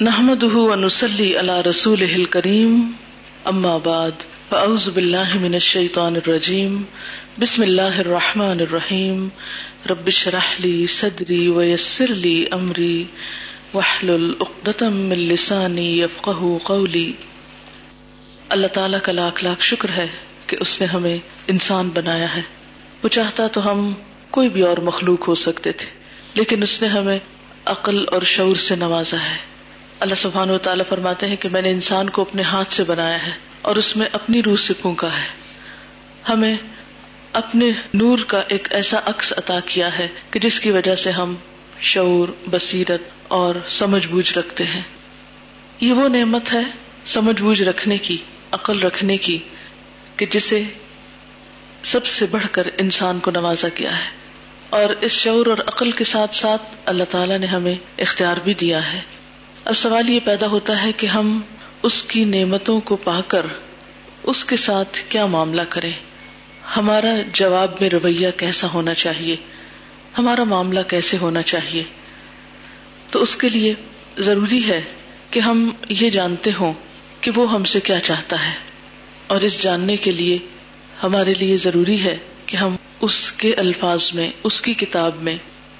[0.00, 2.92] نحمد ونسلی علی رسول کریم
[3.44, 6.82] اما بعد فاعوذ باللہ من الشیطان الرجیم
[7.38, 9.28] بسم اللہ الرحمن الرحیم
[9.90, 13.04] رب اشرح لی صدری ویسر لی امری
[13.74, 17.12] واحلل عقدۃ من لسانی یفقهوا قولی
[18.48, 20.06] اللہ تعالیٰ کا لاکھ لاکھ شکر ہے
[20.46, 22.42] کہ اس نے ہمیں انسان بنایا ہے۔
[23.04, 23.92] وہ چاہتا تو ہم
[24.30, 25.86] کوئی بھی اور مخلوق ہو سکتے تھے،
[26.34, 27.18] لیکن اس نے ہمیں
[27.64, 29.51] عقل اور شعور سے نوازا ہے۔
[30.02, 33.26] اللہ سبحان و تعالیٰ فرماتے ہیں کہ میں نے انسان کو اپنے ہاتھ سے بنایا
[33.26, 33.30] ہے
[33.62, 35.26] اور اس میں اپنی روح سے پھونکا ہے۔
[36.28, 36.56] ہمیں
[37.32, 41.34] اپنے نور کا ایک ایسا عکس عطا کیا ہے کہ جس کی وجہ سے ہم
[41.80, 44.80] شعور، بصیرت اور سمجھ بوجھ رکھتے ہیں۔
[45.80, 46.62] یہ وہ نعمت ہے
[47.06, 48.16] سمجھ بوجھ رکھنے کی،
[48.50, 49.38] عقل رکھنے کی،
[50.16, 50.62] کہ جسے
[51.82, 54.10] سب سے بڑھ کر انسان کو نوازا گیا ہے۔
[54.70, 58.92] اور اس شعور اور عقل کے ساتھ ساتھ اللہ تعالیٰ نے ہمیں اختیار بھی دیا
[58.92, 59.00] ہے۔
[59.64, 61.40] اب سوال یہ پیدا ہوتا ہے کہ ہم
[61.82, 63.46] اس کی نعمتوں کو پا کر
[64.22, 65.92] اس کے ساتھ کیا معاملہ کریں؟
[66.76, 69.36] ہمارا جواب میں رویہ کیسا ہونا چاہیے؟
[70.18, 71.82] ہمارا معاملہ کیسے ہونا چاہیے؟
[73.10, 73.74] تو اس کے لیے
[74.18, 74.82] ضروری ہے
[75.30, 76.72] کہ ہم یہ جانتے ہوں
[77.20, 78.54] کہ وہ ہم سے کیا چاہتا ہے۔
[79.26, 80.38] اور اس جاننے کے لیے
[81.02, 85.36] ہمارے لیے ضروری ہے کہ ہم اس کے الفاظ میں، اس کی کتاب میں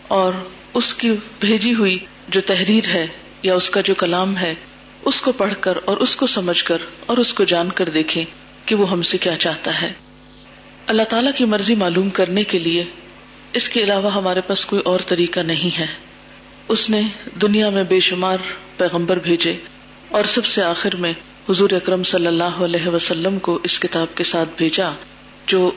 [0.09, 0.33] اور
[0.75, 1.99] اس کی بھیجی ہوئی
[2.29, 3.07] جو تحریر ہے
[3.43, 4.55] یا اس کا جو کلام ہے،
[5.05, 8.25] اس کو پڑھ کر اور اس کو سمجھ کر اور اس کو جان کر دیکھیں
[8.67, 9.93] کہ وہ ہم سے کیا چاہتا ہے۔
[10.87, 12.85] اللہ تعالی کی مرضی معلوم کرنے کے لیے
[13.53, 15.87] اس کے علاوہ ہمارے پاس کوئی اور طریقہ نہیں ہے۔
[16.69, 17.03] اس نے
[17.43, 18.39] دنیا میں بے شمار
[18.77, 19.57] پیغمبر بھیجے
[20.09, 21.13] اور سب سے آخر میں
[21.49, 24.91] حضور اکرم صلی اللہ علیہ وسلم کو اس کتاب کے ساتھ بھیجا
[25.47, 25.71] جو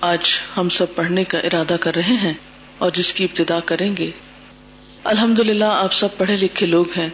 [0.00, 0.20] آج
[0.56, 2.34] ہم سب پڑھنے کا ارادہ کر رہے ہیں
[2.78, 4.10] اور جس کی ابتدا کریں گے۔
[5.04, 7.08] الحمد للہ آپ سب پڑھے لکھے لوگ ہیں۔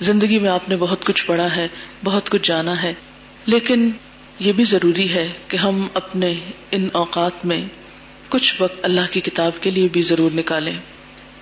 [0.00, 1.68] زندگی میں آپ نے بہت کچھ پڑھا ہے،
[2.04, 2.94] بہت کچھ جانا ہے۔
[3.46, 3.90] لیکن
[4.38, 6.34] یہ بھی ضروری ہے کہ ہم اپنے
[6.70, 7.64] ان اوقات میں
[8.28, 10.76] کچھ وقت اللہ کی کتاب کے لیے بھی ضرور نکالیں۔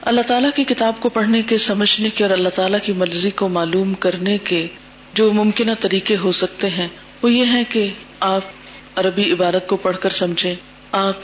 [0.00, 3.48] اللہ تعالیٰ کی کتاب کو پڑھنے کے، سمجھنے کے اور اللہ تعالیٰ کی مرضی کو
[3.48, 4.66] معلوم کرنے کے
[5.14, 6.88] جو ممکنہ طریقے ہو سکتے ہیں،
[7.22, 7.90] وہ یہ ہے کہ
[8.20, 8.42] آپ
[8.96, 10.54] عربی عبارت کو پڑھ کر سمجھیں،
[10.92, 11.16] آپ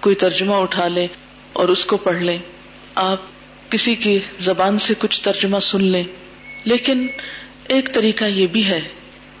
[0.00, 1.08] کوئی ترجمہ اٹھا لیں
[1.52, 2.38] اور اس کو پڑھ لیں۔
[2.94, 3.20] آپ
[3.70, 6.04] کسی کی زبان سے کچھ ترجمہ سن لیں۔
[6.64, 7.06] لیکن
[7.68, 8.80] ایک طریقہ یہ بھی ہے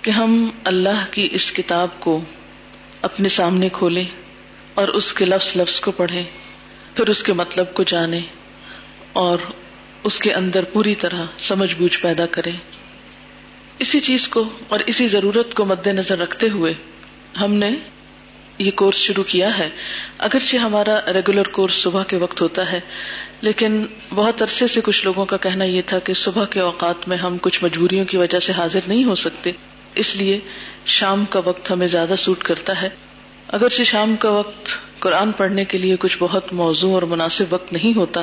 [0.02, 2.20] کہ ہم اللہ کی اس کتاب کو
[3.02, 4.04] اپنے سامنے کھولیں
[4.74, 6.24] اور اس کے لفظ لفظ کو پڑھیں،
[6.94, 8.20] پھر اس کے مطلب کو جانیں
[9.12, 9.38] اور
[10.02, 12.52] اس کے اندر پوری طرح سمجھ بوجھ پیدا کریں۔
[13.78, 16.74] اسی چیز کو اور اسی ضرورت کو مد نظر رکھتے ہوئے
[17.40, 17.70] ہم نے
[18.58, 19.68] یہ کورس شروع کیا ہے۔
[20.18, 22.80] اگرچہ ہمارا ریگولر کورس صبح کے وقت ہوتا ہے
[23.40, 27.16] لیکن بہت عرصے سے کچھ لوگوں کا کہنا یہ تھا کہ صبح کے اوقات میں
[27.16, 29.50] ہم کچھ مجبوریوں کی وجہ سے حاضر نہیں ہو سکتے۔
[29.94, 30.40] اس لیے
[30.86, 32.88] شام کا وقت ہمیں زیادہ سوٹ کرتا ہے۔
[33.48, 37.96] اگرچہ شام کا وقت قرآن پڑھنے کے لیے کچھ بہت موزوں اور مناسب وقت نہیں
[37.96, 38.22] ہوتا،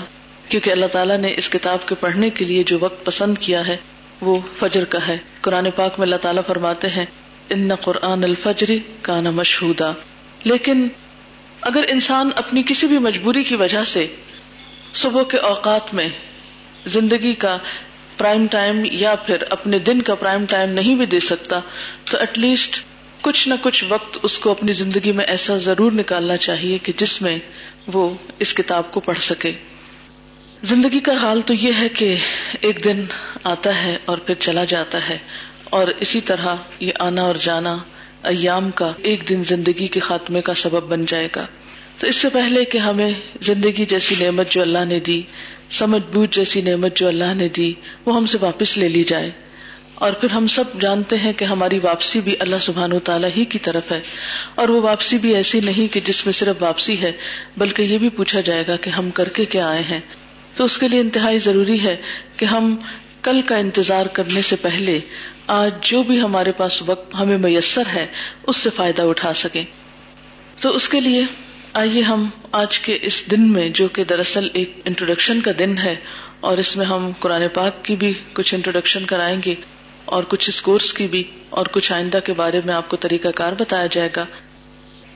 [0.50, 3.78] کیونکہ اللہ تعالیٰ نے اس کتاب کے پڑھنے کے لیے جو وقت پسند کیا ہے،
[4.22, 7.06] وہ فجر کا ہے۔ قرآن پاک میں اللہ تعالیٰ فرماتے ہیں،
[7.50, 9.84] ان قرآن الفجری کا نا مشہور
[10.44, 10.88] لیکن
[11.62, 14.08] اگر انسان اپنی کسی بھی مجبوری کی وجہ سے
[14.94, 16.08] صبح کے اوقات میں
[16.86, 17.58] زندگی کا
[18.18, 21.60] پرائم ٹائم یا پھر اپنے دن کا پرائم ٹائم نہیں بھی دے سکتا،
[22.06, 22.82] تو ایٹ لیسٹ
[23.22, 27.22] کچھ نہ کچھ وقت اس کو اپنی زندگی میں ایسا ضرور نکالنا چاہیے کہ جس
[27.22, 27.38] میں
[27.94, 28.10] وہ
[28.40, 29.52] اس کتاب کو پڑھ سکے۔
[30.64, 32.16] زندگی کا حال تو یہ ہے کہ
[32.62, 33.04] ایک دن
[33.44, 35.18] آتا ہے اور پھر چلا جاتا ہے،
[35.70, 37.76] اور اسی طرح یہ آنا اور جانا
[38.24, 41.46] ایام کا ایک دن زندگی کے خاتمے کا سبب بن جائے گا۔
[42.04, 45.22] تو اس سے پہلے کہ ہمیں زندگی جیسی نعمت جو اللہ نے دی،
[45.72, 47.74] سمجھ بوجھ جیسی نعمت جو اللہ نے دی،
[48.06, 49.32] وہ ہم سے واپس لے لی جائے۔
[49.96, 53.46] اور پھر ہم سب جانتے ہیں کہ ہماری واپسی بھی اللہ سبحان و تعالیٰ ہی
[53.46, 54.02] کی طرف ہے۔
[54.56, 57.12] اور وہ واپسی بھی ایسی نہیں کہ جس میں صرف واپسی ہے،
[57.58, 60.00] بلکہ یہ بھی پوچھا جائے گا کہ ہم کر کے کیا آئے ہیں۔
[60.56, 61.96] تو اس کے لیے انتہائی ضروری ہے
[62.38, 62.76] کہ ہم
[63.22, 65.00] کل کا انتظار کرنے سے پہلے
[65.48, 68.06] آج جو بھی ہمارے پاس وقت ہمیں میسر ہے،
[68.48, 69.64] اس سے فائدہ اٹھا سکے
[70.60, 71.24] تو اس کے لیے
[71.74, 75.96] آئیے ہم آج کے اس دن میں جو کہ دراصل ایک انٹروڈکشن کا دن ہے
[76.40, 79.56] اور اس میں ہم قرآن پاک کی بھی کچھ انٹروڈکشن کرائیں گے
[80.06, 83.28] اور کچھ اس کورس کی بھی اور کچھ آئندہ کے بارے میں آپ کو طریقہ
[83.36, 84.26] کار بتایا جائے گا۔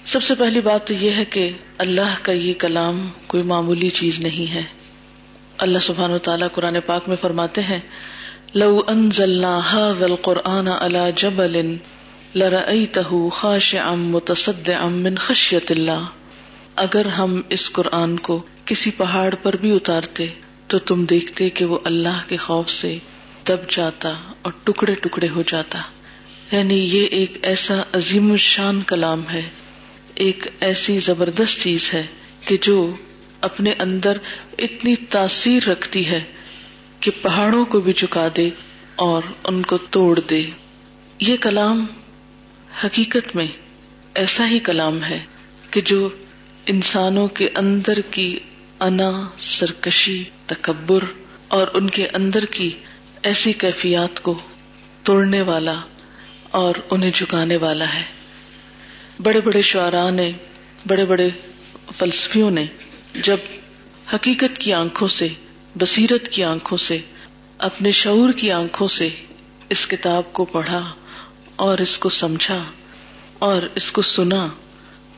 [0.05, 4.19] سب سے پہلی بات تو یہ ہے کہ اللہ کا یہ کلام کوئی معمولی چیز
[4.19, 4.63] نہیں ہے۔
[5.57, 7.79] اللہ سبحان و تعالیٰ قرآن پاک میں فرماتے ہیں،
[8.53, 11.77] لو انزلنا هذا القرآن على جبل
[12.35, 16.03] لرأيته خاشعا متصدعا من خشية الله
[16.77, 20.25] اگر ہم اس قرآن کو کسی پہاڑ پر بھی اتارتے،
[20.67, 22.97] تو تم دیکھتے کہ وہ اللہ کے خوف سے
[23.47, 25.81] دب جاتا اور ٹکڑے ٹکڑے ہو جاتا۔
[26.51, 29.41] یعنی یہ ایک ایسا عظیم الشان کلام ہے۔
[30.15, 32.05] ایک ایسی زبردست چیز ہے
[32.41, 32.95] کہ جو
[33.41, 34.17] اپنے اندر
[34.57, 36.23] اتنی تاثیر رکھتی ہے
[36.99, 38.49] کہ پہاڑوں کو بھی چکا دے
[38.95, 40.45] اور ان کو توڑ دے۔
[41.19, 41.85] یہ کلام
[42.85, 43.47] حقیقت میں
[44.15, 45.19] ایسا ہی کلام ہے
[45.71, 46.09] کہ جو
[46.67, 48.39] انسانوں کے اندر کی
[48.79, 51.03] انا، سرکشی، تکبر
[51.47, 52.69] اور ان کے اندر کی
[53.23, 54.39] ایسی کیفیات کو
[55.03, 55.73] توڑنے والا
[56.51, 58.03] اور انہیں جھکانے والا ہے۔
[59.23, 60.31] بڑے بڑے شعرا نے،
[60.87, 61.29] بڑے بڑے
[61.97, 62.65] فلسفیوں نے
[63.13, 63.37] جب
[64.13, 65.27] حقیقت کی آنکھوں سے،
[65.75, 66.97] بصیرت کی آنکھوں سے،
[67.57, 69.09] اپنے شعور کی آنکھوں سے
[69.69, 70.93] اس کتاب کو پڑھا
[71.55, 72.63] اور اس کو سمجھا
[73.39, 74.47] اور اس کو سنا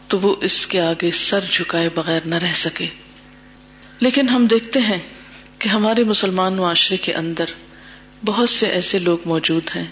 [0.10, 2.88] تو وہ اس کے آگے سر جھکائے بغیر نہ رہ سکے۔
[4.00, 4.98] لیکن ہم دیکھتے ہیں
[5.60, 7.46] کہ ہمارے مسلمان معاشرے کے اندر
[8.26, 9.86] بہت سے ایسے لوگ موجود ہیں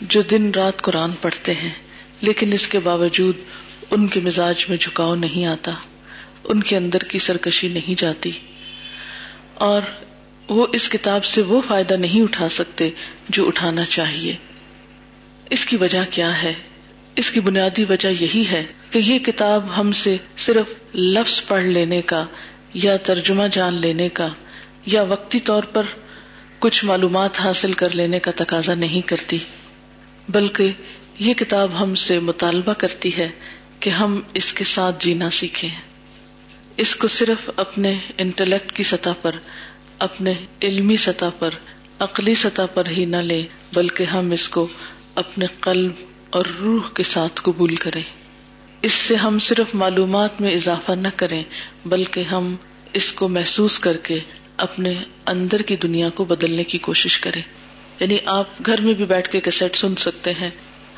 [0.00, 1.70] جو دن رات قرآن پڑھتے ہیں،
[2.20, 3.36] لیکن اس کے باوجود
[3.90, 5.72] ان کے مزاج میں جھکاؤ نہیں آتا،
[6.44, 8.30] ان کے اندر کی سرکشی نہیں جاتی۔
[9.54, 9.82] اور
[10.48, 12.90] وہ اس کتاب سے وہ فائدہ نہیں اٹھا سکتے
[13.28, 14.36] جو اٹھانا چاہیے۔
[15.50, 16.54] اس کی وجہ کیا ہے؟
[17.18, 22.02] اس کی بنیادی وجہ یہی ہے کہ یہ کتاب ہم سے صرف لفظ پڑھ لینے
[22.02, 22.24] کا
[22.74, 24.28] یا ترجمہ جان لینے کا
[24.86, 25.82] یا وقتی طور پر
[26.58, 29.38] کچھ معلومات حاصل کر لینے کا تقاضا نہیں کرتی،
[30.28, 30.72] بلکہ
[31.18, 33.28] یہ کتاب ہم سے مطالبہ کرتی ہے
[33.80, 35.70] کہ ہم اس کے ساتھ جینا سیکھیں۔
[36.76, 39.32] اس کو صرف اپنے انٹلیکٹ کی سطح پر،
[39.98, 41.50] اپنے علمی سطح پر،
[41.98, 44.66] عقلی سطح پر ہی نہ لیں، بلکہ ہم اس کو
[45.14, 45.92] اپنے قلب
[46.30, 48.02] اور روح کے ساتھ قبول کریں۔
[48.82, 51.42] اس سے ہم صرف معلومات میں اضافہ نہ کریں،
[51.86, 52.56] بلکہ ہم
[52.92, 54.18] اس کو محسوس کر کے
[54.56, 54.94] اپنے
[55.26, 57.42] اندر کی دنیا کو بدلنے کی کوشش کریں۔
[58.00, 60.50] یعنی آپ گھر میں بھی بیٹھ کے کیسٹ سن سکتے ہیں،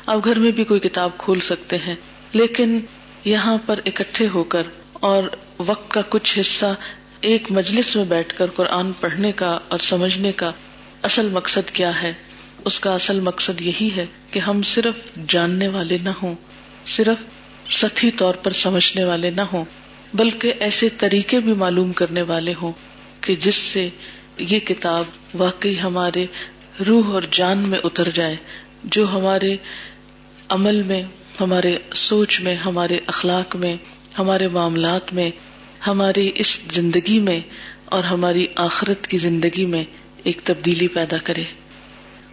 [0.05, 1.95] آپ گھر میں بھی کوئی کتاب کھول سکتے ہیں،
[2.33, 2.79] لیکن
[3.25, 4.63] یہاں پر اکٹھے ہو کر
[4.93, 5.23] اور
[5.59, 6.73] وقت کا کچھ حصہ
[7.21, 10.51] ایک مجلس میں بیٹھ کر قرآن پڑھنے کا اور سمجھنے کا
[11.03, 12.13] اصل مقصد کیا ہے؟
[12.65, 14.95] اس کا اصل مقصد یہی ہے کہ ہم صرف
[15.27, 16.35] جاننے والے نہ ہوں،
[16.85, 17.25] صرف
[17.71, 19.65] سطحی طور پر سمجھنے والے نہ ہوں،
[20.13, 22.71] بلکہ ایسے طریقے بھی معلوم کرنے والے ہوں
[23.21, 23.89] کہ جس سے
[24.37, 25.03] یہ کتاب
[25.33, 26.25] واقعی ہمارے
[26.87, 28.35] روح اور جان میں اتر جائے،
[28.83, 29.55] جو ہمارے
[30.49, 31.03] عمل میں،
[31.39, 33.75] ہمارے سوچ میں، ہمارے اخلاق میں،
[34.19, 35.31] ہمارے معاملات میں،
[35.87, 37.39] ہماری اس زندگی میں
[37.85, 39.83] اور ہماری آخرت کی زندگی میں
[40.23, 41.43] ایک تبدیلی پیدا کرے۔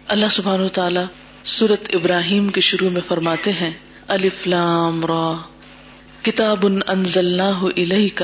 [0.09, 0.99] اللہ سبحان و تعالی
[1.43, 3.71] سورت ابراہیم کے شروع میں فرماتے ہیں
[4.07, 5.33] الفلام را،
[6.21, 8.23] کتاب انزلناہ الیک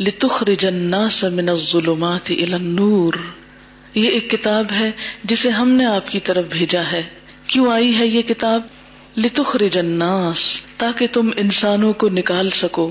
[0.00, 3.14] لتخرج الناس من الظلمات الى النور۔
[3.94, 4.90] یہ ایک کتاب ہے
[5.24, 7.02] جسے ہم نے آپ کی طرف بھیجا ہے۔
[7.46, 8.62] کیوں آئی ہے یہ کتاب؟
[9.16, 12.90] لتخرج الناس، تاکہ تم انسانوں کو نکال سکو۔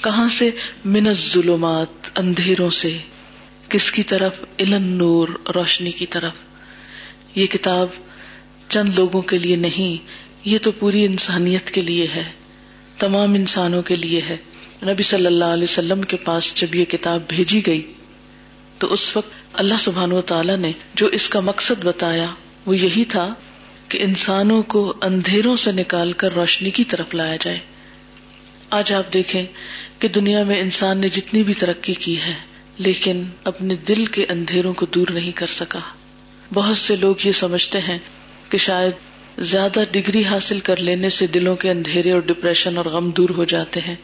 [0.00, 0.50] کہاں سے؟
[0.84, 2.98] من الظلمات، اندھیروں سے۔
[3.68, 6.32] کس کی طرف؟ الن نور روشنی کی طرف۔
[7.34, 7.88] یہ کتاب
[8.68, 10.06] چند لوگوں کے لیے نہیں،
[10.44, 12.24] یہ تو پوری انسانیت کے لیے ہے،
[12.98, 14.36] تمام انسانوں کے لیے ہے۔
[14.82, 17.92] نبی صلی اللہ علیہ وسلم کے پاس جب یہ کتاب بھیجی گئی،
[18.78, 22.26] تو اس وقت اللہ سبحان و تعالی نے جو اس کا مقصد بتایا،
[22.66, 23.34] وہ یہی تھا
[23.88, 27.58] کہ انسانوں کو اندھیروں سے نکال کر روشنی کی طرف لایا جائے۔
[28.70, 29.44] آج آپ دیکھیں
[29.98, 32.34] کہ دنیا میں انسان نے جتنی بھی ترقی کی ہے،
[32.78, 35.80] لیکن اپنے دل کے اندھیروں کو دور نہیں کر سکا۔
[36.52, 37.98] بہت سے لوگ یہ سمجھتے ہیں
[38.48, 38.92] کہ شاید
[39.38, 43.44] زیادہ ڈگری حاصل کر لینے سے دلوں کے اندھیرے اور ڈپریشن اور غم دور ہو
[43.44, 43.94] جاتے ہیں۔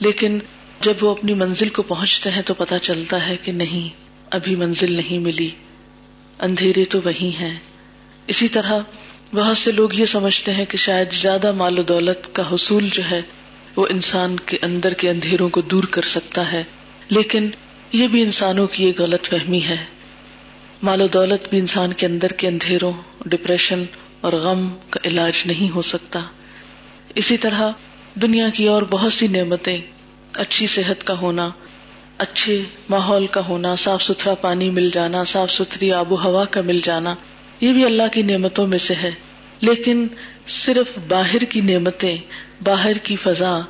[0.00, 0.38] لیکن
[0.80, 3.88] جب وہ اپنی منزل کو پہنچتے ہیں تو پتا چلتا ہے کہ نہیں،
[4.30, 5.50] ابھی منزل نہیں ملی۔
[6.38, 7.58] اندھیرے تو وہی ہیں۔
[8.26, 8.80] اسی طرح
[9.34, 13.02] بہت سے لوگ یہ سمجھتے ہیں کہ شاید زیادہ مال و دولت کا حصول جو
[13.10, 13.22] ہے
[13.76, 16.62] وہ انسان کے اندر کے اندھیروں کو دور کر سکتا ہے۔
[17.08, 17.50] لیکن
[17.92, 19.84] یہ بھی انسانوں کی ایک غلط فہمی ہے۔
[20.82, 22.92] مال و دولت بھی انسان کے اندر کے اندھیروں
[23.26, 23.84] ڈپریشن
[24.20, 26.20] اور غم کا علاج نہیں ہو سکتا۔
[27.14, 27.70] اسی طرح
[28.14, 29.78] دنیا کی اور بہت سی نعمتیں،
[30.32, 31.50] اچھی صحت کا ہونا،
[32.18, 36.60] اچھے ماحول کا ہونا، صاف ستھرا پانی مل جانا، صاف ستھری آب و ہوا کا
[36.60, 37.14] مل جانا،
[37.60, 39.10] یہ بھی اللہ کی نعمتوں میں سے ہے۔
[39.60, 40.06] لیکن
[40.48, 42.16] صرف باہر کی نعمتیں،
[42.64, 43.60] باہر کی فضا،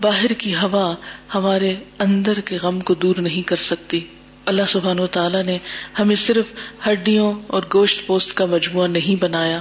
[0.00, 0.94] باہر کی ہوا
[1.34, 4.00] ہمارے اندر کے غم کو دور نہیں کر سکتی۔
[4.44, 5.58] اللہ سبحان و تعالیٰ نے
[5.98, 6.52] ہمیں صرف
[6.88, 9.60] ہڈیوں اور گوشت پوست کا مجموعہ نہیں بنایا،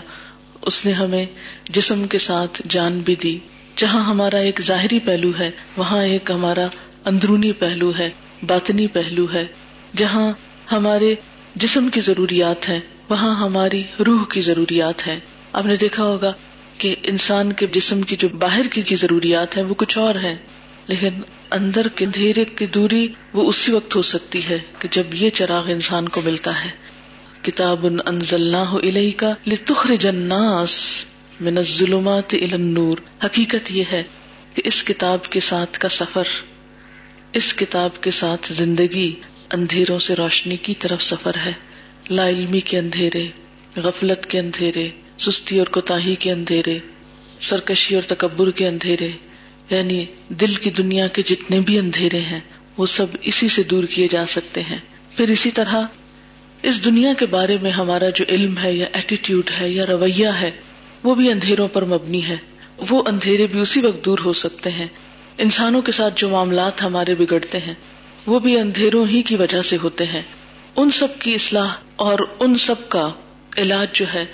[0.62, 1.26] اس نے ہمیں
[1.70, 3.38] جسم کے ساتھ جان بھی دی۔
[3.76, 6.68] جہاں ہمارا ایک ظاہری پہلو ہے، وہاں ایک ہمارا
[7.06, 8.10] اندرونی پہلو ہے،
[8.48, 9.46] باطنی پہلو ہے۔
[9.98, 10.34] جہاں
[10.72, 11.16] ہمارے
[11.56, 15.20] جسم کی ضروریات ہیں، وہاں ہماری روح کی ضروریات ہیں۔
[15.54, 16.34] آپ نے دیکھا ہوگا
[16.78, 20.36] کہ انسان کے جسم کی جو باہر کی ضروریات ہیں، وہ کچھ اور ہیں،
[20.88, 21.10] لیکن
[21.52, 25.70] اندر کے اندھیرے کی دوری وہ اسی وقت ہو سکتی ہے کہ جب یہ چراغ
[25.70, 26.70] انسان کو ملتا ہے۔
[27.42, 27.86] کتاب
[29.18, 31.06] کا لتخرج الناس
[31.42, 34.04] من الظلمات الى النور۔ حقیقت یہ ہے
[34.56, 36.24] کہ اس کتاب کے ساتھ کا سفر،
[37.34, 39.16] اس کتاب کے ساتھ زندگی
[39.54, 41.54] اندھیروں سے روشنی کی طرف سفر ہے۔
[42.10, 43.28] لا علمی کے اندھیرے،
[43.76, 46.80] غفلت کے اندھیرے، سستی اور کوتاہی کے اندھیرے،
[47.40, 49.12] سرکشی اور تکبر کے اندھیرے۔
[49.72, 52.40] یعنی دل کی دنیا کے جتنے بھی اندھیرے ہیں،
[52.78, 54.78] وہ سب اسی سے دور کیے جا سکتے ہیں۔
[55.18, 55.82] پھر اسی طرح،
[56.64, 60.52] اس دنیا کے بارے میں ہمارا جو علم ہے یا ایٹیٹیوڈ ہے یا رویہ ہے،
[61.04, 62.38] وہ بھی اندھیروں پر مبنی ہے۔
[62.90, 64.88] وہ اندھیرے بھی اسی وقت دور ہو سکتے ہیں۔
[65.38, 67.74] انسانوں کے ساتھ جو معاملات ہمارے بگڑتے ہیں،
[68.28, 70.22] وہ بھی اندھیروں ہی کی وجہ سے ہوتے ہیں۔
[70.76, 73.10] ان سب کی اصلاح اور ان سب کا
[73.58, 74.26] علاج جو ہے،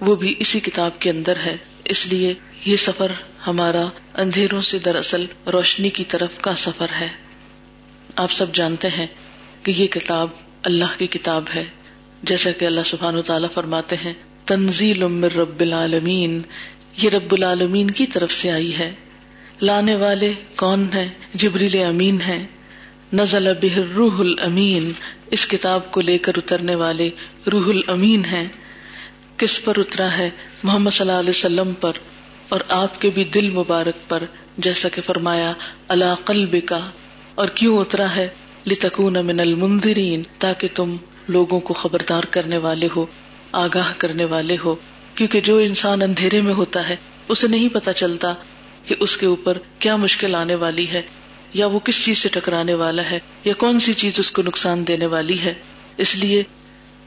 [0.00, 3.12] وہ بھی اسی کتاب کے اندر ہے۔ اس لیے یہ سفر
[3.46, 7.08] ہمارا اندھیروں سے دراصل روشنی کی طرف کا سفر ہے۔
[8.16, 9.06] آپ سب جانتے ہیں
[9.62, 10.28] کہ یہ کتاب
[10.62, 11.64] اللہ کی کتاب ہے۔
[12.22, 14.12] جیسا کہ اللہ سبحان و تعالیٰ فرماتے ہیں،
[14.44, 16.42] تنزیل رب العالمین،
[17.02, 18.92] یہ رب العالمین کی طرف سے آئی ہے۔
[19.62, 22.46] لانے والے کون ہے جبریل امین ہے
[23.12, 24.92] نزل بہ روح الامین،
[25.30, 27.10] اس کتاب کو لے کر اترنے والے
[27.52, 28.48] روح الامین ہیں۔
[29.36, 30.30] کس پر اترا ہے؟
[30.62, 31.92] محمد صلی اللہ علیہ وسلم پر۔
[32.52, 34.22] اور آپ کے بھی دل مبارک پر
[34.58, 35.52] جیسا کہ فرمایا
[35.88, 36.78] اللہ قلب کا
[37.34, 38.28] اور کیوں اترا ہے؟
[38.66, 40.96] لتکون من المنذرین تاکہ تم
[41.28, 43.06] لوگوں کو خبردار کرنے والے ہو،
[43.52, 44.74] آگاہ کرنے والے ہو،
[45.14, 46.96] کیونکہ جو انسان اندھیرے میں ہوتا ہے،
[47.28, 48.32] اسے نہیں پتا چلتا
[48.86, 51.02] کہ اس کے اوپر کیا مشکل آنے والی ہے،
[51.54, 54.86] یا وہ کس چیز سے ٹکرانے والا ہے، یا کون سی چیز اس کو نقصان
[54.86, 55.54] دینے والی ہے۔
[55.96, 56.42] اس لیے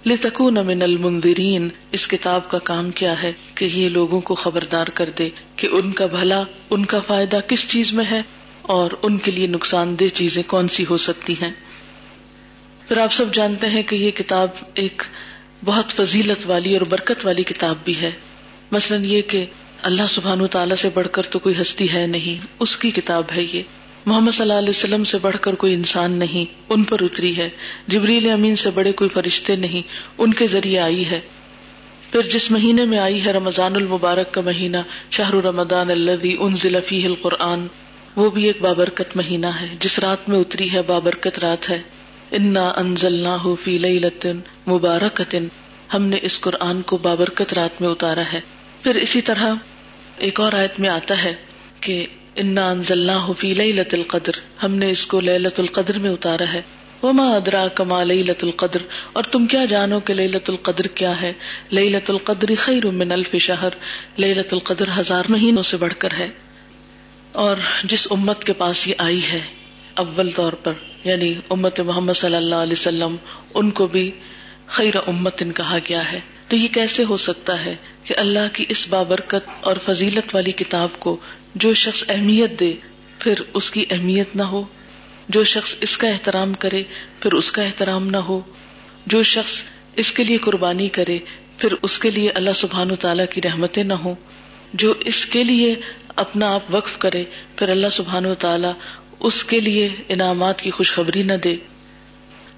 [0.05, 5.09] لتکون من المنذرین اس کتاب کا کام کیا ہے کہ یہ لوگوں کو خبردار کر
[5.09, 8.21] دے کہ ان کا بھلا، ان کا فائدہ کس چیز میں ہے
[8.61, 11.51] اور ان کے لیے نقصان دہ چیزیں کون سی ہو سکتی ہیں۔
[12.87, 15.03] پھر آپ سب جانتے ہیں کہ یہ کتاب ایک
[15.65, 18.11] بہت فضیلت والی اور برکت والی کتاب بھی ہے۔
[18.71, 19.45] مثلاً یہ کہ
[19.81, 23.43] اللہ سبحان تعالیٰ سے بڑھ کر تو کوئی ہستی ہے نہیں، اس کی کتاب ہے
[23.53, 23.61] یہ۔
[24.05, 27.49] محمد صلی اللہ علیہ وسلم سے بڑھ کر کوئی انسان نہیں، ان پر اتری ہے۔
[27.87, 29.81] جبریل امین سے بڑے کوئی فرشتے نہیں،
[30.17, 31.19] ان کے ذریعے آئی ہے۔
[32.11, 34.77] پھر جس مہینے میں آئی ہے رمضان المبارک کا مہینہ
[35.11, 36.45] شاہ رمضان اللہ
[36.91, 37.67] القرآن،
[38.15, 41.81] وہ بھی ایک بابرکت مہینہ ہے۔ جس رات میں اتری ہے بابرکت رات ہے۔
[42.31, 43.27] انا انزل
[43.63, 45.35] فی لطن مبارک
[45.93, 48.39] ہم نے اس قرآن کو بابرکت رات میں اتارا ہے۔
[48.83, 49.53] پھر اسی طرح
[50.17, 51.33] ایک اور آیت میں آتا ہے
[51.81, 52.05] کہ
[52.35, 54.31] انا انزل فی لت القدر۔
[54.63, 56.61] ہم نے اس کو لت القدر میں اتارا ہے۔
[57.03, 58.79] وما ادرا کما لت القدر۔
[59.13, 61.33] اور تم کیا جانو کہ لت القدر کیا ہے؟
[61.71, 63.69] لت القدر خیر من الف شہر
[64.17, 66.29] لت القدر ہزار مہینوں سے بڑھ کر ہے۔
[67.31, 69.39] اور جس امت کے پاس یہ آئی ہے
[69.93, 70.73] اول طور پر
[71.03, 73.15] یعنی امت محمد صلی اللہ علیہ وسلم،
[73.53, 74.11] ان کو بھی
[74.67, 78.65] خیر امت ان کہا گیا ہے۔ تو یہ کیسے ہو سکتا ہے کہ اللہ کی
[78.69, 81.17] اس بابرکت اور فضیلت والی کتاب کو
[81.55, 82.73] جو شخص اہمیت دے،
[83.19, 84.63] پھر اس کی اہمیت نہ ہو۔
[85.29, 86.83] جو شخص اس کا احترام کرے،
[87.19, 88.41] پھر اس کا احترام نہ ہو۔
[89.05, 89.63] جو شخص
[89.95, 91.19] اس کے لیے قربانی کرے،
[91.57, 94.15] پھر اس کے لیے اللہ سبحان و تعالیٰ کی رحمتیں نہ ہو
[94.73, 95.75] جو اس کے لیے
[96.07, 97.23] اپنا آپ وقف کرے،
[97.55, 98.73] پھر اللہ سبحان و تعالیٰ
[99.19, 101.55] اس کے لیے انعامات کی خوشخبری نہ دے۔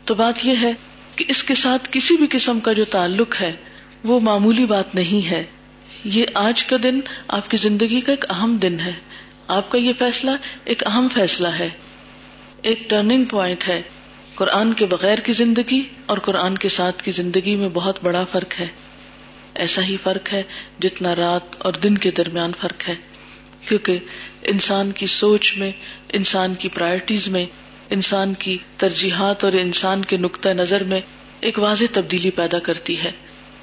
[0.06, 0.74] تو بات یہ ہے
[1.16, 3.56] کہ اس کے ساتھ کسی بھی قسم کا جو تعلق ہے،
[4.04, 5.44] وہ معمولی بات نہیں ہے۔
[6.10, 8.94] یہ آج کا دن آپ کی زندگی کا ایک اہم دن ہے۔
[9.48, 10.32] آپ کا یہ فیصلہ
[10.64, 11.70] ایک اہم فیصلہ ہے۔
[12.62, 13.82] ایک ٹرننگ پوائنٹ ہے۔
[14.36, 18.60] قرآن کے بغیر کی زندگی اور قرآن کے ساتھ کی زندگی میں بہت بڑا فرق
[18.60, 18.68] ہے۔
[19.56, 20.44] ایسا ہی فرق ہے
[20.80, 22.96] جتنا رات اور دن کے درمیان فرق ہے۔
[23.68, 24.00] کیونکہ
[24.42, 25.72] انسان کی سوچ میں،
[26.10, 27.46] انسان کی پرائرٹیز میں،
[27.90, 31.02] انسان کی ترجیحات اور انسان کے نقطۂ نظر میں
[31.40, 33.12] ایک واضح تبدیلی پیدا کرتی ہے۔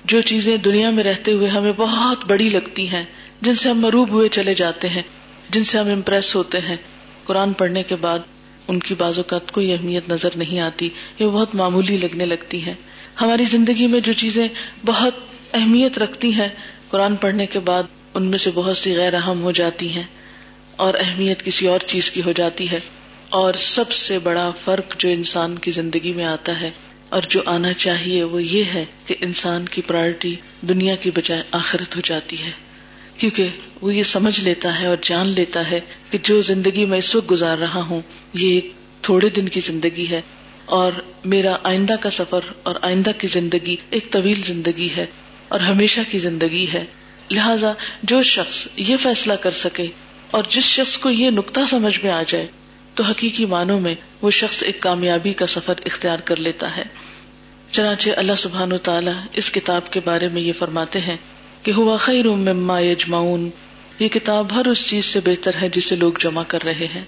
[0.05, 3.05] جو چیزیں دنیا میں رہتے ہوئے ہمیں بہت بڑی لگتی ہیں،
[3.41, 5.03] جن سے ہم مروب ہوئے چلے جاتے ہیں،
[5.51, 6.77] جن سے ہم امپریس ہوتے ہیں۔
[7.25, 8.19] قرآن پڑھنے کے بعد
[8.69, 12.75] ان کی بازو کا کوئی اہمیت نظر نہیں آتی، یہ بہت معمولی لگنے لگتی ہیں۔
[13.21, 14.49] ہماری زندگی میں جو چیزیں
[14.87, 15.15] بہت
[15.55, 16.49] اہمیت رکھتی ہیں،
[16.91, 17.83] قرآن پڑھنے کے بعد
[18.15, 20.03] ان میں سے بہت سی غیر اہم ہو جاتی ہیں
[20.77, 22.81] اور اہمیت کسی اور چیز کی ہو جاتی ہے۔
[23.29, 26.71] اور سب سے بڑا فرق جو انسان کی زندگی میں آتا ہے
[27.15, 31.97] اور جو آنا چاہیے وہ یہ ہے کہ انسان کی پرائرٹی دنیا کی بجائے آخرت
[31.97, 32.51] ہو جاتی ہے۔
[33.17, 33.49] کیونکہ
[33.81, 35.81] وہ یہ سمجھ لیتا ہے اور جان لیتا ہے
[36.11, 38.01] کہ جو زندگی میں اس وقت گزار رہا ہوں،
[38.35, 40.21] یہ ایک تھوڑے دن کی زندگی ہے۔
[40.65, 40.93] اور
[41.25, 45.07] میرا آئندہ کا سفر اور آئندہ کی زندگی ایک طویل زندگی ہے
[45.49, 46.85] اور ہمیشہ کی زندگی ہے۔
[47.31, 49.87] لہذا جو شخص یہ فیصلہ کر سکے
[50.31, 52.47] اور جس شخص کو یہ نقطہ سمجھ میں آ جائے
[52.95, 56.83] تو حقیقی معنوں میں وہ شخص ایک کامیابی کا سفر اختیار کر لیتا ہے۔
[57.71, 61.17] چنانچہ اللہ سبحان و تعالیٰ اس کتاب کے بارے میں یہ فرماتے ہیں
[61.63, 63.51] کہ ہوا خیر مما یجمعون۔
[63.99, 67.05] یہ کتاب ہر اس چیز سے بہتر ہے جسے لوگ جمع کر رہے ہیں۔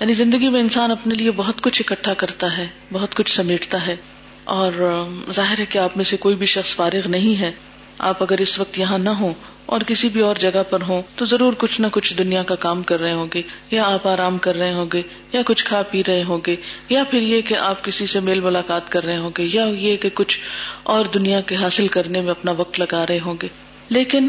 [0.00, 3.96] یعنی زندگی میں انسان اپنے لیے بہت کچھ اکٹھا کرتا ہے، بہت کچھ سمیٹتا ہے۔
[4.44, 7.52] اور ظاہر ہے کہ آپ میں سے کوئی بھی شخص فارغ نہیں ہے۔
[7.98, 9.32] آپ اگر اس وقت یہاں نہ ہو
[9.66, 12.82] اور کسی بھی اور جگہ پر ہوں، تو ضرور کچھ نہ کچھ دنیا کا کام
[12.82, 16.02] کر رہے ہوں گے، یا آپ آرام کر رہے ہوں گے، یا کچھ کھا پی
[16.08, 16.56] رہے ہوں گے،
[16.88, 19.96] یا پھر یہ کہ آپ کسی سے میل ملاقات کر رہے ہوں گے، یا یہ
[19.96, 20.40] کہ کچھ
[20.82, 23.48] اور دنیا کے حاصل کرنے میں اپنا وقت لگا رہے ہوں گے۔
[23.88, 24.28] لیکن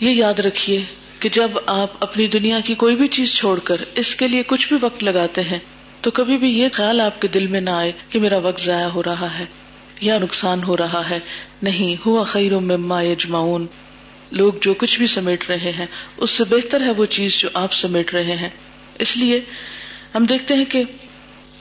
[0.00, 0.82] یہ یاد رکھیے
[1.18, 4.68] کہ جب آپ اپنی دنیا کی کوئی بھی چیز چھوڑ کر اس کے لیے کچھ
[4.68, 5.58] بھی وقت لگاتے ہیں،
[6.00, 8.86] تو کبھی بھی یہ خیال آپ کے دل میں نہ آئے کہ میرا وقت ضائع
[8.86, 9.44] ہو رہا ہے۔
[10.00, 11.18] یا نقصان ہو رہا ہے۔
[11.62, 13.66] نہیں، ہوا خیر مما یجمعون۔
[14.30, 17.72] لوگ جو کچھ بھی سمیٹ رہے ہیں، اس سے بہتر ہے وہ چیز جو آپ
[17.72, 18.48] سمیٹ رہے ہیں۔
[18.98, 19.40] اس لیے
[20.14, 20.82] ہم دیکھتے ہیں کہ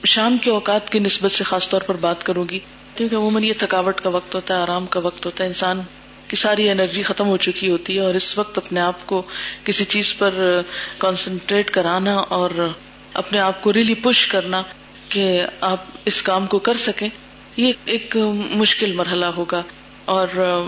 [0.06, 2.60] شام کے اوقات کی نسبت سے خاص طور پر بات کروں گی،
[2.96, 5.82] کیونکہ عموماً یہ تھکاوٹ کا وقت ہوتا ہے، آرام کا وقت ہوتا ہے۔ انسان
[6.28, 9.22] کی ساری انرجی ختم ہو چکی ہوتی ہے اور اس وقت اپنے آپ کو
[9.64, 10.62] کسی چیز پر
[10.98, 12.70] کانسنٹریٹ کرانا اور
[13.14, 14.64] اپنے آپ کو ریلی پش کرنا
[15.10, 17.10] کہ آپ اس کام کو کر سکیں۔
[17.60, 18.18] یہ ایک
[18.52, 19.64] مشکل مرحلہ ہوگا
[20.06, 20.28] اور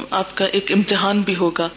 [0.09, 1.69] آپ کا ایک امتحان بھی ہوگا۔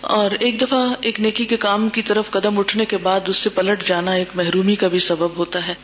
[0.00, 3.50] اور ایک دفعہ ایک نیکی کے کام کی طرف قدم اٹھنے کے بعد اس سے
[3.50, 5.74] پلٹ جانا ایک محرومی کا بھی سبب ہوتا ہے۔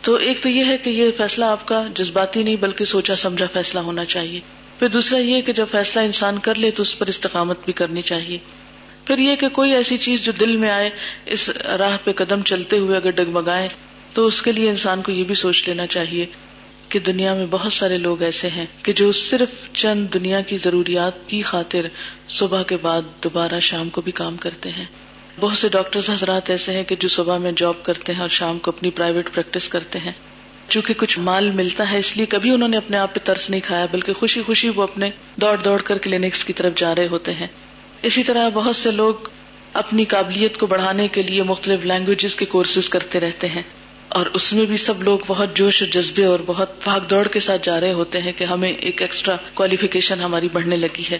[0.00, 3.46] تو ایک تو یہ ہے کہ یہ فیصلہ آپ کا جذباتی نہیں بلکہ سوچا سمجھا
[3.52, 4.40] فیصلہ ہونا چاہیے۔
[4.78, 8.02] پھر دوسرا یہ کہ جب فیصلہ انسان کر لے تو اس پر استقامت بھی کرنی
[8.02, 8.38] چاہیے۔
[9.04, 10.90] پھر یہ کہ کوئی ایسی چیز جو دل میں آئے،
[11.26, 13.68] اس راہ پہ قدم چلتے ہوئے اگر ڈگمگائے
[14.12, 16.26] تو اس کے لیے انسان کو یہ بھی سوچ لینا چاہیے۔
[16.88, 21.12] کہ دنیا میں بہت سارے لوگ ایسے ہیں کہ جو صرف چند دنیا کی ضروریات
[21.26, 21.86] کی خاطر
[22.28, 24.84] صبح کے بعد دوبارہ شام کو بھی کام کرتے ہیں۔
[25.40, 28.58] بہت سے ڈاکٹر حضرات ایسے ہیں کہ جو صبح میں جاب کرتے ہیں اور شام
[28.58, 30.12] کو اپنی پرائیویٹ پریکٹس کرتے ہیں۔
[30.68, 33.60] چونکہ کچھ مال ملتا ہے، اس لیے کبھی انہوں نے اپنے آپ پہ ترس نہیں
[33.64, 37.34] کھایا، بلکہ خوشی خوشی وہ اپنے دوڑ دوڑ کر کلینکس کی طرف جا رہے ہوتے
[37.34, 37.46] ہیں۔
[38.02, 39.14] اسی طرح بہت سے لوگ
[39.72, 43.62] اپنی قابلیت کو بڑھانے کے لیے مختلف لینگویجز کے کورسز کرتے رہتے ہیں۔
[44.08, 47.40] اور اس میں بھی سب لوگ بہت جوش و جذبے اور بہت بھاگ دوڑ کے
[47.40, 51.18] ساتھ جا رہے ہوتے ہیں کہ ہمیں ایک ایکسٹرا کوالیفیکیشن ہماری بڑھنے لگی ہے۔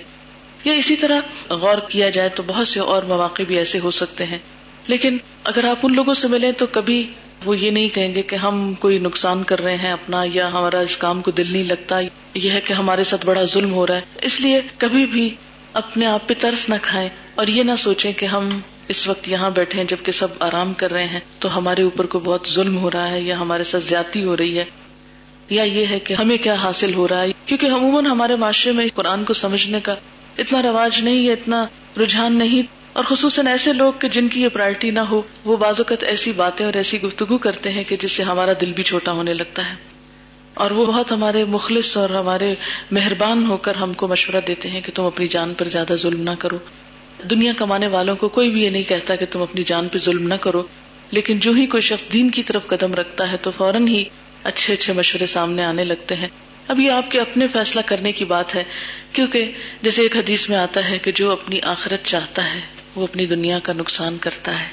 [0.64, 4.24] یا اسی طرح غور کیا جائے تو بہت سے اور مواقع بھی ایسے ہو سکتے
[4.24, 4.38] ہیں۔
[4.86, 7.12] لیکن اگر آپ ان لوگوں سے ملیں تو کبھی
[7.44, 10.80] وہ یہ نہیں کہیں گے کہ ہم کوئی نقصان کر رہے ہیں اپنا یا ہمارا
[10.80, 12.00] اس کام کو دل نہیں لگتا۔
[12.34, 15.34] یہ ہے کہ ہمارے ساتھ بڑا ظلم ہو رہا ہے۔ اس لیے کبھی بھی
[15.72, 19.50] اپنے آپ پہ ترس نہ کھائیں اور یہ نہ سوچیں کہ ہم اس وقت یہاں
[19.50, 22.90] بیٹھے ہیں جبکہ سب آرام کر رہے ہیں، تو ہمارے اوپر کو بہت ظلم ہو
[22.90, 24.64] رہا ہے یا ہمارے ساتھ زیادتی ہو رہی ہے۔
[25.50, 28.86] یا یہ ہے کہ ہمیں کیا حاصل ہو رہا ہے، کیونکہ عموماً ہمارے معاشرے میں
[28.94, 29.94] قرآن کو سمجھنے کا
[30.38, 31.66] اتنا رواج نہیں ہے اتنا
[32.00, 35.80] رجحان نہیں، اور خصوصاً ایسے لوگ کہ جن کی یہ پرائرٹی نہ ہو، وہ بعض
[35.80, 39.12] اوقات ایسی باتیں اور ایسی گفتگو کرتے ہیں کہ جس سے ہمارا دل بھی چھوٹا
[39.12, 39.74] ہونے لگتا ہے۔
[40.54, 42.54] اور وہ بہت ہمارے مخلص اور ہمارے
[42.90, 46.22] مہربان ہو کر ہم کو مشورہ دیتے ہیں کہ تم اپنی جان پر زیادہ ظلم
[46.22, 46.58] نہ کرو۔
[47.30, 50.28] دنیا کمانے والوں کو کوئی بھی یہ نہیں کہتا کہ تم اپنی جان پہ ظلم
[50.28, 50.62] نہ کرو،
[51.10, 54.04] لیکن جو ہی کوئی شخص دین کی طرف قدم رکھتا ہے تو فوراً ہی
[54.44, 56.28] اچھے اچھے مشورے سامنے آنے لگتے ہیں۔
[56.68, 58.64] اب یہ آپ کے اپنے فیصلہ کرنے کی بات ہے،
[59.12, 59.52] کیونکہ
[59.82, 62.60] جیسے ایک حدیث میں آتا ہے کہ جو اپنی آخرت چاہتا ہے،
[62.94, 64.68] وہ اپنی دنیا کا نقصان کرتا ہے۔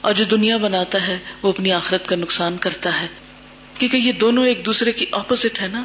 [0.00, 3.06] اور جو دنیا بناتا ہے، وہ اپنی آخرت کا نقصان کرتا ہے۔
[3.78, 5.84] کیونکہ یہ دونوں ایک دوسرے کی اپوزٹ ہے نا،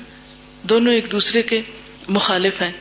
[0.64, 1.62] دونوں ایک دوسرے کے
[2.08, 2.72] مخالف ہیں۔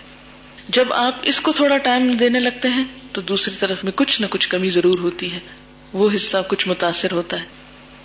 [0.73, 4.27] جب آپ اس کو تھوڑا ٹائم دینے لگتے ہیں تو دوسری طرف میں کچھ نہ
[4.31, 5.39] کچھ کمی ضرور ہوتی ہے۔
[5.93, 7.47] وہ حصہ کچھ متاثر ہوتا ہے۔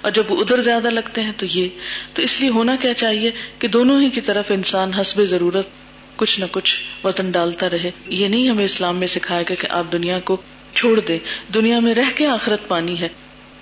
[0.02, 1.70] اور جب ادھر زیادہ لگتے ہیں تو یہ
[2.14, 5.68] تو اس لیے ہونا کیا چاہیے کہ دونوں ہی کی طرف انسان حسب ضرورت
[6.16, 9.84] کچھ نہ کچھ وزن ڈالتا رہے۔ یہ نہیں ہمیں اسلام میں سکھایا گیا کہ آپ
[9.92, 10.42] دنیا کو
[10.74, 11.20] چھوڑ دیں۔
[11.54, 13.10] دنیا میں رہ کے آخرت پانی ہے۔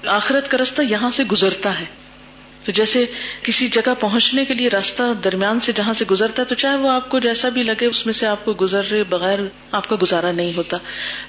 [0.06, 1.86] آخرت کا رستہ یہاں سے گزرتا ہے۔
[2.64, 3.06] تو جیسے
[3.44, 6.92] کسی جگہ پہنچنے کے لیے راستہ درمیان سے جہاں سے گزرتا ہے، تو چاہے وہ
[6.92, 9.40] آپ کو جیسا بھی لگے، اس میں سے آپ کو گزر رہے بغیر
[9.72, 10.78] آپ کا گزارا نہیں ہوتا۔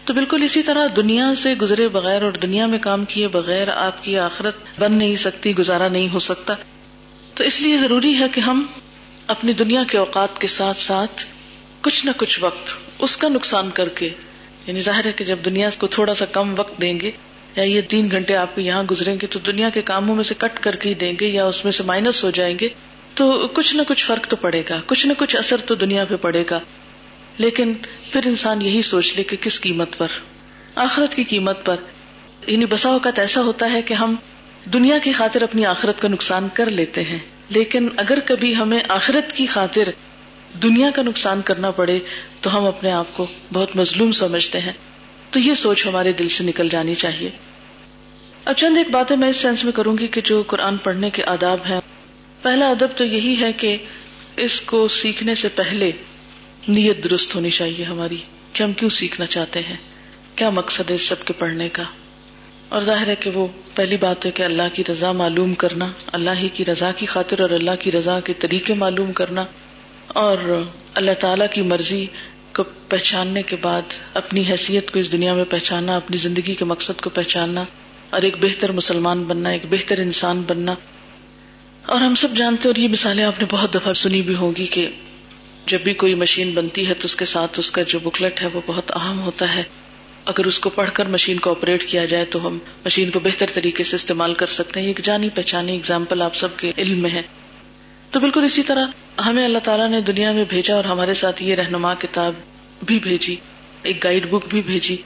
[0.05, 4.05] تو بالکل اسی طرح دنیا سے گزرے بغیر اور دنیا میں کام کیے بغیر آپ
[4.05, 6.55] کی آخرت بن نہیں سکتی، گزارا نہیں ہو سکتا۔
[7.35, 8.67] تو اس لیے ضروری ہے کہ ہم
[9.27, 11.25] اپنی دنیا کے اوقات کے ساتھ ساتھ
[11.81, 14.11] کچھ نہ کچھ وقت اس کا نقصان کر کے
[14.67, 17.11] یعنی ظاہر ہے کہ جب دنیا کو تھوڑا سا کم وقت دیں گے
[17.57, 20.35] یا یہ تین گھنٹے آپ کو یہاں گزریں گے تو دنیا کے کاموں میں سے
[20.39, 22.69] کٹ کر کے دیں گے یا اس میں سے مائنس ہو جائیں گے،
[23.15, 26.17] تو کچھ نہ کچھ فرق تو پڑے گا، کچھ نہ کچھ اثر تو دنیا پہ
[26.17, 26.61] پڑے گا۔
[27.39, 27.73] لیکن
[28.13, 30.09] پھر انسان یہی سوچ لے کہ کس قیمت پر؟
[30.75, 31.77] آخرت کی قیمت پر۔
[32.47, 34.17] یعنی بسا اوقات ایسا ہوتا ہے کہ ہم
[34.73, 39.33] دنیا کی خاطر اپنی آخرت کا نقصان کر لیتے ہیں، لیکن اگر کبھی ہمیں آخرت
[39.33, 39.89] کی خاطر
[40.63, 41.99] دنیا کا نقصان کرنا پڑے،
[42.41, 44.73] تو ہم اپنے آپ کو بہت مظلوم سمجھتے ہیں۔
[45.35, 47.31] تو یہ سوچ ہمارے دل سے نکل جانی چاہیے۔
[48.45, 51.25] اب چند ایک باتیں میں اس سینس میں کروں گی کہ جو قرآن پڑھنے کے
[51.25, 51.81] آداب ہیں۔
[52.43, 53.77] پہلا ادب تو یہی ہے کہ
[54.37, 55.91] اس کو سیکھنے سے پہلے
[56.69, 58.17] نیت درست ہونی چاہیے ہماری
[58.53, 59.77] کہ ہم کیوں سیکھنا چاہتے ہیں۔
[60.37, 61.83] کیا مقصد ہے اس سب کے پڑھنے کا؟
[62.69, 66.31] اور ظاہر ہے کہ وہ پہلی بات ہے کہ اللہ کی رضا معلوم کرنا، اللہ
[66.39, 69.45] ہی کی رضا کی خاطر اور اللہ کی رضا کے طریقے معلوم کرنا۔
[70.09, 70.63] اور
[70.95, 72.07] اللہ تعالی کی مرضی
[72.55, 73.83] کو پہچاننے کے بعد
[74.15, 77.65] اپنی حیثیت کو اس دنیا میں پہچاننا اپنی زندگی کے مقصد کو پہچاننا
[78.11, 80.75] اور ایک بہتر مسلمان بننا، ایک بہتر انسان بننا۔
[81.87, 84.89] اور ہم سب جانتے اور یہ مثالیں آپ نے بہت دفعہ سنی بھی ہوگی کہ
[85.67, 88.47] جب بھی کوئی مشین بنتی ہے تو اس کے ساتھ اس کا جو بکلٹ ہے
[88.53, 89.63] وہ بہت اہم ہوتا ہے۔
[90.25, 93.47] اگر اس کو پڑھ کر مشین کو آپریٹ کیا جائے تو ہم مشین کو بہتر
[93.55, 97.11] طریقے سے استعمال کر سکتے ہیں۔ ایک جانی پہچانی اگزامپل آپ سب کے علم میں
[97.11, 97.23] ہے۔
[98.15, 98.87] تو بالکل اسی طرح
[99.27, 102.33] ہمیں اللہ تعالیٰ نے دنیا میں بھیجا اور ہمارے ساتھ یہ رہنما کتاب
[102.83, 103.37] بھی بھیجی،
[103.83, 104.97] ایک گائیڈ بک بھی بھیجی۔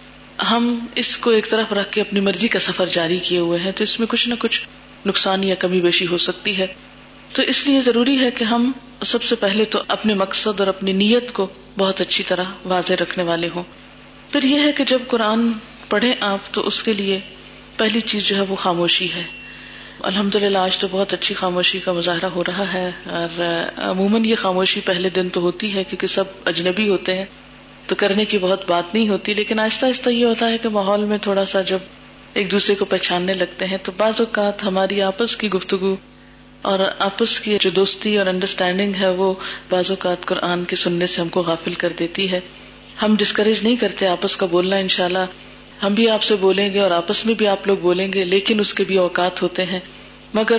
[0.51, 3.73] ہم اس کو ایک طرف رکھ کے اپنی مرضی کا سفر جاری کیے ہوئے ہیں
[3.73, 4.62] تو اس میں کچھ نہ کچھ
[5.07, 6.66] نقصان یا کمی بیشی ہو سکتی ہے۔
[7.33, 8.73] تو اس لیے ضروری ہے کہ ہم
[9.05, 11.47] سب سے پہلے تو اپنے مقصد اور اپنی نیت کو
[11.79, 13.62] بہت اچھی طرح واضح رکھنے والے ہوں۔
[14.33, 15.53] پھر یہ ہے کہ جب قرآن
[15.88, 17.21] پڑھے آپ تو اس کے لیے
[17.77, 19.23] پہلی چیز جو ہے وہ خاموشی ہے۔
[20.01, 23.41] الحمد للہ آج تو بہت اچھی خاموشی کا مظاہرہ ہو رہا ہے، اور
[23.77, 27.25] عموماً یہ خاموشی پہلے دن تو ہوتی ہے کیونکہ سب اجنبی ہوتے ہیں،
[27.87, 31.05] تو کرنے کی بہت بات نہیں ہوتی، لیکن آہستہ آہستہ یہ ہوتا ہے کہ ماحول
[31.05, 31.79] میں تھوڑا سا جب
[32.35, 35.95] ایک دوسرے کو پہچاننے لگتے ہیں، تو بعض اوقات ہماری آپس کی گفتگو
[36.63, 39.33] اور آپس کی جو دوستی اور انڈرسٹینڈنگ ہے، وہ
[39.71, 42.41] بعض اوقات قرآن کے سننے سے ہم کو غافل کر دیتی ہے۔
[43.03, 45.39] ہم ڈسکریج نہیں کرتے آپس کا بولنا ان شاء اللہ
[45.83, 48.61] ہم بھی آپ سے بولیں گے اور آپس میں بھی آپ لوگ بولیں گے، لیکن
[48.61, 49.81] اس کے بھی اوقات ہوتے ہیں۔
[50.35, 50.57] مگر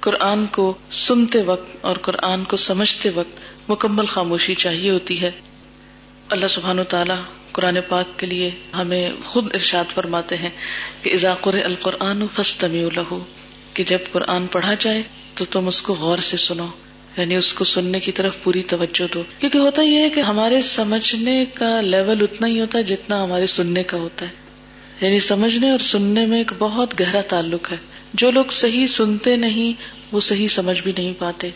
[0.00, 5.30] قرآن کو سنتے وقت اور قرآن کو سمجھتے وقت مکمل خاموشی چاہیے ہوتی ہے۔
[6.30, 7.16] اللہ سبحان و تعالیٰ
[7.52, 10.50] قرآن پاک کے لیے ہمیں خود ارشاد فرماتے ہیں
[11.02, 13.14] کہ اضاقر القرآن فسطمی الح
[13.74, 15.02] کہ جب قرآن پڑھا جائے
[15.34, 16.66] تو تم اس کو غور سے سنو۔
[17.16, 20.60] یعنی اس کو سننے کی طرف پوری توجہ دو۔ کیونکہ ہوتا یہ ہے کہ ہمارے
[20.60, 24.41] سمجھنے کا لیول اتنا ہی ہوتا ہے جتنا ہمارے سننے کا ہوتا ہے۔
[25.02, 27.76] یعنی سمجھنے اور سننے میں ایک بہت گہرا تعلق ہے۔
[28.14, 29.72] جو لوگ صحیح سنتے نہیں،
[30.12, 31.50] وہ صحیح سمجھ بھی نہیں پاتے۔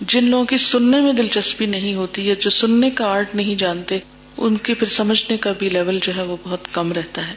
[0.00, 3.98] جن لوگوں کی سننے میں دلچسپی نہیں ہوتی یا جو سننے کا آرٹ نہیں جانتے،
[4.36, 7.34] ان کے پھر سمجھنے کا بھی لیول جو ہے وہ بہت کم رہتا ہے۔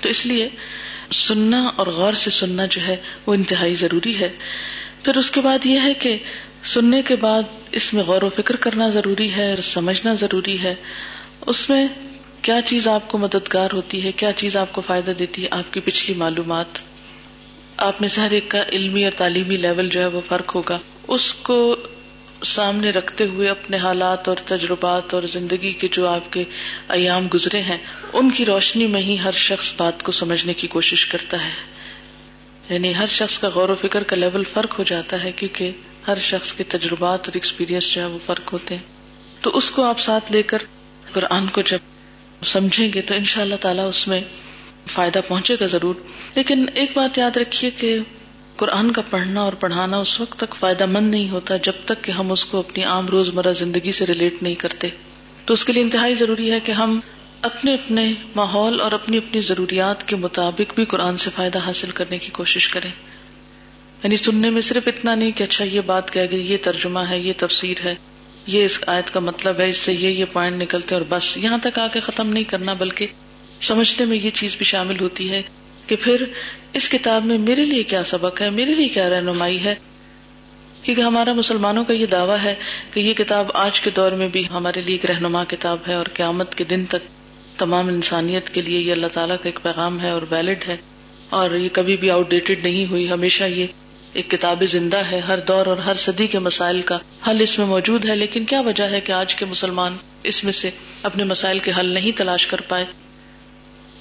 [0.00, 0.48] تو اس لیے
[1.12, 2.96] سننا اور غور سے سننا جو ہے
[3.26, 4.28] وہ انتہائی ضروری ہے۔
[5.04, 6.16] پھر اس کے بعد یہ ہے کہ
[6.64, 10.74] سننے کے بعد اس میں غور و فکر کرنا ضروری ہے اور سمجھنا ضروری ہے۔
[11.46, 11.88] اس میں
[12.44, 15.72] کیا چیز آپ کو مددگار ہوتی ہے؟ کیا چیز آپ کو فائدہ دیتی ہے؟ آپ
[15.72, 16.66] کی پچھلی معلومات۔
[17.76, 20.78] آپ میں سے ہر ایک کا علمی اور تعلیمی لیول جو ہے وہ فرق ہوگا۔
[21.08, 21.76] اس کو
[22.44, 26.44] سامنے رکھتے ہوئے اپنے حالات اور تجربات اور زندگی کے جو آپ کے
[26.88, 27.78] ایام گزرے ہیں،
[28.12, 31.52] ان کی روشنی میں ہی ہر شخص بات کو سمجھنے کی کوشش کرتا ہے۔
[32.74, 35.70] یعنی ہر شخص کا غور و فکر کا لیول فرق ہو جاتا ہے کیونکہ
[36.08, 38.82] ہر شخص کے تجربات اور ایکسپیرئنس جو ہے وہ فرق ہوتے ہیں۔
[39.40, 40.58] تو اس کو آپ ساتھ لے کر
[41.12, 41.78] قرآن کو جب
[42.44, 44.20] سمجھیں گے تو ان شاء اللہ تعالیٰ اس میں
[44.86, 45.94] فائدہ پہنچے گا ضرور۔
[46.34, 47.98] لیکن ایک بات یاد رکھیے کہ
[48.56, 52.10] قرآن کا پڑھنا اور پڑھانا اس وقت تک فائدہ مند نہیں ہوتا جب تک کہ
[52.10, 54.88] ہم اس کو اپنی عام روز مرہ زندگی سے ریلیٹ نہیں کرتے۔
[55.44, 57.00] تو اس کے لیے انتہائی ضروری ہے کہ ہم
[57.42, 62.18] اپنے اپنے ماحول اور اپنی اپنی ضروریات کے مطابق بھی قرآن سے فائدہ حاصل کرنے
[62.18, 62.90] کی کوشش کریں۔
[64.02, 67.18] یعنی سننے میں صرف اتنا نہیں کہ اچھا یہ بات کہہ گئی، یہ ترجمہ ہے،
[67.18, 67.94] یہ تفسیر ہے۔
[68.46, 71.58] یہ اس آیت کا مطلب ہے، اس سے یہ یہ پوائنٹ نکلتے اور بس یہاں
[71.62, 73.06] تک آ کے ختم نہیں کرنا، بلکہ
[73.60, 75.42] سمجھنے میں یہ چیز بھی شامل ہوتی ہے
[75.86, 76.24] کہ پھر
[76.72, 79.74] اس کتاب میں میرے لیے کیا سبق ہے، میرے لیے کیا رہنمائی ہے؟
[80.82, 82.54] کیونکہ ہمارا مسلمانوں کا یہ دعویٰ ہے
[82.92, 86.06] کہ یہ کتاب آج کے دور میں بھی ہمارے لیے ایک رہنما کتاب ہے اور
[86.14, 87.06] قیامت کے دن تک
[87.58, 90.76] تمام انسانیت کے لیے یہ اللہ تعالیٰ کا ایک پیغام ہے اور ویلڈ ہے
[91.30, 93.66] اور یہ کبھی بھی آؤٹ ڈیٹڈ نہیں ہوئی، ہمیشہ یہ
[94.14, 97.66] ایک کتاب زندہ ہے ہر دور اور ہر صدی کے مسائل کا حل اس میں
[97.66, 100.70] موجود ہے، لیکن کیا وجہ ہے کہ آج کے مسلمان اس میں سے
[101.02, 102.84] اپنے مسائل کے حل نہیں تلاش کر پائے؟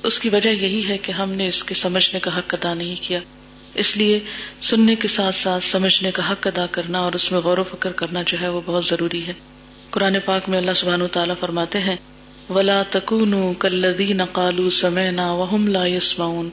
[0.03, 2.95] اس کی وجہ یہی ہے کہ ہم نے اس کے سمجھنے کا حق ادا نہیں
[3.01, 3.19] کیا۔
[3.75, 4.19] اس لیے
[4.61, 7.91] سننے کے ساتھ ساتھ سمجھنے کا حق ادا کرنا اور اس میں غور و فکر
[7.91, 9.33] کرنا جو ہے وہ بہت ضروری ہے۔
[9.89, 11.95] قرآن پاک میں اللہ سبحان تعالیٰ فرماتے ہیں،
[12.49, 16.49] ولا تکون کلدی نقالو سمے نا لا یسماؤن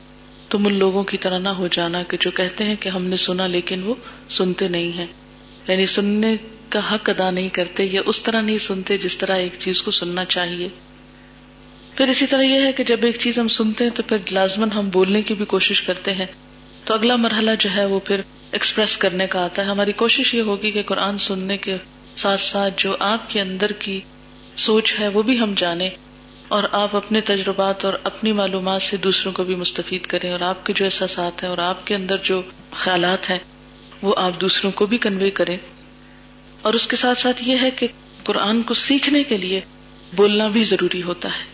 [0.51, 3.17] تم ان لوگوں کی طرح نہ ہو جانا کہ جو کہتے ہیں کہ ہم نے
[3.17, 3.95] سنا لیکن وہ
[4.29, 5.07] سنتے نہیں ہیں۔
[5.69, 6.37] یعنی سننے
[6.69, 9.91] کا حق ادا نہیں کرتے یا اس طرح نہیں سنتے جس طرح ایک چیز کو
[9.91, 10.69] سننا چاہیے۔
[11.97, 14.73] پھر اسی طرح یہ ہے کہ جب ایک چیز ہم سنتے ہیں تو پھر لازمن
[14.73, 16.27] ہم بولنے کی بھی کوشش کرتے ہیں۔
[16.85, 20.43] تو اگلا مرحلہ جو ہے وہ پھر ایکسپریس کرنے کا آتا ہے۔ ہماری کوشش یہ
[20.43, 21.77] ہوگی کہ قرآن سننے کے
[22.17, 24.01] ساتھ ساتھ جو آپ کے اندر کی
[24.57, 25.91] سوچ ہے وہ بھی ہم جانے
[26.51, 30.67] اور آپ اپنے تجربات اور اپنی معلومات سے دوسروں کو بھی مستفید کریں اور آپ
[30.67, 33.39] کے جو احساسات ہیں اور آپ کے اندر جو خیالات ہیں،
[34.03, 35.57] وہ آپ دوسروں کو بھی کنوے کریں۔
[36.63, 37.87] اور اس کے ساتھ ساتھ یہ ہے کہ
[38.25, 39.61] قرآن کو سیکھنے کے لیے
[40.17, 41.45] بولنا بھی ضروری ہوتا ہے۔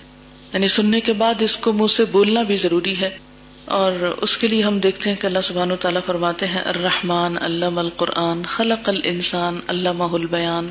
[0.52, 3.18] یعنی سننے کے بعد اس کو منہ سے بولنا بھی ضروری ہے۔
[3.64, 7.38] اور اس کے لیے ہم دیکھتے ہیں کہ اللہ سبحان و تعالیٰ فرماتے ہیں، الرحمن
[7.38, 10.68] علام القرآن، خلق الانسان علامہ البیان۔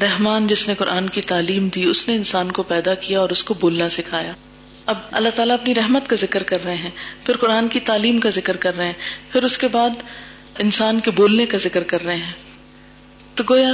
[0.00, 3.44] رحمان جس نے قرآن کی تعلیم دی، اس نے انسان کو پیدا کیا اور اس
[3.44, 4.32] کو بولنا سکھایا۔
[4.86, 6.90] اب اللہ تعالیٰ اپنی رحمت کا ذکر کر رہے ہیں،
[7.26, 9.90] پھر قرآن کی تعلیم کا ذکر کر رہے ہیں، پھر اس کے بعد
[10.58, 12.32] انسان کے بولنے کا ذکر کر رہے ہیں۔
[13.34, 13.70] تو گویا،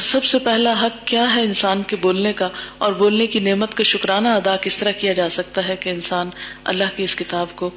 [0.00, 3.82] سب سے پہلا حق کیا ہے انسان کے بولنے کا؟ اور بولنے کی نعمت کا
[3.82, 6.30] شکرانہ ادا کس طرح کیا جا سکتا ہے کہ انسان
[6.64, 7.70] اللہ کی اس کتاب کو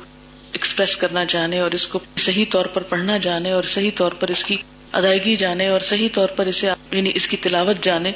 [0.51, 4.27] ایکسپریس کرنا جانے اور اس کو صحیح طور پر پڑھنا جانے اور صحیح طور پر
[4.27, 4.55] اس کی
[4.91, 8.11] ادائیگی جانے اور صحیح طور پر اسے یعنی اس کی تلاوت جانے۔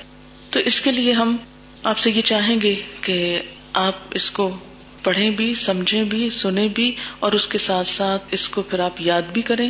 [0.49, 1.37] تو اس کے لیے ہم
[1.83, 3.41] آپ سے یہ چاہیں گے کہ
[3.73, 4.57] آپ اس کو
[5.03, 9.01] پڑھیں بھی، سمجھیں بھی، سنیں بھی اور اس کے ساتھ ساتھ اس کو پھر آپ
[9.01, 9.69] یاد بھی کریں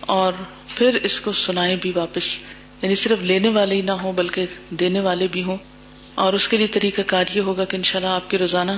[0.00, 0.32] اور
[0.74, 2.40] پھر اس کو سنائیں بھی واپس۔
[2.82, 5.56] یعنی صرف لینے والے ہی نہ ہوں، بلکہ دینے والے بھی ہوں۔
[6.14, 8.72] اور اس کے لیے طریقہ کار یہ ہوگا کہ انشاءاللہ آپ کے روزانہ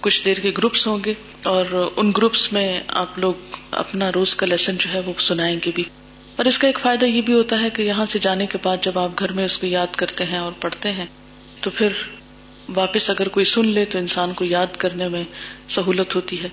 [0.00, 3.34] کچھ دیر کے گروپس ہوں گے اور ان گروپس میں آپ لوگ
[3.70, 5.84] اپنا روز کا لیسن جو ہے وہ سنائیں گے بھی۔
[6.36, 8.76] اور اس کا ایک فائدہ یہ بھی ہوتا ہے کہ یہاں سے جانے کے بعد
[8.82, 11.06] جب آپ گھر میں اس کو یاد کرتے ہیں اور پڑھتے ہیں،
[11.60, 11.88] تو پھر
[12.74, 15.24] واپس اگر کوئی سن لے تو انسان کو یاد کرنے میں
[15.68, 16.48] سہولت ہوتی ہے۔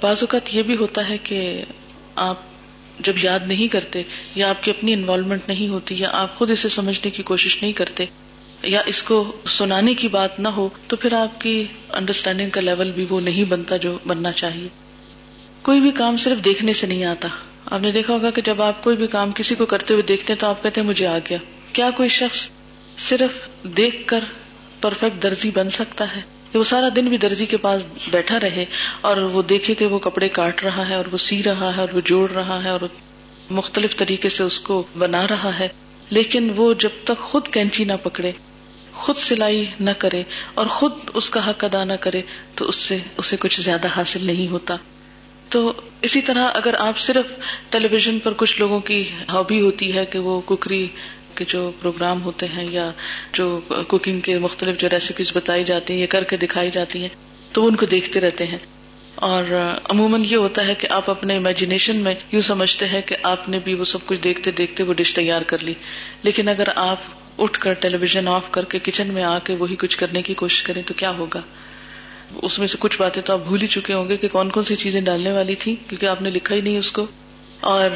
[0.00, 1.64] بعض اوقات یہ بھی ہوتا ہے کہ
[2.14, 2.40] آپ
[3.00, 4.02] جب یاد نہیں کرتے
[4.34, 7.72] یا آپ کی اپنی انوالومنٹ نہیں ہوتی یا آپ خود اسے سمجھنے کی کوشش نہیں
[7.72, 8.04] کرتے
[8.62, 12.90] یا اس کو سنانے کی بات نہ ہو، تو پھر آپ کی انڈرسٹینڈنگ کا لیول
[12.90, 14.68] بھی وہ نہیں بنتا جو بننا چاہیے۔
[15.62, 17.28] کوئی بھی کام صرف دیکھنے سے نہیں آتا۔
[17.66, 20.32] آپ نے دیکھا ہوگا کہ جب آپ کوئی بھی کام کسی کو کرتے ہوئے دیکھتے
[20.32, 21.38] ہیں تو آپ کہتے ہیں مجھے آ گیا۔
[21.72, 22.48] کیا کوئی شخص
[22.98, 24.24] صرف دیکھ کر
[24.80, 26.20] پرفیکٹ درزی بن سکتا ہے؟
[26.52, 28.64] کہ وہ سارا دن بھی درزی کے پاس بیٹھا رہے
[29.00, 31.88] اور وہ دیکھے کہ وہ کپڑے کاٹ رہا ہے اور وہ سی رہا ہے اور
[31.92, 32.80] وہ جوڑ رہا ہے اور
[33.50, 35.68] مختلف طریقے سے اس کو بنا رہا ہے۔
[36.10, 38.32] لیکن وہ جب تک خود کینچی نہ پکڑے،
[38.92, 40.22] خود سلائی نہ کرے
[40.54, 42.22] اور خود اس کا حق ادا نہ کرے،
[42.54, 44.76] تو اس سے، اسے کچھ زیادہ حاصل نہیں ہوتا۔
[45.52, 47.32] تو اسی طرح اگر آپ صرف
[47.70, 50.88] ٹیلی ویژن پر کچھ لوگوں کی ہابی ہوتی ہے کہ وہ ککری
[51.34, 52.90] کے جو پروگرام ہوتے ہیں یا
[53.32, 57.08] جو کوکنگ کے مختلف جو ریسیپیز بتائی جاتی ہیں یا کر کے دکھائی جاتی ہیں،
[57.52, 58.58] تو وہ ان کو دیکھتے رہتے ہیں۔
[59.14, 59.44] اور
[59.84, 63.58] عموماً یہ ہوتا ہے کہ آپ اپنے امیجنیشن میں یوں سمجھتے ہیں کہ آپ نے
[63.64, 65.74] بھی وہ سب کچھ دیکھتے دیکھتے وہ ڈش تیار کر لی۔
[66.22, 66.98] لیکن اگر آپ
[67.38, 70.34] اٹھ کر ٹیلی ویژن آف کر کے کچن میں آ کے وہی کچھ کرنے کی
[70.34, 71.40] کوشش کریں تو کیا ہوگا؟
[72.34, 74.64] اس میں سے کچھ باتیں تو آپ بھول ہی چکے ہوں گے کہ کون کون
[74.64, 77.06] سی چیزیں ڈالنے والی تھی کیونکہ آپ نے لکھا ہی نہیں اس کو۔
[77.60, 77.90] اور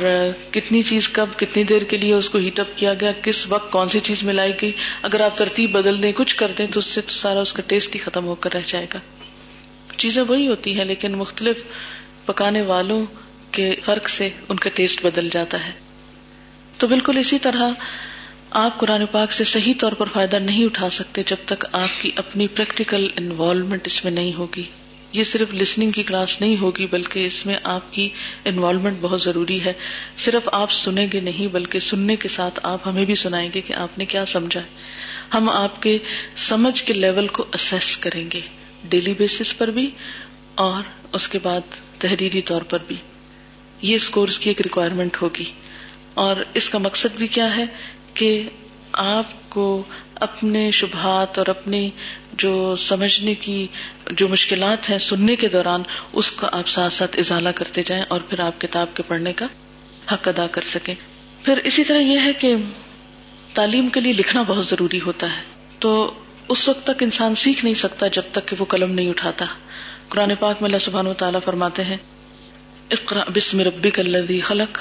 [0.51, 3.73] کتنی چیز کب، کتنی دیر کے لیے اس کو ہیٹ اپ کیا گیا، کس وقت
[3.73, 4.73] کون سی چیز ملائی گئی۔
[5.03, 7.63] اگر آپ ترتیب بدل دیں، کچھ کر دیں، تو اس سے تو سارا اس کا
[7.67, 8.99] ٹیسٹ ہی ختم ہو کر رہ جائے گا۔
[9.97, 11.65] چیزیں وہی ہوتی ہیں، لیکن مختلف
[12.25, 13.07] پکانے والوں
[13.51, 15.73] کے فرق سے ان کا ٹیسٹ بدل جاتا ہے۔
[16.79, 17.71] تو بالکل اسی طرح
[18.59, 22.11] آپ قرآن پاک سے صحیح طور پر فائدہ نہیں اٹھا سکتے جب تک آپ کی
[22.17, 24.63] اپنی پریکٹیکل انوالومنٹ اس میں نہیں ہوگی۔
[25.13, 28.09] یہ صرف لسننگ کی کلاس نہیں ہوگی، بلکہ اس میں آپ کی
[28.45, 29.73] انوالومنٹ بہت ضروری ہے۔
[30.17, 33.73] صرف آپ سنیں گے نہیں، بلکہ سننے کے ساتھ آپ ہمیں بھی سنائیں گے کہ
[33.73, 34.69] آپ نے کیا سمجھا ہے۔
[35.35, 35.99] ہم آپ کے
[36.37, 38.41] سمجھ کے لیول کو اسیس کریں گے
[38.89, 39.91] ڈیلی بیسس پر بھی
[40.55, 41.61] اور اس کے بعد
[41.99, 42.97] تحریری طور پر بھی۔
[43.83, 45.45] یہ اس کورس کی ایک ریکوائرمنٹ ہوگی۔
[46.15, 47.67] اور اس کا مقصد بھی کیا ہے؟
[48.17, 48.49] کہ
[48.93, 49.83] آپ کو
[50.15, 51.91] اپنے شبہات اور اپنی
[52.33, 53.67] جو سمجھنے کی
[54.11, 58.21] جو مشکلات ہیں سننے کے دوران اس کا آپ ساتھ ساتھ ازالہ کرتے جائیں اور
[58.21, 59.47] پھر آپ کتاب کے پڑھنے کا
[60.13, 60.95] حق ادا کر سکیں۔
[61.43, 62.55] پھر اسی طرح یہ ہے کہ
[63.55, 65.43] تعلیم کے لیے لکھنا بہت ضروری ہوتا ہے۔
[65.79, 66.15] تو
[66.49, 69.45] اس وقت تک انسان سیکھ نہیں سکتا جب تک کہ وہ قلم نہیں اٹھاتا۔
[70.09, 71.97] قرآن پاک میں اللہ سبحانہ و تعالیٰ فرماتے ہیں
[72.91, 74.79] اقرا بسم ربک الذی خلق۔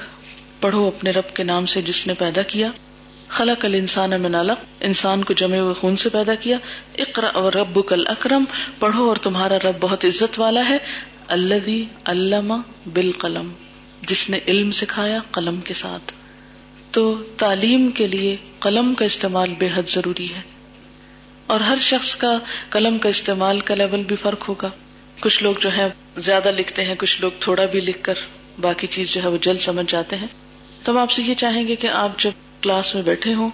[0.62, 2.72] پڑھو اپنے رب کے نام سے جس نے پیدا کیا۔
[3.28, 6.58] خلق الانسان من علق، انسان کو جمے ہوئے خون سے پیدا کیا۔
[6.98, 8.44] اقرا اور رب کل اکرم
[8.80, 10.78] پڑھو اور تمہارا رب بہت عزت والا ہے۔
[11.28, 12.54] الذی علامہ
[12.94, 13.52] بالقلم،
[14.02, 16.14] جس نے علم سکھایا قلم کے ساتھ۔
[16.92, 20.42] تو تعلیم کے لیے قلم کا استعمال بے حد ضروری ہے۔
[21.48, 24.70] اور ہر شخص کا قلم کا استعمال کا لیول بھی فرق ہوگا۔
[25.20, 28.14] کچھ لوگ جو ہے زیادہ لکھتے ہیں، کچھ لوگ تھوڑا بھی لکھ کر
[28.62, 30.28] باقی چیز جو ہے وہ جلد سمجھ جاتے ہیں۔
[30.84, 32.32] تو ہم آپ سے یہ چاہیں گے کہ آپ جب
[32.66, 33.50] کلاس میں بیٹھے ہوں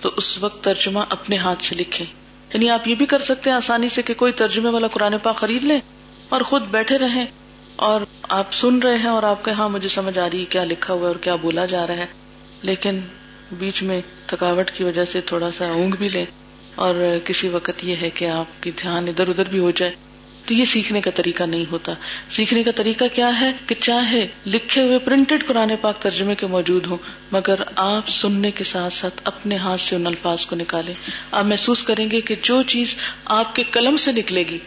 [0.00, 2.06] تو اس وقت ترجمہ اپنے ہاتھ سے لکھیں۔
[2.54, 5.36] یعنی آپ یہ بھی کر سکتے ہیں آسانی سے کہ کوئی ترجمے والا قرآن پاک
[5.36, 5.80] خرید لیں
[6.28, 7.26] اور خود بیٹھے رہیں
[7.76, 10.64] اور آپ سن رہے ہیں اور آپ کے ہاں مجھے سمجھ آ رہی ہے کیا
[10.64, 12.06] لکھا ہوا ہے اور کیا بولا جا رہا ہے۔
[12.62, 13.00] لیکن
[13.52, 16.26] بیچ میں تھکاوٹ کی وجہ سے تھوڑا سا اونگ بھی لیں
[16.74, 16.94] اور
[17.24, 19.94] کسی وقت یہ ہے کہ آپ کی دھیان ادھر ادھر بھی ہو جائے۔
[20.48, 21.94] تو یہ سیکھنے کا طریقہ نہیں ہوتا۔
[22.30, 26.86] سیکھنے کا طریقہ کیا ہے کہ چاہے لکھے ہوئے پرنٹڈ قرآن پاک ترجمے کے موجود
[26.86, 26.96] ہوں،
[27.32, 30.94] مگر آپ سننے کے ساتھ ساتھ اپنے ہاتھ سے ان الفاظ کو نکالیں۔
[31.32, 34.58] آپ محسوس کریں گے کہ جو چیز آپ کے قلم سے نکلے گی،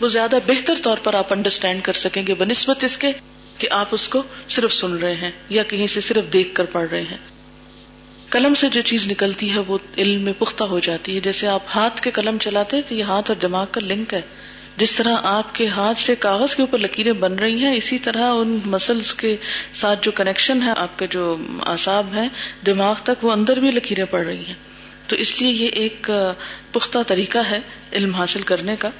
[0.00, 3.12] وہ زیادہ بہتر طور پر آپ انڈرسٹینڈ کر سکیں گے، بنسبت اس کے
[3.58, 6.88] کہ آپ اس کو صرف سن رہے ہیں یا کہیں سے صرف دیکھ کر پڑھ
[6.90, 7.16] رہے ہیں۔
[8.30, 11.60] قلم سے جو چیز نکلتی ہے، وہ علم میں پختہ ہو جاتی ہے۔ جیسے آپ
[11.74, 14.20] ہاتھ کے قلم چلاتے تو یہ ہاتھ اور دماغ کا لنک ہے۔
[14.80, 18.32] جس طرح آپ کے ہاتھ سے کاغذ کے اوپر لکیریں بن رہی ہیں، اسی طرح
[18.32, 19.36] ان مسلس کے
[19.74, 22.28] ساتھ جو کنیکشن ہے، آپ کے جو آساب ہیں،
[22.66, 24.54] دماغ تک وہ اندر بھی لکیریں پڑ رہی ہیں۔
[25.06, 26.10] تو اس لیے یہ ایک
[26.72, 27.60] پختہ طریقہ ہے
[27.92, 28.90] علم حاصل کرنے کا۔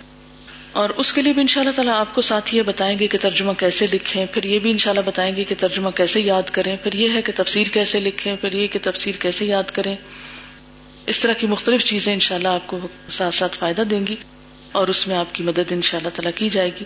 [0.73, 3.07] اور اس کے لیے بھی ان شاء اللہ تعالیٰ آپ کو ساتھ یہ بتائیں گے
[3.07, 6.21] کہ ترجمہ کیسے لکھیں، پھر یہ بھی ان شاء اللہ بتائیں گے کہ ترجمہ کیسے
[6.21, 9.71] یاد کریں، پھر یہ ہے کہ تفسیر کیسے لکھیں، پھر یہ کہ تفسیر کیسے یاد
[9.71, 9.97] کریں۔
[11.07, 14.17] اس طرح کی مختلف چیزیں ان شاء اللہ آپ کو ساتھ ساتھ فائدہ دیں گی۔
[14.73, 16.85] اور اس میں آپ کی مدد ان شاء اللہ تعالیٰ کی جائے گی۔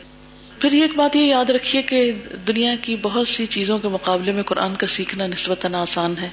[0.60, 2.12] پھر ایک بات یہ یاد رکھیے کہ
[2.48, 6.28] دنیا کی بہت سی چیزوں کے مقابلے میں قرآن کا سیکھنا نسبتاً آسان ہے۔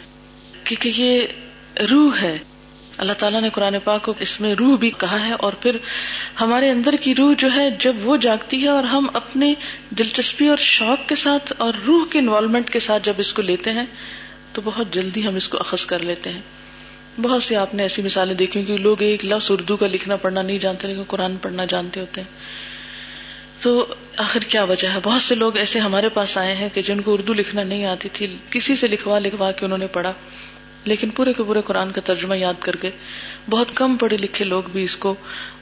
[0.63, 1.21] کیونکہ یہ
[1.91, 2.37] روح ہے۔
[2.97, 5.77] اللہ تعالیٰ نے قرآن پاک کو اس میں روح بھی کہا ہے اور پھر
[6.41, 9.53] ہمارے اندر کی روح جو ہے، جب وہ جاگتی ہے اور ہم اپنی
[9.89, 13.71] دلچسپی اور شوق کے ساتھ اور روح کے انوالومنٹ کے ساتھ جب اس کو لیتے
[13.71, 13.85] ہیں،
[14.53, 16.41] تو بہت جلدی ہم اس کو اخذ کر لیتے ہیں۔
[17.17, 20.41] بہت سی آپ نے ایسی مثالیں دیکھی کہ لوگ ایک لفظ اردو کا لکھنا پڑھنا
[20.41, 22.27] نہیں جانتے لیکن قرآن پڑھنا جانتے ہوتے ہیں۔
[23.61, 27.01] تو آخر کیا وجہ ہے؟ بہت سے لوگ ایسے ہمارے پاس آئے ہیں کہ جن
[27.01, 30.13] کو اردو لکھنا نہیں آتی تھی، کسی سے لکھوا لکھوا کے انہوں نے پڑھا۔
[30.85, 32.89] لیکن پورے کے پورے قرآن کا ترجمہ یاد کر کے
[33.49, 35.15] بہت کم پڑھے لکھے لوگ بھی اس کو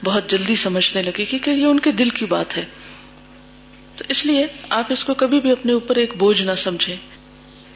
[0.04, 2.64] بہت جلدی سمجھنے لگے کیونکہ یہ ان کے دل کی بات ہے۔
[3.96, 6.96] تو اس لیے آپ اس کو کبھی بھی اپنے اوپر ایک بوجھ نہ سمجھے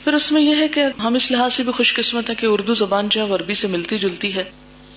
[0.05, 2.47] پھر اس میں یہ ہے کہ ہم اس لحاظ سے بھی خوش قسمت ہے کہ
[2.47, 4.45] اردو زبان جو ہے وہ عربی سے ملتی جلتی ہے۔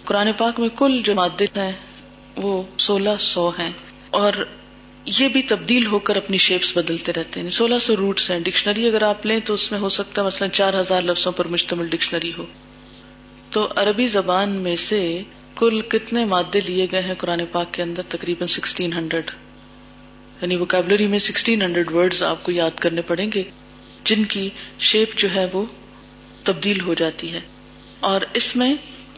[0.05, 1.71] قرآن پاک میں کل جو مادے ہیں
[2.35, 3.71] وہ سولہ سو ہیں
[4.09, 4.31] اور
[5.05, 8.87] یہ بھی تبدیل ہو کر اپنی شیپس بدلتے رہتے ہیں۔ سولہ سو روٹس ہیں۔ ڈکشنری
[8.87, 11.85] اگر آپ لیں تو اس میں ہو سکتا ہے مثلاً چار ہزار لفظوں پر مشتمل
[11.85, 12.45] ڈکشنری ہو۔
[13.49, 15.21] تو عربی زبان میں سے
[15.55, 19.31] کل کتنے مادے لیے گئے ہیں قرآن پاک کے اندر؟ تقریباً سکسٹین ہنڈریڈ
[20.41, 23.43] یعنی وکیبلری میں سکسٹین ہنڈریڈ ورڈ آپ کو یاد کرنے پڑیں گے۔
[24.07, 25.65] جن کی شیپ جو ہے وہ
[26.43, 27.39] تبدیل ہو جاتی ہے۔
[27.99, 28.75] اور اس میں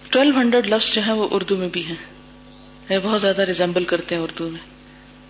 [0.10, 4.22] ٹویلو ہنڈریڈ لفظ جو ہے وہ اردو میں بھی ہیں۔ بہت زیادہ ریزمبل کرتے ہیں
[4.22, 4.60] اردو میں۔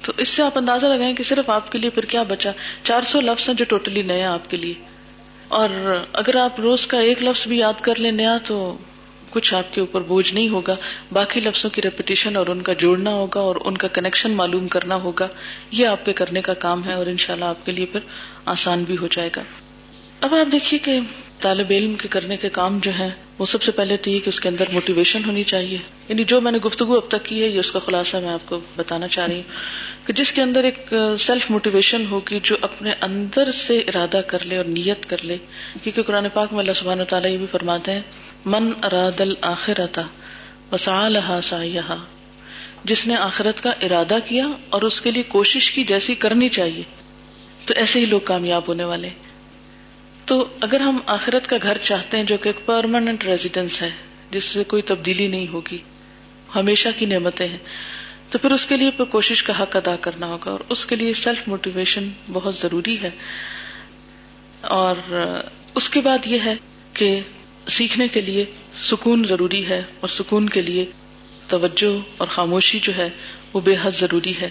[0.06, 2.52] تو اس سے آپ اندازہ لگائیں کہ صرف آپ کے لیے پھر کیا بچا؟
[2.84, 4.74] چار سو لفظ ہیں جو ٹوٹلی نئے آپ کے لیے۔
[5.48, 8.78] اور اگر آپ روز کا ایک لفظ بھی یاد کر لیں نیا تو
[9.30, 10.76] کچھ آپ کے اوپر بوجھ نہیں ہوگا،
[11.12, 14.96] باقی لفظوں کی ریپیٹیشن اور ان کا جوڑنا ہوگا اور ان کا کنیکشن معلوم کرنا
[14.96, 15.28] ہوگا۔
[15.72, 18.00] یہ آپ کے کرنے کا کام ہے اور انشاءاللہ شاء آپ کے لیے پھر
[18.46, 19.42] آسان بھی ہو جائے گا۔
[20.22, 21.00] اب آپ دیکھیے کہ
[21.40, 24.30] طالب علم کے کرنے کے کام جو ہے وہ سب سے پہلے تو یہ کہ
[24.30, 25.78] اس کے اندر موٹیویشن ہونی چاہیے۔
[26.10, 28.40] یعنی جو میں نے گفتگو اب تک کی ہے، یہ اس کا خلاصہ میں آپ
[28.46, 32.92] کو بتانا چاہ رہی ہوں کہ جس کے اندر ایک سیلف موٹیویشن ہوگی جو اپنے
[33.02, 35.38] اندر سے ارادہ کر لے اور نیت کر لے۔
[35.84, 38.02] کیونکہ قرآن پاک میں اللہ سبحانہ تعالیٰ یہ بھی فرماتے ہیں
[38.46, 40.02] من اراد الآخرتا
[40.72, 41.64] وسا لہا سا
[42.84, 46.84] جس نے آخرت کا ارادہ کیا اور اس کے لیے کوشش کی جیسی کرنی چاہیے،
[47.66, 49.10] تو ایسے ہی لوگ کامیاب ہونے والے۔
[50.26, 53.90] تو اگر ہم آخرت کا گھر چاہتے ہیں جو کہ ایک پرماننٹ ریزیڈینس ہے،
[54.32, 55.78] جس سے کوئی تبدیلی نہیں ہوگی،
[56.56, 57.58] ہمیشہ کی نعمتیں ہیں،
[58.30, 61.14] تو پھر اس کے لیے کوشش کا حق ادا کرنا ہوگا اور اس کے لیے
[61.14, 63.10] سیلف موٹیویشن بہت ضروری ہے۔
[64.62, 64.96] اور
[65.76, 66.56] اس کے بعد یہ ہے
[66.94, 67.20] کہ
[67.70, 68.46] سیکھنے کے لیے
[68.82, 70.86] سکون ضروری ہے اور سکون کے لیے
[71.48, 73.10] توجہ اور خاموشی جو ہے
[73.54, 74.50] وہ بے حد ضروری ہے۔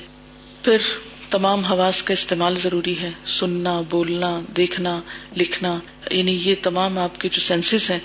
[0.62, 0.76] پھر
[1.30, 5.00] تمام حواس کا استعمال ضروری ہے۔ سننا، بولنا، دیکھنا،
[5.36, 5.78] لکھنا
[6.10, 7.98] یعنی یہ تمام آپ کے جو سینسز ہیں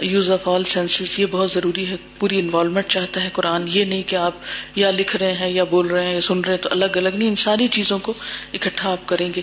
[0.00, 4.02] یوز آف آل سینسز یہ بہت ضروری ہے۔ پوری انوالومنٹ چاہتا ہے قرآن۔ یہ نہیں
[4.02, 4.32] کہ آپ
[4.74, 7.08] یا لکھ رہے ہیں یا بول رہے ہیں یا سن رہے ہیں، تو الگ الگ
[7.08, 8.14] نہیں، ان ساری چیزوں کو
[8.52, 9.42] اکٹھا آپ کریں گے۔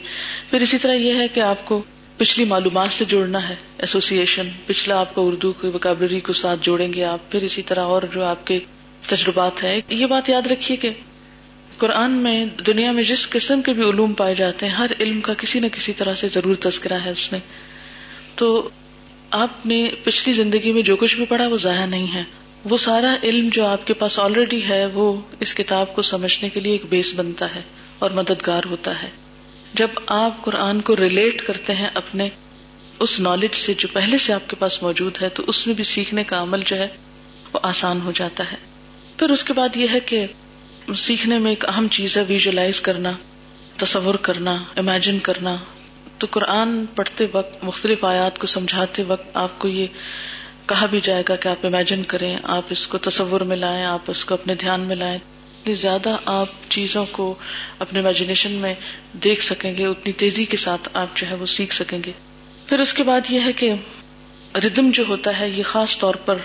[0.49, 1.81] پھر اسی طرح یہ ہے کہ آپ کو
[2.21, 6.93] پچھلی معلومات سے جوڑنا ہے۔ ایسوسیشن پچھلا آپ کا اردو کی وکیبلری کو ساتھ جوڑیں
[6.93, 8.59] گے آپ۔ پھر اسی طرح اور جو آپ کے
[9.07, 10.89] تجربات ہیں۔ یہ بات یاد رکھیے کہ
[11.77, 15.33] قرآن میں دنیا میں جس قسم کے بھی علوم پائے جاتے ہیں، ہر علم کا
[15.33, 17.39] کسی نہ کسی طرح سے ضرور تذکرہ ہے اس میں۔
[18.35, 18.69] تو
[19.31, 22.23] آپ نے پچھلی زندگی میں جو کچھ بھی پڑھا، وہ ضائع نہیں ہے۔
[22.69, 26.59] وہ سارا علم جو آپ کے پاس آلریڈی ہے، وہ اس کتاب کو سمجھنے کے
[26.59, 27.61] لیے ایک بیس بنتا ہے
[27.99, 29.09] اور مددگار ہوتا ہے۔
[29.73, 32.29] جب آپ قرآن کو ریلیٹ کرتے ہیں اپنے
[32.99, 35.83] اس نالج سے جو پہلے سے آپ کے پاس موجود ہے، تو اس میں بھی
[35.83, 36.87] سیکھنے کا عمل جو ہے
[37.53, 38.57] وہ آسان ہو جاتا ہے۔
[39.17, 40.25] پھر اس کے بعد یہ ہے کہ
[40.95, 43.11] سیکھنے میں ایک اہم چیز ہے ویژلائز کرنا،
[43.77, 45.55] تصور کرنا امیجن کرنا۔
[46.17, 49.87] تو قرآن پڑھتے وقت، مختلف آیات کو سمجھاتے وقت آپ کو یہ
[50.65, 54.01] کہا بھی جائے گا کہ آپ امیجن کریں، آپ اس کو تصور میں لائیں، آپ
[54.07, 55.19] اس کو اپنے دھیان میں لائیں۔
[55.61, 57.35] جتنی زیادہ آپ چیزوں کو
[57.79, 58.73] اپنے امیجنیشن میں
[59.13, 62.11] دیکھ سکیں گے، اتنی تیزی کے ساتھ آپ جو ہے وہ سیکھ سکیں گے۔
[62.67, 63.73] پھر اس کے بعد یہ ہے کہ
[64.55, 66.35] ردم جو ہوتا ہے، یہ خاص طور پر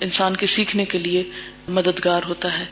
[0.00, 1.22] انسان کے سیکھنے کے لیے
[1.68, 2.64] مددگار ہوتا ہے۔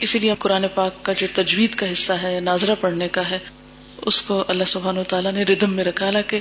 [0.00, 3.38] اسی لیے قرآن پاک کا جو تجوید کا حصہ ہے، ناظرہ پڑھنے کا ہے،
[4.02, 6.40] اس کو اللہ سبحان و تعالیٰ نے ردم میں رکھا۔ کہ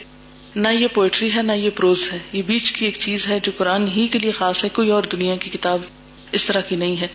[0.55, 3.51] نہ یہ پوئٹری ہے، نہ یہ پروز ہے۔ یہ بیچ کی ایک چیز ہے جو
[3.57, 5.82] قرآن ہی کے لیے خاص ہے، کوئی اور دنیا کی کتاب
[6.32, 7.07] اس طرح کی نہیں ہے۔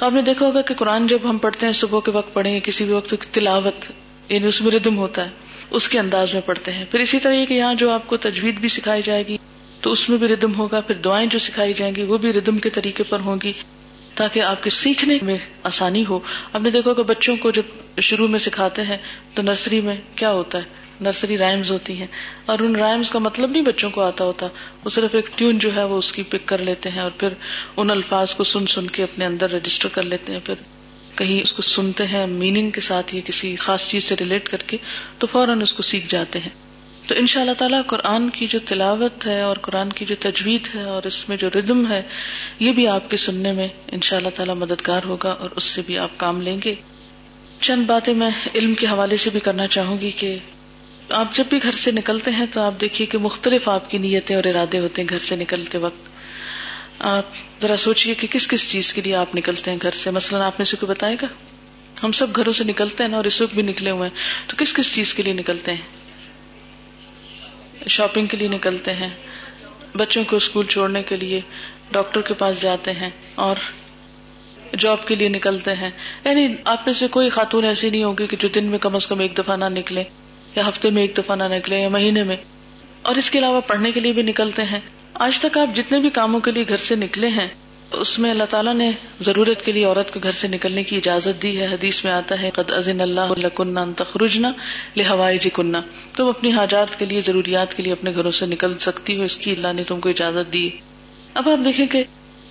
[0.00, 2.54] تو آپ نے دیکھا ہوگا کہ قرآن جب ہم پڑھتے ہیں، صبح کے وقت پڑھیں
[2.54, 3.92] گے، کسی بھی وقت تلاوت
[4.28, 5.30] یعنی اس میں ردم ہوتا ہے،
[5.70, 8.16] اس کے انداز میں پڑھتے ہیں۔ پھر اسی طرح یہ کہ یہاں جو آپ کو
[8.16, 9.38] تجوید بھی سکھائی جائے گی،
[9.80, 12.58] تو اس میں بھی ردم ہوگا۔ پھر دعائیں جو سکھائی جائیں گی، وہ بھی ردم
[12.58, 13.52] کے طریقے پر ہوں گی،
[14.14, 16.20] تاکہ آپ کے سیکھنے میں آسانی ہو۔
[16.52, 18.96] آپ نے دیکھو کہ بچوں کو جب شروع میں سکھاتے ہیں
[19.34, 20.62] تو نرسری میں کیا ہوتا ہے؟
[21.00, 22.06] نرسری رائمز ہوتی ہیں۔
[22.46, 24.46] اور ان رائمز کا مطلب نہیں بچوں کو آتا ہوتا۔
[24.84, 27.28] وہ صرف ایک ٹیون جو ہے وہ اس کی پک کر لیتے ہیں اور پھر
[27.76, 30.54] ان الفاظ کو سن سن کے اپنے اندر رجسٹر کر لیتے ہیں۔ پھر
[31.16, 34.58] کہیں اس کو سنتے ہیں میننگ کے ساتھ یا کسی خاص چیز سے ریلیٹ کر
[34.66, 34.76] کے
[35.18, 36.70] تو فوراً اس کو سیکھ جاتے ہیں۔
[37.06, 40.68] تو ان شاء اللہ تعالیٰ قرآن کی جو تلاوت ہے اور قرآن کی جو تجوید
[40.74, 42.02] ہے اور اس میں جو ردم ہے،
[42.58, 45.82] یہ بھی آپ کے سننے میں ان شاء اللہ تعالیٰ مددگار ہوگا اور اس سے
[45.86, 46.74] بھی آپ کام لیں گے۔
[47.60, 50.38] چند باتیں میں علم کے حوالے سے بھی کرنا چاہوں گی کہ
[51.10, 54.36] آپ جب بھی گھر سے نکلتے ہیں تو آپ دیکھیے کہ مختلف آپ کی نیتیں
[54.36, 56.08] اور ارادے ہوتے ہیں گھر سے نکلتے وقت۔
[56.98, 57.22] آپ
[57.62, 60.58] ذرا سوچیے کہ کس کس چیز کے لیے آپ نکلتے ہیں گھر سے؟ مثلاً آپ
[60.58, 61.26] نے سے کوئی بتائے گا
[62.02, 64.56] ہم سب گھروں سے نکلتے ہیں نا اور اس وقت بھی نکلے ہوئے ہیں، تو
[64.56, 65.80] کس کس چیز کے لیے نکلتے ہیں؟
[67.88, 69.08] شاپنگ کے لیے نکلتے ہیں،
[69.96, 71.40] بچوں کو اسکول چھوڑنے کے لیے،
[71.92, 73.56] ڈاکٹر کے پاس جاتے ہیں اور
[74.78, 75.90] جاب کے لیے نکلتے ہیں۔
[76.24, 79.06] یعنی آپ میں سے کوئی خاتون ایسی نہیں ہوگی کہ جو دن میں کم از
[79.06, 80.04] کم ایک دفعہ نہ نکلے۔
[80.56, 82.36] یا ہفتے میں ایک دفعہ نہ نکلے یا مہینے میں۔
[83.02, 84.80] اور اس کے علاوہ پڑھنے کے لیے بھی نکلتے ہیں۔
[85.14, 87.48] آج تک آپ جتنے بھی کاموں کے لیے گھر سے نکلے ہیں،
[87.90, 88.90] اس میں اللہ تعالیٰ نے
[89.20, 92.42] ضرورت کے لیے عورت کو گھر سے نکلنے کی اجازت دی ہے۔ حدیث میں آتا
[92.42, 94.52] ہے، قد ازن اللہ تخرجنا
[94.96, 95.76] لہوائے جی کنہ
[96.16, 99.38] تم اپنی حاجات کے لیے، ضروریات کے لیے اپنے گھروں سے نکل سکتی ہو، اس
[99.38, 100.70] کی اللہ نے تم کو اجازت دی۔
[101.34, 102.04] اب آپ دیکھیں کہ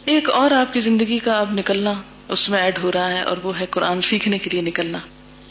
[0.06, 1.93] ایک اور آپ کی زندگی کا اب نکلنا،
[2.28, 4.97] اس میں ایڈ ہو رہا ہے اور وہ ہے قرآن سیکھنے کے لیے نکلنا۔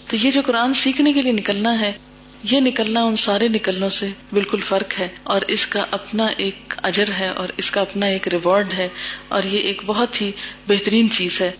[0.08, 1.92] تو یہ جو قرآن سیکھنے کے لیے نکلنا ہے
[2.42, 7.12] یہ نکلنا ان سارے نکلنوں سے بالکل فرق ہے اور اس کا اپنا ایک اجر
[7.18, 8.88] ہے اور اس کا اپنا ایک ریوارڈ ہے
[9.28, 10.32] اور یہ ایک بہت ہی
[10.68, 11.50] بہترین چیز ہے۔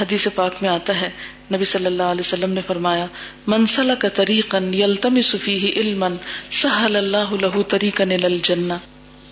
[0.00, 1.10] حدیث پاک میں آتا ہے،
[1.54, 3.06] نبی صلی اللہ علیہ وسلم نے فرمایا
[3.46, 6.04] منسل کا طریقن یلتم صفی علم
[6.50, 8.72] سہل اللہ لہو طریقن الجنہ۔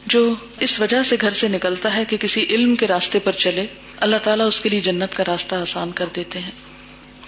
[0.06, 3.66] جو اس وجہ سے گھر سے نکلتا ہے کہ کسی علم کے راستے پر چلے،
[3.96, 6.50] اللہ تعالیٰ اس کے لیے جنت کا راستہ آسان کر دیتے ہیں۔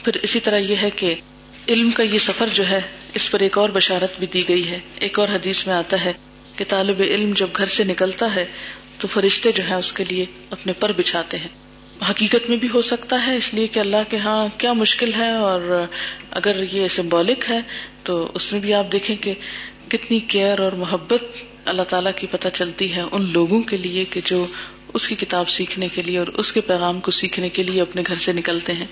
[0.05, 1.15] پھر اسی طرح یہ ہے کہ
[1.69, 2.81] علم کا یہ سفر جو ہے
[3.15, 6.13] اس پر ایک اور بشارت بھی دی گئی ہے۔ ایک اور حدیث میں آتا ہے
[6.57, 8.45] کہ طالب علم جب گھر سے نکلتا ہے
[8.99, 11.49] تو فرشتے جو ہے اس کے لیے اپنے پر بچھاتے ہیں۔
[12.11, 15.31] حقیقت میں بھی ہو سکتا ہے، اس لیے کہ اللہ کے ہاں کیا مشکل ہے
[15.31, 15.87] اور
[16.31, 17.61] اگر یہ سمبولک ہے
[18.03, 19.35] تو اس میں بھی آپ دیکھیں کہ
[19.89, 21.25] کتنی کیئر اور محبت
[21.65, 24.47] اللہ تعالیٰ کی پتہ چلتی ہے ان لوگوں کے لیے کہ جو
[24.95, 28.03] اس کی کتاب سیکھنے کے لیے اور اس کے پیغام کو سیکھنے کے لیے اپنے
[28.07, 28.87] گھر سے نکلتے ہیں۔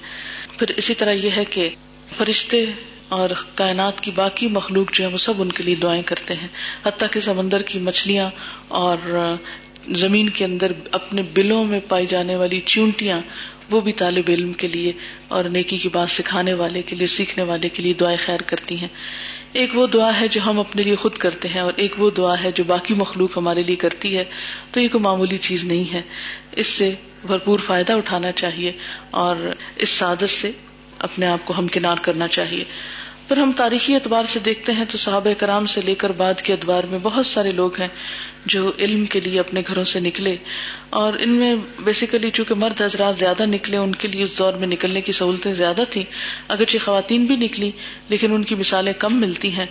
[0.59, 1.71] پھر اسی طرح یہ ہے کہ
[2.17, 2.65] فرشتے
[3.09, 6.49] اور کائنات کی باقی مخلوق جو ہے وہ سب ان کے لیے دعائیں کرتے ہیں۔
[6.87, 8.31] حتیٰ کہ سمندر کی مچھلیاں
[8.69, 8.97] اور
[9.89, 13.21] زمین کے اندر اپنے بلوں میں پائی جانے والی چونٹیاں
[13.71, 14.93] وہ بھی طالب علم کے لیے
[15.29, 18.79] اور نیکی کی بات سکھانے والے کے لیے، سیکھنے والے کے لیے دعائیں خیر کرتی
[18.79, 18.89] ہیں۔
[19.53, 22.35] ایک وہ دعا ہے جو ہم اپنے لیے خود کرتے ہیں اور ایک وہ دعا
[22.43, 24.25] ہے جو باقی مخلوق ہمارے لیے کرتی ہے۔
[24.71, 26.03] تو یہ کوئی معمولی چیز نہیں ہے۔
[26.53, 26.95] اس سے
[27.27, 28.73] بھرپور فائدہ اٹھانا چاہیے
[29.11, 29.37] اور
[29.77, 30.51] اس سعادت سے
[30.99, 32.65] اپنے آپ کو ہمکنار کرنا چاہیے۔
[33.29, 36.53] پھر ہم تاریخی اعتبار سے دیکھتے ہیں تو صحابہ کرام سے لے کر بعد کے
[36.53, 37.89] ادوار میں بہت سارے لوگ ہیں
[38.47, 40.37] جو علم کے لیے اپنے گھروں سے نکلے۔
[40.91, 44.69] اور ان میں بیسیکلی چونکہ مرد حضرات زیادہ نکلے، ان کے لیے اس دور میں
[44.69, 46.05] نکلنے کی سہولتیں زیادہ تھیں۔
[46.49, 47.71] اگرچہ خواتین بھی نکلی
[48.09, 49.67] لیکن ان کی مثالیں کم ملتی ہیں۔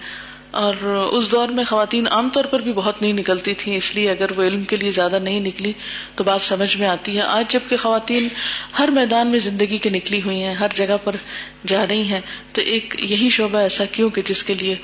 [0.56, 0.76] اور
[1.12, 4.38] اس دور میں خواتین عام طور پر بھی بہت نہیں نکلتی تھیں، اس لیے اگر
[4.38, 5.74] وہ علم کے لیے زیادہ نہیں نکلی
[6.16, 8.28] تو بات سمجھ میں آتی ہے۔ آج جبکہ خواتین
[8.80, 11.16] ہر میدان میں زندگی کے نکلی ہوئی ہیں، ہر جگہ پر
[11.68, 12.22] جا رہی ہیں،
[12.54, 14.76] تو ایک یہی شعبہ ایسا کیوں کہ جس کے لیے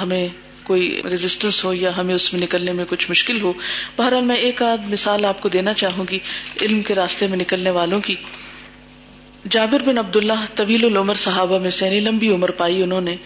[0.00, 0.28] ہمیں
[0.62, 3.52] کوئی ریزسٹنس ہو یا ہمیں اس میں نکلنے میں کچھ مشکل ہو؟
[3.96, 6.18] بہرحال میں ایک آدھ مثال آپ کو دینا چاہوں گی
[6.62, 8.14] علم کے راستے میں نکلنے والوں کی۔
[9.50, 13.16] جابر بن عبداللہ طویل العمر صحابہ میں سے یعنی لمبی عمر پائی انہوں نے۔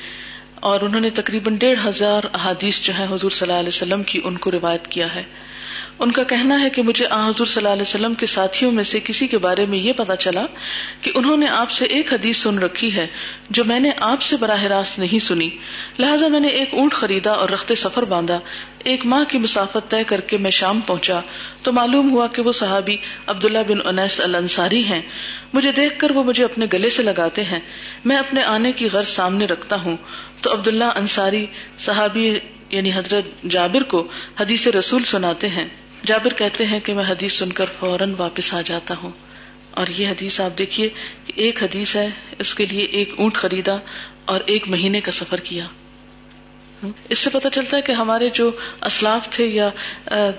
[0.61, 4.21] اور انہوں نے تقریباً ڈیڑھ ہزار احادیث جو ہے حضور صلی اللہ علیہ وسلم کی
[4.25, 5.23] ان کو روایت کیا ہے۔
[5.99, 9.01] ان کا کہنا ہے کہ مجھے حضور صلی اللہ علیہ وسلم کے ساتھیوں میں سے
[9.05, 10.47] کسی کے بارے میں یہ پتا چلا
[11.03, 13.07] کہ انہوں نے آپ سے ایک حدیث سن رکھی ہے
[13.51, 15.49] جو میں نے آپ سے براہ راست نہیں سنی۔
[15.99, 18.41] لہٰذا میں نے ایک اونٹ خریدا اور رخت سفر باندھا۔
[18.79, 21.21] ایک ماہ کی مسافت طے کر کے میں شام پہنچا۔
[21.63, 22.97] تو معلوم ہوا کہ وہ صحابی
[23.27, 25.03] عبداللہ بن انیس الانصاری ہیں۔
[25.53, 27.61] مجھے دیکھ کر وہ مجھے اپنے گلے سے لگاتے ہیں۔
[28.05, 29.97] میں اپنے آنے کی غرض سامنے رکھتا ہوں۔
[30.41, 31.47] تو عبداللہ انصاری
[31.79, 32.39] صحابی
[32.71, 34.07] یعنی حضرت جابر کو
[34.41, 35.69] حدیث رسول سناتے ہیں۔
[36.07, 39.11] جابر کہتے ہیں کہ میں حدیث سن کر فوراً واپس آ جاتا ہوں۔
[39.71, 40.89] اور یہ حدیث آپ دیکھیے
[41.27, 42.07] ایک حدیث ہے،
[42.39, 43.77] اس کے لیے ایک اونٹ خریدا
[44.25, 45.65] اور ایک مہینے کا سفر کیا۔
[47.09, 48.51] اس سے پتہ چلتا ہے کہ ہمارے جو
[48.83, 49.71] اسلاف تھے یا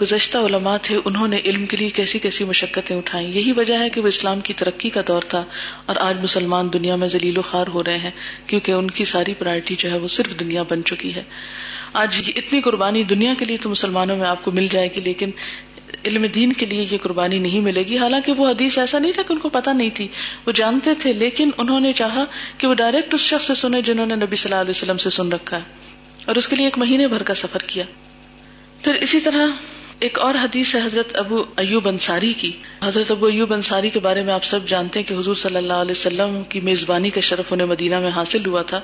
[0.01, 3.89] گزشتہ علماء تھے، انہوں نے علم کے لیے کیسی کیسی مشقتیں اٹھائی یہی وجہ ہے
[3.89, 5.43] کہ وہ اسلام کی ترقی کا دور تھا
[5.85, 8.11] اور آج مسلمان دنیا میں ذلیل و خوار ہو رہے ہیں،
[8.47, 11.23] کیونکہ ان کی ساری پرائرٹی جو ہے وہ صرف دنیا بن چکی ہے۔
[11.93, 15.29] آج اتنی قربانی دنیا کے لیے تو مسلمانوں میں آپ کو مل جائے گی، لیکن
[16.05, 19.21] علم دین کے لیے یہ قربانی نہیں ملے گی۔ حالانکہ وہ حدیث ایسا نہیں تھا
[19.21, 20.07] کہ ان کو پتا نہیں تھی۔
[20.45, 22.25] وہ جانتے تھے، لیکن انہوں نے چاہا
[22.57, 25.09] کہ وہ ڈائریکٹ اس شخص سے سنے جنہوں نے نبی صلی اللہ علیہ وسلم سے
[25.09, 25.63] سن رکھا ہے۔
[26.25, 27.83] اور اس کے لیے ایک مہینے بھر کا سفر کیا۔
[28.83, 29.47] پھر اسی طرح
[29.99, 32.51] ایک اور حدیث ہے حضرت ابو ایوب انصاری کی۔
[32.83, 35.73] حضرت ابو ایوب انصاری کے بارے میں آپ سب جانتے ہیں کہ حضور صلی اللہ
[35.73, 38.81] علیہ وسلم کی میزبانی کا شرف انہیں مدینہ میں حاصل ہوا تھا۔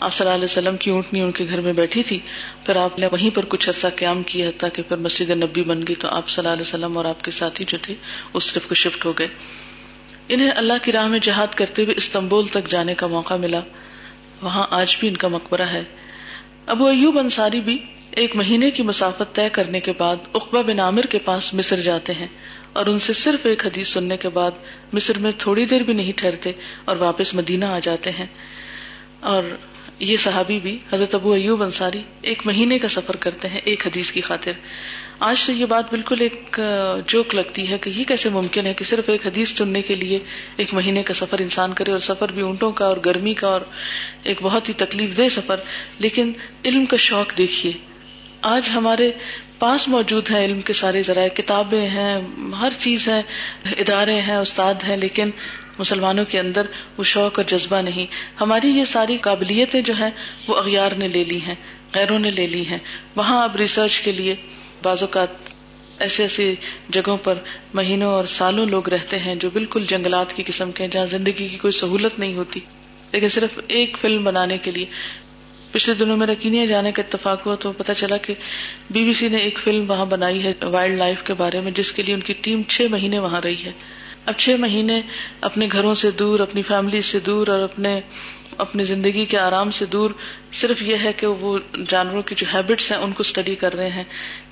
[0.00, 2.18] آپ صلی اللہ علیہ وسلم کی اونٹنی ان کے گھر میں بیٹھی تھی،
[2.66, 5.94] پھر آپ نے وہیں پر کچھ عرصہ قیام کیا تاکہ پھر مسجد نبی بن گئی،
[5.94, 7.94] تو آپ صلی اللہ علیہ وسلم اور آپ کے ساتھی جو تھے،
[8.34, 9.28] اس صرف کو شفٹ ہو گئے۔
[10.28, 13.60] انہیں اللہ کی راہ میں جہاد کرتے ہوئے استنبول تک جانے کا موقع ملا۔
[14.42, 15.82] وہاں آج بھی ان کا مقبرہ ہے۔
[16.66, 17.78] ابو ایوب انصاری بھی
[18.10, 22.14] ایک مہینے کی مسافت طے کرنے کے بعد اقبا بن عامر کے پاس مصر جاتے
[22.14, 22.26] ہیں
[22.72, 24.50] اور ان سے صرف ایک حدیث سننے کے بعد
[24.92, 26.52] مصر میں تھوڑی دیر بھی نہیں ٹھہرتے
[26.84, 28.26] اور واپس مدینہ آ جاتے ہیں۔
[29.20, 29.42] اور
[30.00, 34.10] یہ صحابی بھی حضرت ابو ایوب انصاری ایک مہینے کا سفر کرتے ہیں ایک حدیث
[34.10, 34.52] کی خاطر۔
[35.20, 36.60] آج تو یہ بات بالکل ایک
[37.06, 40.18] جوک لگتی ہے کہ یہ کیسے ممکن ہے کہ صرف ایک حدیث سننے کے لیے
[40.56, 43.60] ایک مہینے کا سفر انسان کرے اور سفر بھی اونٹوں کا اور گرمی کا اور
[44.22, 45.56] ایک بہت ہی تکلیف دہ سفر۔
[45.98, 46.32] لیکن
[46.64, 47.72] علم کا شوق دیکھیے۔
[48.42, 49.12] آج ہمارے
[49.58, 52.20] پاس موجود ہیں علم کے سارے ذرائع، کتابیں ہیں،
[52.60, 53.22] ہر چیز ہے
[53.78, 55.30] ادارے ہیں، استاد ہیں، لیکن
[55.80, 56.62] مسلمانوں کے اندر
[56.96, 58.06] وہ شوق اور جذبہ نہیں۔
[58.40, 60.10] ہماری یہ ساری قابلیتیں جو ہیں،
[60.46, 61.54] وہ اغیار نے لے لی ہیں،
[61.94, 62.78] غیروں نے لے لی ہیں۔
[63.16, 64.34] وہاں اب ریسرچ کے لیے
[64.82, 65.28] بعض اوقات
[65.98, 66.54] ایسے ایسی
[66.88, 67.34] جگہوں پر
[67.74, 71.58] مہینوں اور سالوں لوگ رہتے ہیں جو بالکل جنگلات کی قسم کے جہاں زندگی کی
[71.58, 72.60] کوئی سہولت نہیں ہوتی۔
[73.12, 74.86] لیکن صرف ایک فلم بنانے کے لیے۔
[75.72, 78.34] پچھلے دنوں میں رکینیا جانے کا اتفاق ہوا تو پتا چلا کہ
[78.90, 81.92] بی بی سی نے ایک فلم وہاں بنائی ہے، وائلڈ لائف کے بارے میں، جس
[81.92, 83.72] کے لیے ان کی ٹیم چھ مہینے وہاں رہی ہے۔
[84.26, 85.00] اب چھ مہینے
[85.40, 88.00] اپنے گھروں سے دور، اپنی فیملی سے دور اور اپنے،
[88.58, 90.10] اپنی زندگی کے آرام سے دور،
[90.52, 91.58] صرف یہ ہے کہ وہ
[91.88, 94.04] جانوروں کی جو ہیبٹس ہیں، ان کو اسٹڈی کر رہے ہیں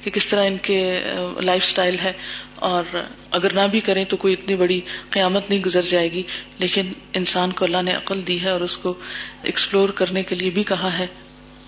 [0.03, 1.01] کہ کس طرح ان کے
[1.41, 2.13] لائف اسٹائل ہے
[2.55, 2.97] اور
[3.31, 6.23] اگر نہ بھی کریں تو کوئی اتنی بڑی قیامت نہیں گزر جائے گی۔
[6.59, 8.95] لیکن انسان کو اللہ نے عقل دی ہے اور اس کو
[9.43, 11.07] ایکسپلور کرنے کے لیے بھی کہا ہے،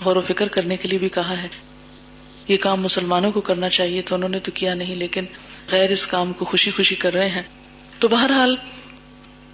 [0.04, 1.48] غور و فکر کرنے کے لیے بھی کہا ہے۔
[2.48, 5.24] یہ کام مسلمانوں کو کرنا چاہیے، تو انہوں نے تو کیا نہیں، لیکن
[5.72, 7.42] غیر اس کام کو خوشی خوشی کر رہے ہیں۔
[8.00, 8.56] تو بہرحال،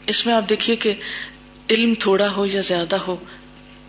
[0.06, 0.94] اس میں آپ دیکھیے کہ
[1.70, 3.16] علم تھوڑا ہو یا زیادہ ہو،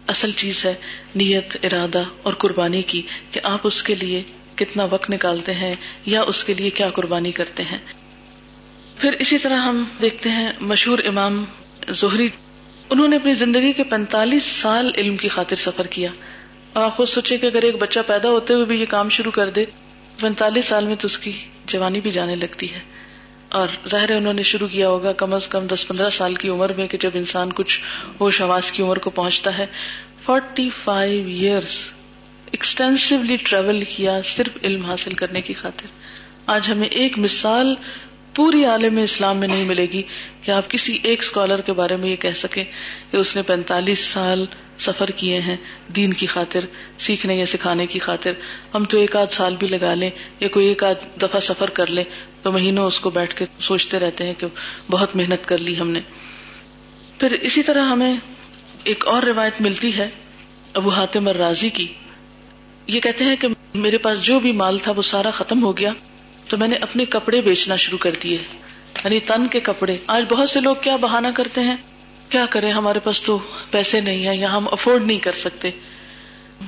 [0.08, 0.74] اصل چیز ہے
[1.16, 3.02] نیت، ارادہ اور قربانی کی
[3.32, 4.24] کہ آپ اس کے لیے
[4.56, 7.78] کتنا وقت نکالتے ہیں یا اس کے لیے کیا قربانی کرتے ہیں۔
[8.98, 11.46] پھر اسی طرح ہم دیکھتے ہیں مشہور امام
[11.90, 12.28] زہری،
[12.90, 16.12] انہوں نے اپنی زندگی کے پینتالیس سال علم کی خاطر سفر کیا۔
[16.74, 19.32] اور آپ خود سوچے کہ اگر ایک بچہ پیدا ہوتے ہوئے بھی یہ کام شروع
[19.32, 19.66] کر دے
[20.20, 21.32] پینتالیس سال میں تو اس کی
[21.66, 22.97] جوانی بھی جانے لگتی ہے۔
[23.58, 26.74] اور ظاہر انہوں نے شروع کیا ہوگا کم از کم دس پندرہ سال کی عمر
[26.74, 27.82] میں کہ جب انسان کچھ
[28.20, 29.66] ہوش آواز کی عمر کو پہنچتا ہے۔
[30.26, 31.92] Forty five years
[32.52, 35.88] extensively travel کیا صرف علم حاصل کرنے کی خاطر۔
[36.46, 37.76] آج ہمیں ایک مثال
[38.38, 40.02] پوری عالم اسلام میں نہیں ملے گی
[40.42, 42.64] کہ آپ کسی ایک اسکالر کے بارے میں یہ کہہ سکیں
[43.12, 44.46] کہ اس نے پینتالیس سال
[44.80, 45.58] سفر کیے ہیں
[45.96, 46.60] دین کی خاطر،
[46.98, 48.32] سیکھنے یا سکھانے کی خاطر۔
[48.74, 50.10] ہم تو ایک آدھ سال بھی لگا لیں
[50.40, 52.04] یا کوئی ایک آدھ دفعہ سفر کر لیں
[52.42, 54.48] تو مہینوں اس کو بیٹھ کے سوچتے رہتے ہیں کہ
[54.92, 56.00] بہت محنت کر لی ہم نے۔
[57.20, 58.16] پھر اسی طرح ہمیں
[58.84, 60.10] ایک اور روایت ملتی ہے
[60.74, 61.88] ابو حاتم الرازی کی۔
[62.88, 65.94] یہ کہتے ہیں کہ میرے پاس جو بھی مال تھا وہ سارا ختم ہو گیا۔
[66.48, 68.38] تو میں نے اپنے کپڑے بیچنا شروع کر دیے
[69.04, 71.76] یعنی تن کے کپڑے۔ آج بہت سے لوگ کیا بہانا کرتے ہیں؟
[72.30, 73.40] کیا کریں؟ ہمارے پاس تو
[73.72, 75.70] پیسے نہیں ہے یا ہم افورڈ نہیں کر سکتے۔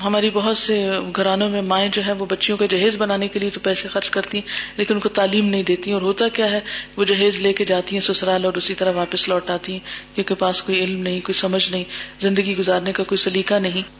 [0.03, 3.49] ہماری بہت سے گھرانوں میں مائیں جو ہے وہ بچیوں کا جہیز بنانے کے لیے
[3.49, 6.59] تو پیسے خرچ کرتی ہیں، لیکن ان کو تعلیم نہیں دیتی اور ہوتا کیا ہے،
[6.97, 10.35] وہ جہیز لے کے جاتی ہیں سسرال اور اسی طرح واپس لوٹ آتی ہیں، کیونکہ
[10.35, 11.83] پاس کوئی علم نہیں، کوئی سمجھ نہیں،
[12.21, 13.98] زندگی گزارنے کا کوئی سلیقہ نہیں۔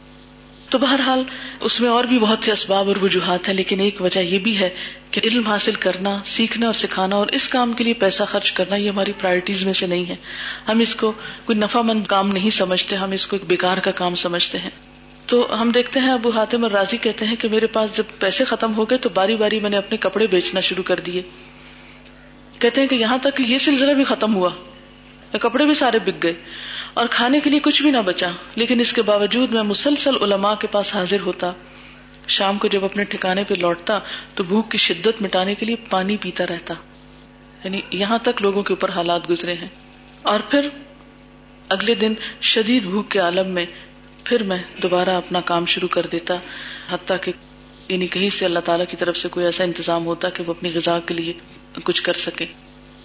[0.70, 1.24] تو بہرحال
[1.60, 4.60] اس میں اور بھی بہت سے اسباب اور وجوہات ہیں، لیکن ایک وجہ یہ بھی
[4.60, 4.70] ہے
[5.12, 8.76] کہ علم حاصل کرنا، سیکھنا اور سکھانا اور اس کام کے لیے پیسہ خرچ کرنا،
[8.76, 10.16] یہ ہماری پرائرٹیز میں سے نہیں ہے۔
[10.68, 11.12] ہم اس کو
[11.46, 14.70] کوئی نفع مند کام نہیں سمجھتے، ہم اس کو ایک بیکار کا کام سمجھتے ہیں۔
[15.26, 18.44] تو ہم دیکھتے ہیں، ابو حاتم اور راضی کہتے ہیں کہ میرے پاس جب پیسے
[18.44, 21.22] ختم ہو گئے تو باری باری میں نے اپنے کپڑے بیچنا شروع کر دیے۔
[22.60, 24.50] کہتے ہیں کہ یہاں تک یہ سلسلہ بھی ختم ہوا،
[25.32, 26.34] کپڑے بھی سارے بک گئے۔
[27.00, 30.56] اور کھانے کے لیے کچھ بھی نہ بچا۔ لیکن اس کے باوجود میں مسلسل علماء
[30.56, 31.52] کے پاس حاضر ہوتا۔
[32.28, 34.00] شام کو جب اپنے ٹھکانے پہ لوٹتا،
[34.36, 36.74] تو بھوک کی شدت مٹانے کے لیے پانی پیتا رہتا۔
[37.64, 39.68] یعنی یہاں تک لوگوں کے اوپر حالات گزرے ہیں۔
[40.22, 40.68] اور پھر
[41.70, 43.66] اگلے دن شدید بھوک کے عالم میں
[44.24, 46.36] پھر میں دوبارہ اپنا کام شروع کر دیتا۔
[46.92, 47.32] حتیٰ کہ
[47.88, 50.72] یعنی کہیں سے اللہ تعالیٰ کی طرف سے کوئی ایسا انتظام ہوتا کہ وہ اپنی
[50.74, 51.34] غذا کے لیے
[51.84, 52.46] کچھ کر سکے۔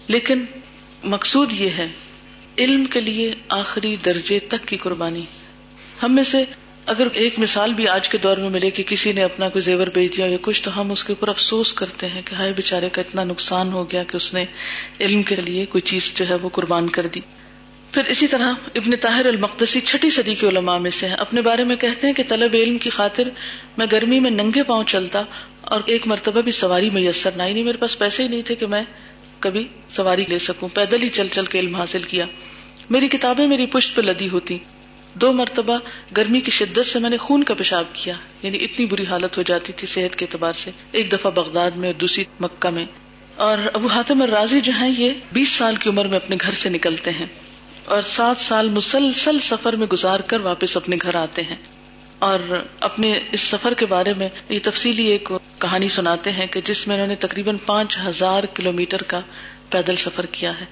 [0.07, 0.45] لیکن
[1.05, 1.88] مقصود یہ ہے
[2.59, 5.23] علم کے لیے آخری درجے تک کی قربانی۔
[6.03, 6.45] ہم میں سے
[6.87, 9.87] اگر ایک مثال بھی آج کے دور میں ملے کہ کسی نے اپنا کوئی زیور
[9.87, 12.89] بیچ دیا یا کچھ، تو ہم اس کے اوپر افسوس کرتے ہیں کہ ہائے بےچارے
[12.89, 14.45] کا اتنا نقصان ہو گیا کہ اس نے
[15.01, 17.21] علم کے لیے کوئی چیز جو ہے وہ قربان کر دی۔
[17.93, 21.65] پھر اسی طرح ابن طاہر المقدسی چھٹی صدی کے علماء میں سے ہیں۔ اپنے بارے
[21.65, 23.29] میں کہتے ہیں کہ طلب علم کی خاطر
[23.79, 25.23] میں گرمی میں ننگے پاؤں چلتا
[25.61, 28.55] اور ایک مرتبہ بھی سواری میسر نہ ہی نہیں، میرے پاس پیسے ہی نہیں تھے
[28.55, 28.83] کہ میں
[29.45, 32.26] کبھی سواری لے سکوں۔ پیدل ہی چل چل کے علم حاصل کیا۔
[32.90, 34.59] میری کتابیں میری پشت پہ لدی ہوتی۔
[35.14, 35.78] دو مرتبہ
[36.16, 39.42] گرمی کی شدت سے میں نے خون کا پیشاب کیا۔ یعنی اتنی بری حالت ہو
[39.42, 42.84] جاتی تھی صحت کے اعتبار سے۔ ایک دفعہ بغداد میں اور دوسری مکہ میں۔
[43.36, 46.68] اور ابو حاتم راضی جو ہیں یہ بیس سال کی عمر میں اپنے گھر سے
[46.68, 47.26] نکلتے ہیں۔
[47.84, 51.57] اور سات سال مسلسل سفر میں گزار کر واپس اپنے گھر آتے ہیں۔
[52.18, 55.32] اور اپنے اس سفر کے بارے میں یہ تفصیلی ایک
[55.65, 59.21] کہانی سناتے ہیں کہ جس میں انہوں نے تقریباً پانچ ہزار کلو میٹر کا
[59.71, 60.65] پیدل سفر کیا ہے۔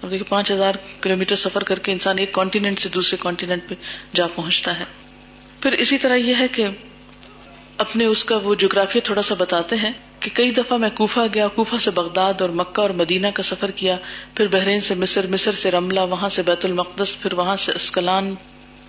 [0.00, 3.68] اور دیکھیے، پانچ ہزار کلو میٹر سفر کر کے انسان ایک کانٹیننٹ سے دوسرے کانٹیننٹ
[3.68, 3.74] پہ
[4.14, 4.84] جا پہنچتا ہے۔
[5.60, 6.66] پھر اسی طرح یہ ہے کہ
[7.78, 11.48] اپنے اس کا وہ جغرافیہ تھوڑا سا بتاتے ہیں کہ کئی دفعہ میں کوفہ گیا،
[11.48, 13.96] کوفہ سے بغداد اور مکہ اور مدینہ کا سفر کیا،
[14.34, 18.34] پھر بحرین سے مصر مصر سے رملہ، وہاں سے بیت المقدس، پھر وہاں سے اسکلان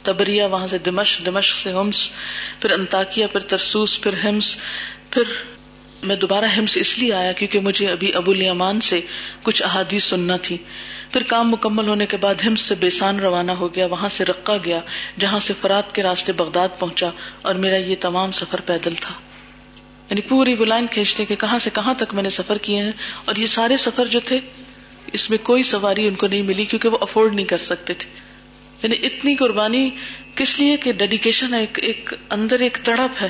[0.04, 2.12] تبریا وہاں سے دمش دمش سے ہمس،
[2.60, 4.58] پھر انتاکیا پھر ترسوس، پھر ہمس
[5.16, 5.24] پھر
[6.03, 9.01] میں دوبارہ ہمس اس لیے آیا کیونکہ مجھے ابھی ابو الیمان سے
[9.43, 10.57] کچھ احادیث سننا تھی۔
[11.11, 14.57] پھر کام مکمل ہونے کے بعد ہمس سے بیسان روانہ ہو گیا، وہاں سے رقا
[14.66, 14.80] گیا،
[15.20, 17.09] جہاں سے فرات کے راستے بغداد پہنچا
[17.41, 19.13] اور میرا یہ تمام سفر پیدل تھا۔
[20.09, 22.91] یعنی پوری وہ لائن کھینچتے کہ کہاں سے کہاں تک میں نے سفر کیے ہیں
[23.26, 24.39] اور یہ سارے سفر جو تھے،
[25.13, 28.09] اس میں کوئی سواری ان کو نہیں ملی کیونکہ وہ افورڈ نہیں کر سکتے تھے۔
[28.84, 29.89] یعنی اتنی قربانی
[30.36, 33.30] کس لیے کہ ڈیڈیکیشن ایک ایک اندر ایک تڑپ ہے۔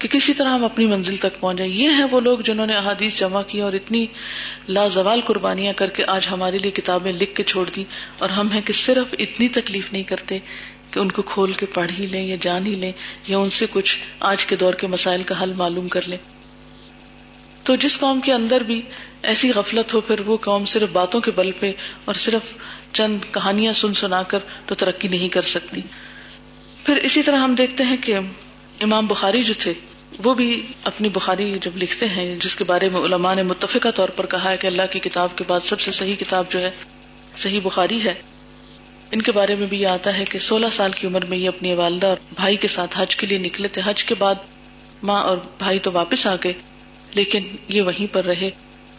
[0.00, 2.74] کہ کسی طرح ہم اپنی منزل تک پہنچ جائیں یہ ہیں وہ لوگ جنہوں نے
[2.74, 4.06] احادیث جمع کی اور اتنی
[4.68, 7.84] لازوال قربانیاں کر کے آج ہمارے لیے کتابیں لکھ کے چھوڑ دی
[8.18, 10.38] اور ہم ہیں کہ صرف اتنی تکلیف نہیں کرتے
[10.90, 12.92] کہ ان کو کھول کے پڑھ ہی لیں یا جان ہی لیں
[13.28, 16.18] یا ان سے کچھ آج کے دور کے مسائل کا حل معلوم کر لیں۔
[17.62, 18.82] تو جس قوم کے اندر بھی
[19.22, 21.72] ایسی غفلت ہو، پھر وہ قوم صرف باتوں کے بل پہ
[22.04, 22.54] اور صرف
[22.92, 25.80] چند کہانیاں سن سنا کر تو ترقی نہیں کر سکتی۔
[26.84, 28.18] پھر اسی طرح ہم دیکھتے ہیں کہ
[28.80, 29.72] امام بخاری جو تھے
[30.24, 34.08] وہ بھی اپنی بخاری جب لکھتے ہیں، جس کے بارے میں علماء نے متفقہ طور
[34.08, 36.70] پر کہا ہے کہ اللہ کی کتاب کے بعد سب سے صحیح کتاب جو ہے،
[37.36, 38.14] صحیح بخاری ہے۔
[39.10, 41.48] ان کے بارے میں بھی یہ آتا ہے کہ سولہ سال کی عمر میں یہ
[41.48, 44.34] اپنی والدہ اور بھائی کے ساتھ حج کے لیے نکلے تھے۔ حج کے بعد
[45.02, 46.52] ماں اور بھائی تو واپس آ گئے،
[47.14, 48.50] لیکن یہ وہیں پر رہے۔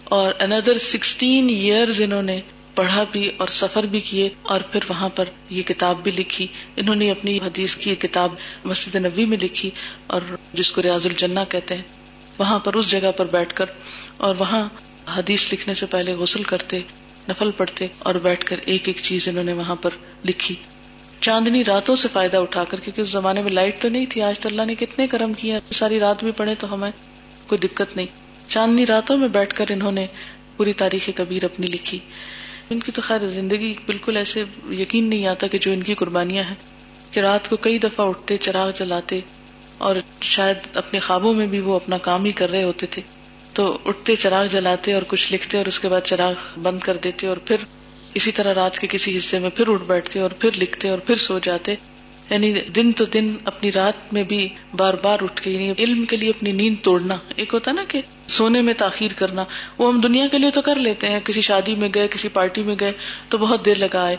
[0.03, 2.41] اور اندر سکسٹین ایئرز انہوں نے
[2.75, 6.95] پڑھا بھی اور سفر بھی کیے اور پھر وہاں پر یہ کتاب بھی لکھی۔ انہوں
[6.95, 9.69] نے اپنی حدیث کی کتاب مسجد نبی میں لکھی
[10.07, 10.21] اور
[10.53, 11.81] جس کو ریاض الجنہ کہتے ہیں۔
[12.37, 13.65] وہاں پر اس جگہ پر بیٹھ کر
[14.17, 14.69] اور وہاں
[15.17, 16.79] حدیث لکھنے سے پہلے غسل کرتے،
[17.29, 19.89] نفل پڑھتے اور بیٹھ کر ایک ایک چیز انہوں نے وہاں پر
[20.25, 20.55] لکھی۔
[21.19, 24.39] چاندنی راتوں سے فائدہ اٹھا کر، کیونکہ اس زمانے میں لائٹ تو نہیں تھی، آج
[24.39, 26.91] تو اللہ نے کتنے کرم کیا ساری رات بھی پڑھے تو ہمیں
[27.47, 28.07] کوئی دقت نہیں۔
[28.47, 30.07] چاندنی راتوں میں بیٹھ کر انہوں نے
[30.57, 31.99] پوری تاریخ کبیر اپنی لکھی۔
[32.71, 36.43] ان کی تو خیر زندگی بالکل ایسے یقین نہیں آتا کہ جو ان کی قربانیاں
[36.43, 36.55] ہیں،
[37.11, 39.19] کہ رات کو کئی دفعہ اٹھتے، چراغ جلاتے
[39.77, 43.01] اور شاید اپنے خوابوں میں بھی وہ اپنا کام ہی کر رہے ہوتے تھے۔
[43.53, 47.27] تو اٹھتے، چراغ جلاتے اور کچھ لکھتے اور اس کے بعد چراغ بند کر دیتے
[47.27, 47.55] اور پھر
[48.13, 51.15] اسی طرح رات کے کسی حصے میں پھر اٹھ بیٹھتے اور پھر لکھتے اور پھر
[51.15, 51.75] سو جاتے۔
[52.31, 56.17] یعنی دن تو دن اپنی رات میں بھی بار بار اٹھ کے یعنی علم کے
[56.17, 59.43] لیے اپنی نیند توڑنا، ایک ہوتا نا کہ سونے میں تاخیر کرنا،
[59.77, 62.63] وہ ہم دنیا کے لیے تو کر لیتے ہیں، کسی شادی میں گئے، کسی پارٹی
[62.63, 62.91] میں گئے،
[63.29, 64.15] تو بہت دیر لگا آئے۔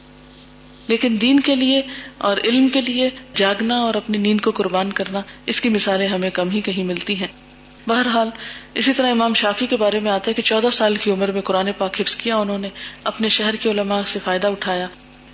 [0.86, 1.82] لیکن دین کے لیے
[2.18, 6.30] اور علم کے لیے جاگنا اور اپنی نیند کو قربان کرنا، اس کی مثالیں ہمیں
[6.30, 7.26] کم ہی کہیں ملتی ہیں۔
[7.86, 8.30] بہرحال،
[8.74, 11.40] اسی طرح امام شافی کے بارے میں آتا ہے کہ چودہ سال کی عمر میں
[11.40, 12.68] قرآن پاک حفظ کیا، انہوں نے
[13.04, 14.86] اپنے شہر کے علماء سے فائدہ اٹھایا۔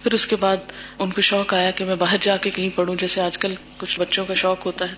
[0.08, 0.56] پھر اس کے بعد
[0.98, 4.00] ان کو شوق آیا کہ میں باہر جا کے کہیں پڑھوں، جیسے آج کل کچھ
[4.00, 4.94] بچوں کا شوق ہوتا ہے۔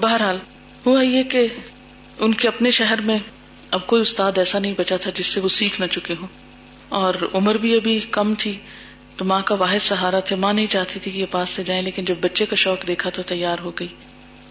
[0.00, 0.38] بہرحال،
[0.86, 1.48] ہوا یہ کہ
[2.18, 3.18] ان کے اپنے شہر میں
[3.70, 6.26] اب کوئی استاد ایسا نہیں بچا تھا جس سے وہ سیکھ نہ چکے ہوں۔
[6.88, 8.58] اور عمر بھی ابھی کم تھی،
[9.16, 11.82] تو ماں کا واحد سہارا تھا۔ ماں نہیں چاہتی تھی کہ یہ پاس سے جائیں،
[11.82, 13.88] لیکن جب بچے کا شوق دیکھا تو تیار ہو گئی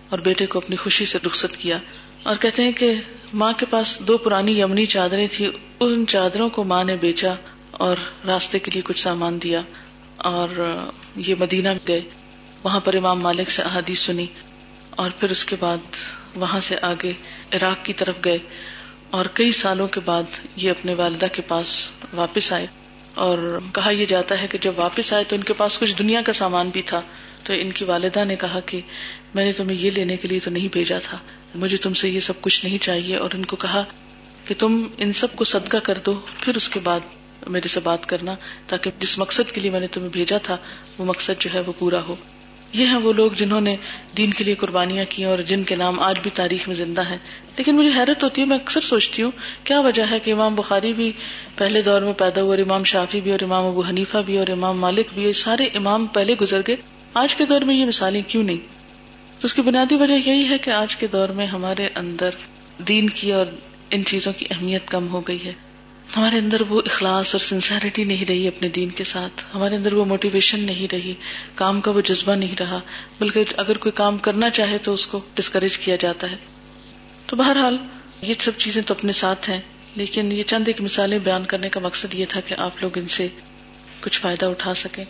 [0.10, 1.78] اور بیٹے کو اپنی خوشی سے رخصت کیا۔
[2.24, 2.94] اور کہتے ہیں کہ
[3.34, 7.36] ماں کے پاس دو پرانی یمنی چادریں تھی ان چادروں کو ماں نے بیچا
[7.82, 9.62] اور راستے کے لیے کچھ سامان دیا
[10.18, 10.50] اور
[11.16, 12.02] یہ مدینہ گئے۔
[12.64, 14.26] وہاں پر امام مالک سے احادیث سنی
[14.90, 15.78] اور پھر اس کے بعد
[16.36, 17.14] وہاں سے آگے
[17.54, 18.38] عراق کی طرف گئے
[19.10, 20.24] اور کئی سالوں کے بعد
[20.56, 22.68] یہ اپنے والدہ کے پاس واپس آئے
[23.14, 26.22] اور کہا یہ جاتا ہے کہ جب واپس آئے تو ان کے پاس کچھ دنیا
[26.22, 27.02] کا سامان بھی تھا۔
[27.44, 28.82] تو ان کی والدہ نے کہا کہ
[29.36, 31.18] میں نے تمہیں یہ لینے کے لیے تو نہیں بھیجا تھا،
[31.56, 33.84] مجھے تم سے یہ سب کچھ نہیں چاہیے۔ اور ان کو کہا
[34.46, 37.00] کہ تم ان سب کو صدقہ کر دو، پھر اس کے بعد
[37.48, 38.36] میرے سے بات کرنا،
[38.68, 40.58] تاکہ جس مقصد کے لیے میں نے تمہیں بھیجا تھا،
[40.98, 42.16] وہ مقصد جو ہے وہ پورا ہو۔
[42.74, 43.76] یہ ہیں وہ لوگ جنہوں نے
[44.18, 47.18] دین کے لیے قربانیاں کی اور جن کے نام آج بھی تاریخ میں زندہ ہیں۔
[47.58, 49.32] لیکن مجھے حیرت ہوتی ہے، میں اکثر سوچتی ہوں،
[49.64, 51.12] کیا وجہ ہے کہ امام بخاری بھی
[51.56, 54.48] پہلے دور میں پیدا ہوا اور امام شافی بھی اور امام ابو حنیفہ بھی اور
[54.48, 56.76] امام مالک بھی سارے امام پہلے گزر گئے۔
[57.14, 58.58] آج کے دور میں یہ مثالیں کیوں نہیں؟
[59.40, 62.30] تو اس کی بنیادی وجہ یہی ہے کہ آج کے دور میں ہمارے اندر
[62.78, 63.46] دین کی اور
[63.92, 65.54] ان چیزوں کی اہمیت کم ہو گئی ہے۔
[66.18, 70.06] ہمارے اندر وہ اخلاص اور سنسیرٹی نہیں رہی اپنے دین کے ساتھ۔ ہمارے اندر وہ
[70.06, 71.14] موٹیویشن نہیں رہی۔
[71.56, 72.80] کام کا وہ جذبہ نہیں رہا۔
[73.20, 76.36] بلکہ اگر کوئی کام کرنا چاہے تو اس کو ڈسکریج کیا جاتا ہے۔
[77.26, 77.78] تو بہرحال
[78.22, 79.62] یہ سب چیزیں تو اپنے ساتھ ہیں،
[79.96, 83.08] لیکن یہ چند ایک مثالیں بیان کرنے کا مقصد یہ تھا کہ آپ لوگ ان
[83.08, 83.28] سے
[84.02, 85.06] کچھ فائدہ اٹھا سکیں۔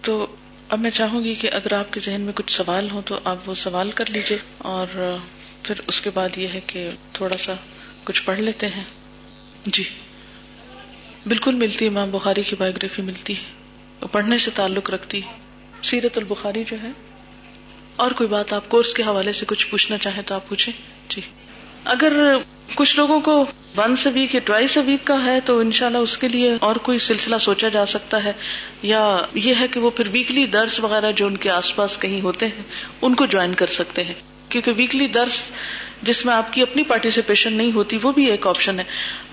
[0.00, 0.26] تو
[0.68, 3.48] اب میں چاہوں گی کہ اگر آپ کے ذہن میں کچھ سوال ہو تو آپ
[3.48, 5.18] وہ سوال کر لیجیے اور
[5.62, 7.52] پھر اس کے بعد یہ ہے کہ تھوڑا سا
[8.04, 8.84] کچھ پڑھ لیتے ہیں۔
[9.66, 9.84] جی۔
[11.26, 13.52] بالکل ملتی ہے، امام بخاری کی بایوگرافی ملتی ہے۔
[14.00, 15.32] وہ پڑھنے سے تعلق رکھتی ہے۔
[15.82, 16.88] سیرت البخاری جو ہے۔
[17.96, 20.74] اور کوئی بات آپ کورس کے حوالے سے کچھ پوچھنا چاہیں تو آپ پوچھیں۔
[21.08, 21.22] جی۔
[21.84, 22.12] اگر
[22.74, 23.46] کچھ لوگوں کو
[23.76, 26.76] ونس اے ویک یا ٹوائس اے ویک کا ہے تو انشاءاللہ اس کے لیے اور
[26.76, 28.32] کوئی سلسلہ سوچا جا سکتا ہے۔
[28.82, 32.20] یا یہ ہے کہ وہ پھر ویکلی درس وغیرہ جو ان کے آس پاس کہیں
[32.20, 32.62] ہوتے ہیں،
[33.02, 34.14] ان کو جوائن کر سکتے ہیں۔
[34.48, 35.50] کیونکہ ویکلی درس
[36.02, 38.84] جس میں آپ کی اپنی پارٹیسپیشن نہیں ہوتی، وہ بھی ایک آپشن ہے۔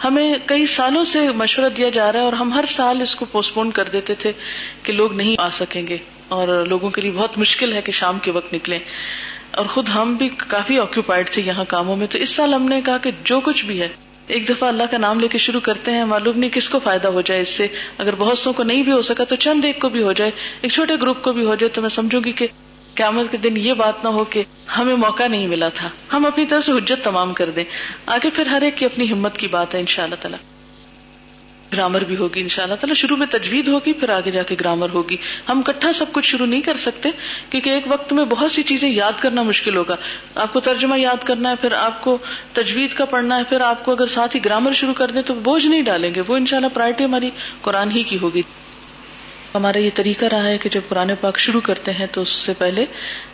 [0.04, 3.26] ہمیں کئی سالوں سے مشورہ دیا جا رہا ہے اور ہم ہر سال اس کو
[3.26, 4.32] پوسٹ پون کر دیتے تھے
[4.84, 5.98] کہ لوگ نہیں آ سکیں گے
[6.28, 8.80] اور لوگوں کے لیے بہت مشکل ہے کہ شام کے وقت نکلیں۔
[9.52, 12.82] اور خود ہم بھی کافی آکوپائڈ تھے یہاں کاموں میں۔ تو اس سال ہم نے
[12.86, 13.88] کہا کہ جو کچھ بھی ہے،
[14.28, 17.08] ایک دفعہ اللہ کا نام لے کے شروع کرتے ہیں، معلوم نہیں کس کو فائدہ
[17.08, 17.68] ہو جائے۔ اس سے
[17.98, 20.32] اگر بہت سو کو نہیں بھی ہو سکا تو چند ایک کو بھی ہو جائے،
[20.62, 22.48] ایک چھوٹے گروپ کو بھی ہو جائے۔ تو میں سمجھوں گی کہ
[23.00, 24.44] قیامت کے دن یہ بات نہ ہو کہ
[24.78, 27.64] ہمیں موقع نہیں ملا تھا۔ ہم اپنی طرف سے حجت تمام کر دیں۔
[28.06, 30.40] آگے پھر ہر ایک کی اپنی ہمت کی بات ہے ان شاء اللہ تعالیٰ۔
[31.74, 34.56] گرامر بھی ہوگی ان شاء اللہ تعالیٰ۔ شروع میں تجوید ہوگی، پھر آگے جا کے
[34.62, 35.18] گرامر ہوگی۔
[35.50, 37.10] ہم کٹھا سب کچھ شروع نہیں کر سکتے،
[37.50, 39.96] کیونکہ ایک وقت میں بہت سی چیزیں یاد کرنا مشکل ہوگا۔
[40.36, 42.18] آپ کو ترجمہ یاد کرنا ہے، پھر آپ کو
[42.54, 45.34] تجوید کا پڑھنا ہے، پھر آپ کو اگر ساتھ ہی گرامر شروع کر دیں تو
[45.34, 47.30] بوجھ نہیں ڈالیں گے۔ وہ ان شاء اللہ پرائرٹی ہماری
[47.62, 48.42] قرآن ہی کی ہوگی۔
[49.56, 52.54] ہمارا یہ طریقہ رہا ہے کہ جب قرآن پاک شروع کرتے ہیں تو اس سے
[52.54, 52.86] پہلے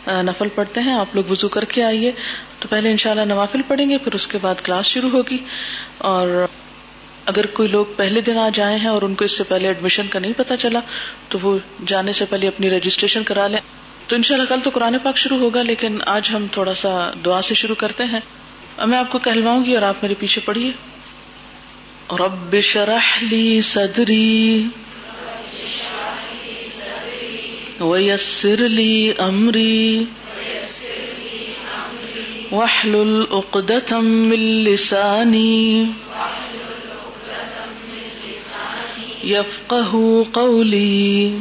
[0.08, 2.12] نفل پڑھتے ہیں، آپ لوگ وزو کر کے آئیے۔
[2.60, 5.38] تو پہلے انشاءاللہ نوافل پڑھیں گے، پھر اس کے بعد کلاس شروع ہوگی۔
[5.98, 6.46] اور
[7.26, 10.06] اگر کوئی لوگ پہلے دن آ جائے ہیں اور ان کو اس سے پہلے ایڈمیشن
[10.06, 10.80] کا نہیں پتا چلا،
[11.28, 13.60] تو وہ جانے سے پہلے اپنی رجسٹریشن کرا لیں۔
[14.06, 17.54] تو انشاءاللہ کل تو قرآن پاک شروع ہوگا، لیکن آج ہم تھوڑا سا دعا سے
[17.54, 18.20] شروع کرتے ہیں۔
[18.86, 20.70] میں آپ کو کہلواؤں گی اور آپ میرے پیچھے پڑھیے۔
[22.12, 24.64] رب شرح لی صدری۔
[27.80, 30.06] ویسر لی امری
[32.52, 35.86] واحلل عقدة من لسانی
[39.24, 41.32] يفقه قولي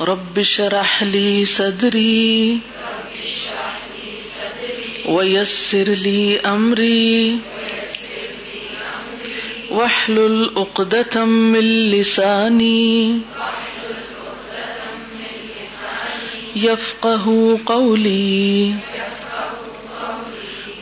[0.00, 2.58] رب اشرح لي صدري
[5.06, 7.38] ويسر لي أمري
[9.70, 13.61] واحلل عقدة من لساني يفقه
[17.66, 18.72] قولي.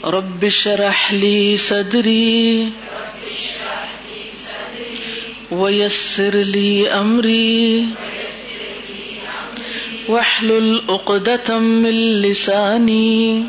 [0.04, 2.68] رب اشرح لي صدري.
[5.50, 7.86] ويسر لي أمري.
[10.08, 13.42] واحلل عقدة من لساني.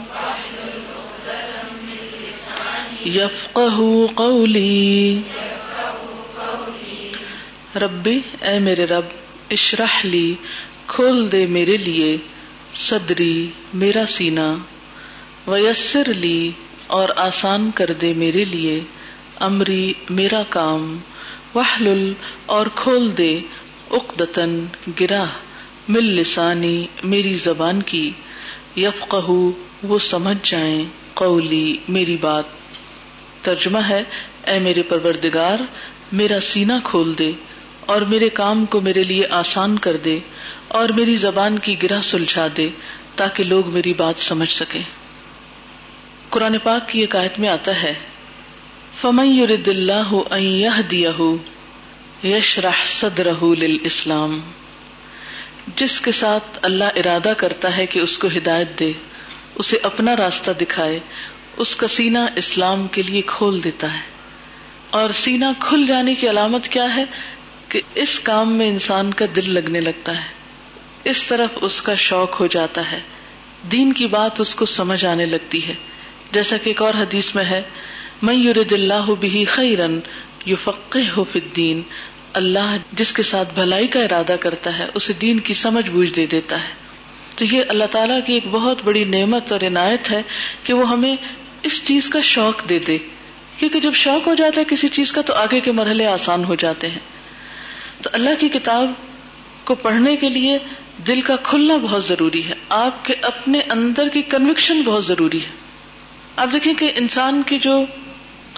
[3.06, 5.20] يفقه قولي.
[7.76, 9.06] ربی اے میرے رب،
[9.52, 10.36] اشرح لی
[10.94, 12.18] کھول دے میرے لیے،
[12.76, 14.56] صدری میرا سینہ۔
[15.48, 16.52] ویسر لی
[16.88, 18.82] اور آسان کر دے میرے لیے،
[19.40, 20.98] امری میرا کام۔
[21.56, 22.14] وحلل
[22.46, 23.40] اور کھول دے
[23.90, 24.66] اقدتن
[25.00, 25.26] گرا
[25.88, 28.12] مل لسانی میری زبان کی۔
[28.76, 29.32] یفقہ
[29.84, 32.44] وہ سمجھ جائیں قولی میری بات۔
[33.42, 34.04] ترجمہ ہے،
[34.48, 35.60] اے میرے پروردگار،
[36.12, 37.32] میرا سینہ کھول دے۔
[37.86, 40.20] اور میرے کام کو میرے لیے آسان کر دے
[40.68, 42.70] اور میری زبان کی گرہ سلجھا دے
[43.16, 44.84] تاکہ لوگ میری بات سمجھ سکیں۔
[46.30, 47.94] قرآن پاک کی ایک آیت میں آتا ہے،
[49.02, 51.36] فمن يرد اللہ ان يهديه
[52.24, 54.40] يشرح صدره للاسلام۔
[55.76, 58.92] جس کے ساتھ اللہ ارادہ کرتا ہے کہ اس کو ہدایت دے،
[59.56, 61.00] اسے اپنا راستہ دکھائے،
[61.58, 64.00] اس کا سینہ اسلام کے لیے کھول دیتا ہے۔
[64.90, 67.06] اور سینہ کھل جانے کی علامت کیا ہے؟
[67.72, 70.28] کہ اس کام میں انسان کا دل لگنے لگتا ہے۔
[71.04, 73.00] اس طرف اس کا شوق ہو جاتا ہے۔
[73.72, 75.74] دین کی بات اس کو سمجھ آنے لگتی ہے۔
[76.32, 77.62] جیسا کہ ایک اور حدیث میں ہے
[78.22, 80.00] میں یورد اللہ بھی خیرن
[80.46, 81.26] یو فقے ہو
[82.34, 86.26] اللہ جس کے ساتھ بھلائی کا ارادہ کرتا ہے، اسے دین کی سمجھ بوجھ دے
[86.26, 86.74] دیتا ہے۔
[87.36, 90.22] تو یہ اللہ تعالیٰ کی ایک بہت بڑی نعمت اور عنایت ہے
[90.64, 91.16] کہ وہ ہمیں
[91.64, 92.98] اس چیز کا شوق دے دے۔
[93.58, 96.56] کیونکہ جب شوق ہو جاتا ہے کسی چیز کا، تو آگے کے مرحلے آسان ہو
[96.56, 97.21] جاتے ہیں۔
[98.02, 98.92] تو اللہ کی کتاب
[99.64, 100.58] کو پڑھنے کے لیے
[101.08, 105.50] دل کا کھلنا بہت ضروری ہے۔ آپ کے اپنے اندر کی کنوکشن بہت ضروری ہے۔
[106.36, 107.86] آپ دیکھیں کہ انسان کی جو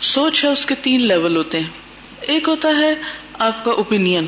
[0.02, 1.68] سوچ ہے، اس کے تین لیول ہوتے ہیں۔
[2.22, 2.96] ایک ہوتا ہے
[3.40, 4.26] آپ کا اوپین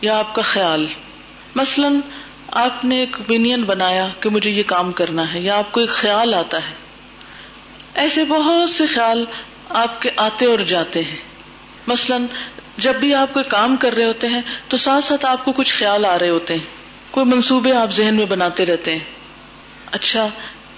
[0.00, 0.86] یا آپ کا خیال۔
[1.54, 2.00] مثلاً،
[2.46, 5.88] آپ نے ایک اوپین بنایا کہ مجھے یہ کام کرنا ہے یا آپ کو ایک
[5.88, 6.74] خیال آتا ہے۔
[7.94, 9.24] ایسے بہت سے خیال
[9.68, 11.16] آپ کے آتے اور جاتے ہیں۔
[11.86, 12.26] مثلاً
[12.76, 15.74] جب بھی آپ کوئی کام کر رہے ہوتے ہیں، تو ساتھ ساتھ آپ کو کچھ
[15.74, 16.60] خیال آ رہے ہوتے ہیں۔
[17.10, 19.04] کوئی منصوبے آپ ذہن میں بناتے رہتے ہیں۔
[19.92, 20.28] اچھا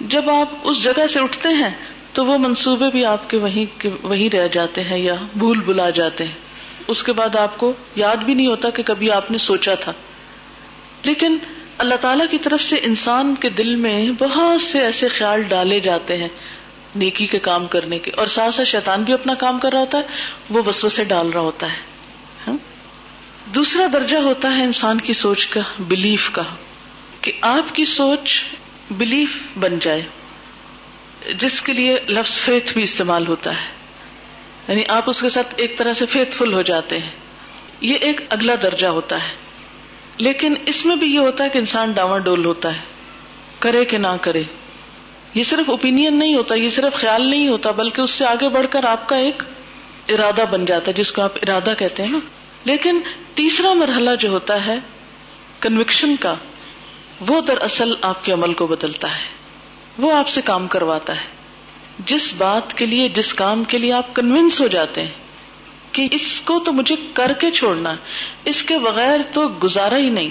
[0.01, 1.71] جب آپ اس جگہ سے اٹھتے ہیں،
[2.13, 6.25] تو وہ منصوبے بھی آپ کے وہیں وہیں رہ جاتے ہیں یا بھول بلا جاتے
[6.25, 6.33] ہیں۔
[6.89, 9.93] اس کے بعد آپ کو یاد بھی نہیں ہوتا کہ کبھی آپ نے سوچا تھا۔
[11.03, 11.39] لیکن
[11.79, 16.17] اللہ تعالی کی طرف سے انسان کے دل میں بہت سے ایسے خیال ڈالے جاتے
[16.17, 16.29] ہیں۔
[16.95, 19.99] نیکی کے کام کرنے کے اور ساتھ ساتھ شیطان بھی اپنا کام کر رہا ہوتا
[19.99, 20.03] ہے،
[20.51, 21.76] وہ وسو سے ڈال رہا ہوتا ہے
[22.47, 22.57] ہاں؟
[23.55, 26.43] دوسرا درجہ ہوتا ہے انسان کی سوچ کا بلیف کا،
[27.20, 28.45] کہ آپ کی سوچ
[28.91, 30.03] بلیف بن جائے،
[31.39, 33.76] جس کے لیے لفظ فیتھ بھی استعمال ہوتا ہے۔
[34.68, 37.11] یعنی آپ اس کے ساتھ ایک طرح سے فیتھ فل ہو جاتے ہیں۔
[37.80, 39.34] یہ ایک اگلا درجہ ہوتا ہے۔
[40.16, 42.80] لیکن اس میں بھی یہ ہوتا ہے کہ انسان ڈاواں ڈول ہوتا ہے،
[43.59, 44.43] کرے کہ نہ کرے۔
[45.37, 48.66] یہ صرف اوپین نہیں ہوتا، یہ صرف خیال نہیں ہوتا، بلکہ اس سے آگے بڑھ
[48.70, 49.43] کر آپ کا ایک
[50.09, 52.18] ارادہ بن جاتا ہے، جس کو آپ ارادہ کہتے ہیں نا۔
[52.64, 53.01] لیکن
[53.34, 54.78] تیسرا مرحلہ جو ہوتا ہے
[55.61, 56.34] کنوکشن کا،
[57.26, 59.28] وہ دراصل آپ کے عمل کو بدلتا ہے۔
[59.99, 61.26] وہ آپ سے کام کرواتا ہے۔
[62.07, 65.11] جس بات کے لیے، جس کام کے لیے آپ کنوینس ہو جاتے ہیں
[65.93, 67.95] کہ اس کو تو مجھے کر کے چھوڑنا،
[68.45, 70.30] اس کے بغیر تو گزارا ہی نہیں،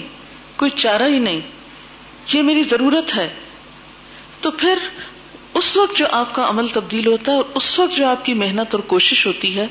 [0.56, 1.40] کوئی چارہ ہی نہیں۔
[2.32, 3.28] یہ میری ضرورت ہے۔
[4.40, 4.78] تو پھر
[5.54, 8.34] اس وقت جو آپ کا عمل تبدیل ہوتا ہے اور اس وقت جو آپ کی
[8.34, 9.66] محنت اور کوشش ہوتی ہے،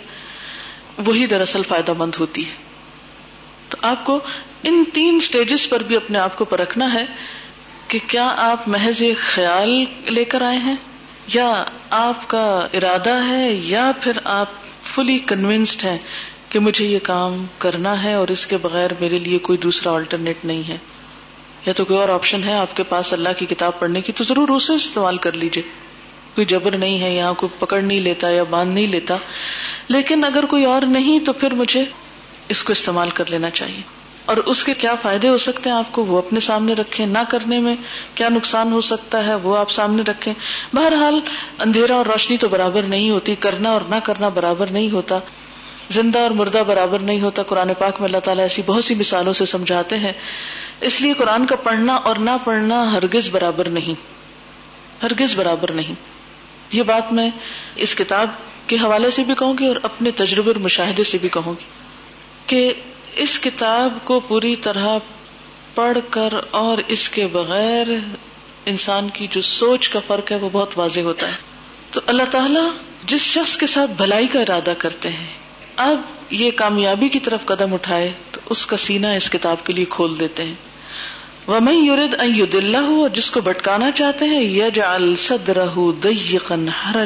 [0.98, 2.56] وہی دراصل فائدہ مند ہوتی ہے۔
[3.70, 4.20] تو آپ کو
[4.64, 7.06] ان تین سٹیجز پر بھی اپنے آپ کو پرکھنا ہے
[7.88, 10.76] کہ کیا آپ محض ایک خیال لے کر آئے ہیں؟
[11.34, 14.48] یا آپ کا ارادہ ہے یا پھر آپ
[14.84, 15.98] فلی کنوینسڈ ہیں
[16.50, 20.46] کہ مجھے یہ کام کرنا ہے اور اس کے بغیر میرے لیے کوئی دوسرا آلٹرنیٹ
[20.46, 20.78] نہیں ہے۔
[21.66, 24.24] یا تو کوئی اور آپشن ہے آپ کے پاس اللہ کی کتاب پڑھنے کی، تو
[24.24, 25.64] ضرور اسے استعمال کر لیجیے
[26.36, 29.16] کوئی جبر نہیں ہے، یہاں کوئی پکڑ نہیں لیتا یا باندھ نہیں لیتا۔
[29.88, 31.86] لیکن اگر کوئی اور نہیں، تو پھر مجھے
[32.50, 33.82] اس کو استعمال کر لینا چاہیے۔
[34.26, 37.18] اور اس کے کیا فائدے ہو سکتے ہیں آپ کو؟ وہ اپنے سامنے رکھیں نہ
[37.30, 37.76] کرنے میں۔
[38.16, 40.34] کیا نقصان ہو سکتا ہے؟ وہ آپ سامنے رکھیں۔
[40.76, 41.20] بہرحال،
[41.60, 45.20] اندھیرا اور روشنی تو برابر نہیں ہوتی۔ کرنا اور نہ کرنا برابر نہیں ہوتا۔
[45.90, 49.34] زندہ اور مردہ برابر نہیں ہوتا۔ قرآن پاک میں اللہ تعالیٰ ایسی بہت سی مثالوں
[49.34, 50.14] سے سمجھاتے ہیں۔
[50.82, 53.94] اس لیے قرآن کا پڑھنا اور نہ پڑھنا ہرگز برابر نہیں،
[55.04, 55.94] ہرگز برابر نہیں۔
[56.72, 57.30] یہ بات میں
[57.76, 58.30] اس کتاب
[58.68, 61.66] کے حوالے سے بھی کہوں گی اور اپنے تجربے اور مشاہدے سے بھی کہوں گی
[62.46, 62.74] کہ
[63.16, 64.98] اس کتاب کو پوری طرح
[65.76, 67.88] پڑھ کر اور اس کے بغیر
[68.66, 71.36] انسان کی جو سوچ کا فرق ہے وہ بہت واضح ہوتا ہے۔
[71.92, 72.70] تو اللہ تعالیٰ
[73.04, 75.34] جس شخص کے ساتھ بھلائی کا ارادہ کرتے ہیں،
[75.76, 78.14] اب یہ کامیابی کی طرف قدم اٹھائے
[78.50, 80.54] اس کا سینا اس کتاب کے لیے کھول دیتے ہیں۔
[81.48, 86.98] وہ میں یورد ید اللہ اور جس کو بٹکانا چاہتے ہیں یج السد رہ ہر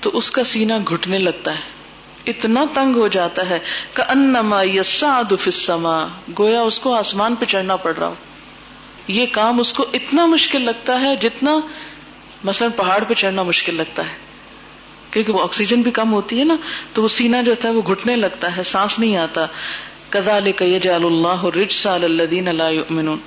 [0.00, 1.82] تو اس کا سینا گھٹنے لگتا ہے۔
[2.26, 3.58] اتنا تنگ ہو جاتا ہے
[3.94, 6.06] کہ انما یسعد فی السما
[6.38, 8.14] گویا اس کو آسمان پہ چڑھنا پڑ رہا ہو۔
[9.08, 11.56] یہ کام اس کو اتنا مشکل لگتا ہے جتنا
[12.44, 14.16] مثلا پہاڑ پہ چڑھنا مشکل لگتا ہے۔
[15.10, 16.56] کیونکہ وہ آکسیجن بھی کم ہوتی ہے نا،
[16.92, 19.46] تو وہ سینا جو ہوتا ہے وہ گھٹنے لگتا ہے، سانس نہیں آتا۔
[20.12, 23.18] کزا یجعل اللہ رجس علی الذین لا یؤمنون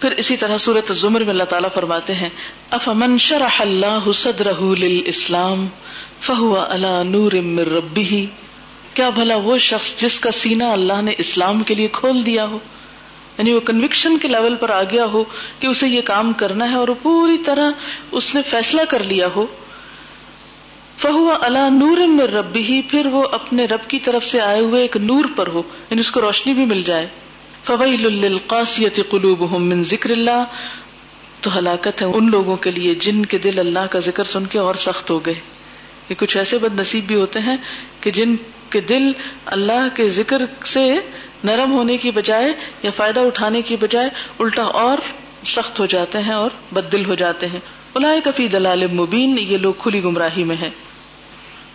[0.00, 2.28] پھر اسی طرح صورت زمر میں اللہ تعالیٰ فرماتے ہیں
[2.70, 5.66] افمن شرح اللہ صدرہ للاسلام
[6.20, 8.24] فہو علی نور من ربہ
[8.94, 12.58] کیا بھلا وہ شخص جس کا سینہ اللہ نے اسلام کے لیے کھول دیا ہو؟
[13.38, 15.24] یعنی وہ کنوکشن کے لیول پر آ گیا ہو
[15.60, 17.70] کہ اسے یہ کام کرنا ہے اور پوری طرح
[18.12, 19.46] اس نے فیصلہ کر لیا ہو۔
[20.96, 24.82] فہو اللہ نور میں ربی ہی پھر وہ اپنے رب کی طرف سے آئے ہوئے
[24.82, 27.06] ایک نور پر ہو یعنی اس کو روشنی بھی مل جائے۔
[27.64, 30.44] فویل القاسیت قلوب من ذکر اللہ،
[31.40, 34.58] تو ہلاکت ہے ان لوگوں کے لیے جن کے دل اللہ کا ذکر سن کے
[34.58, 35.34] اور سخت ہو گئے۔
[36.08, 37.56] یہ کچھ ایسے بد نصیب بھی ہوتے ہیں
[38.00, 38.34] کہ جن
[38.70, 39.02] کے دل
[39.46, 40.94] اللہ کے ذکر سے
[41.44, 44.08] نرم ہونے کی بجائے یا فائدہ اٹھانے کی بجائے
[44.40, 44.98] الٹا اور
[45.44, 47.60] سخت ہو جاتے ہیں اور بد دل ہو جاتے ہیں۔
[47.96, 50.70] الائے کفی دلال مبین، یہ لوگ کھلی گمراہی میں ہے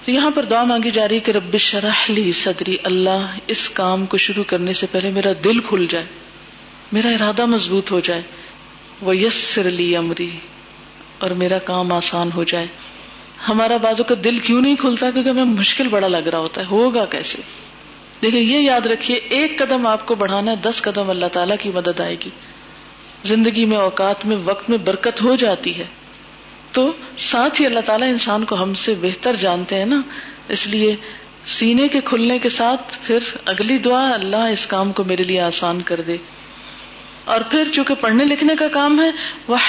[0.05, 4.05] تو یہاں پر دعا مانگی جا رہی کہ رب شرح لی صدری، اللہ اس کام
[4.05, 6.05] کو شروع کرنے سے پہلے میرا دل کھل جائے،
[6.91, 8.22] میرا ارادہ مضبوط ہو جائے
[9.01, 10.30] وہ یس لی امری
[11.17, 12.67] اور میرا کام آسان ہو جائے۔
[13.47, 16.65] ہمارا بازو کا دل کیوں نہیں کھلتا؟ کیونکہ ہمیں مشکل بڑا لگ رہا ہوتا ہے،
[16.65, 17.38] ہوگا کیسے؟
[18.22, 21.72] دیکھیں، یہ یاد رکھیے، ایک قدم آپ کو بڑھانا ہے دس قدم اللہ تعالیٰ کی
[21.76, 22.30] مدد آئے گی۔
[23.24, 25.84] زندگی میں، اوقات میں، وقت میں برکت ہو جاتی ہے۔
[26.72, 30.01] تو ساتھ ہی اللہ تعالیٰ انسان کو ہم سے بہتر جانتے ہیں نا۔
[30.47, 30.95] اس لیے
[31.45, 35.82] سینے کے کھلنے کے ساتھ پھر اگلی دعا اللہ اس کام کو میرے لیے آسان
[35.82, 36.17] کر دے۔
[37.26, 39.09] اور پھر چونکہ پڑھنے لکھنے کا کام ہے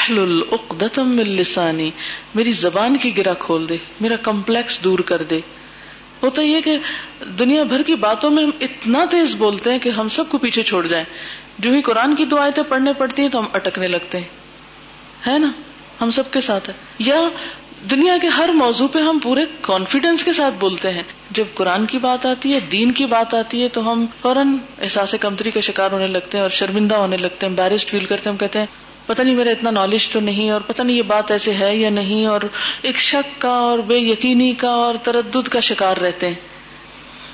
[0.08, 1.90] العقدم لسانی
[2.34, 5.40] میری زبان کی گرا کھول دے، میرا کمپلیکس دور کر دے۔
[6.22, 6.76] ہوتا یہ کہ
[7.38, 10.62] دنیا بھر کی باتوں میں ہم اتنا تیز بولتے ہیں کہ ہم سب کو پیچھے
[10.62, 11.04] چھوڑ جائیں۔
[11.58, 14.28] جو ہی قرآن کی دعائیں پڑھنے پڑتی ہیں تو ہم اٹکنے لگتے ہیں۔
[15.26, 15.52] ہے نا؟
[16.00, 17.20] ہم سب کے ساتھ ہے۔ یا
[17.90, 21.98] دنیا کے ہر موضوع پہ ہم پورے کانفیڈینس کے ساتھ بولتے ہیں۔ جب قرآن کی
[21.98, 25.92] بات آتی ہے، دین کی بات آتی ہے، تو ہم فوراً احساس کمتری کا شکار
[25.92, 28.66] ہونے لگتے ہیں اور شرمندہ ہونے لگتے ہیں بیرسٹ فیل کرتے ہیں۔ ہم کہتے ہیں،
[29.06, 31.90] پتہ نہیں میرا اتنا نالج تو نہیں اور پتہ نہیں یہ بات ایسے ہے یا
[31.90, 32.40] نہیں اور
[32.82, 36.34] ایک شک کا اور بے یقینی کا اور تردد کا شکار رہتے ہیں۔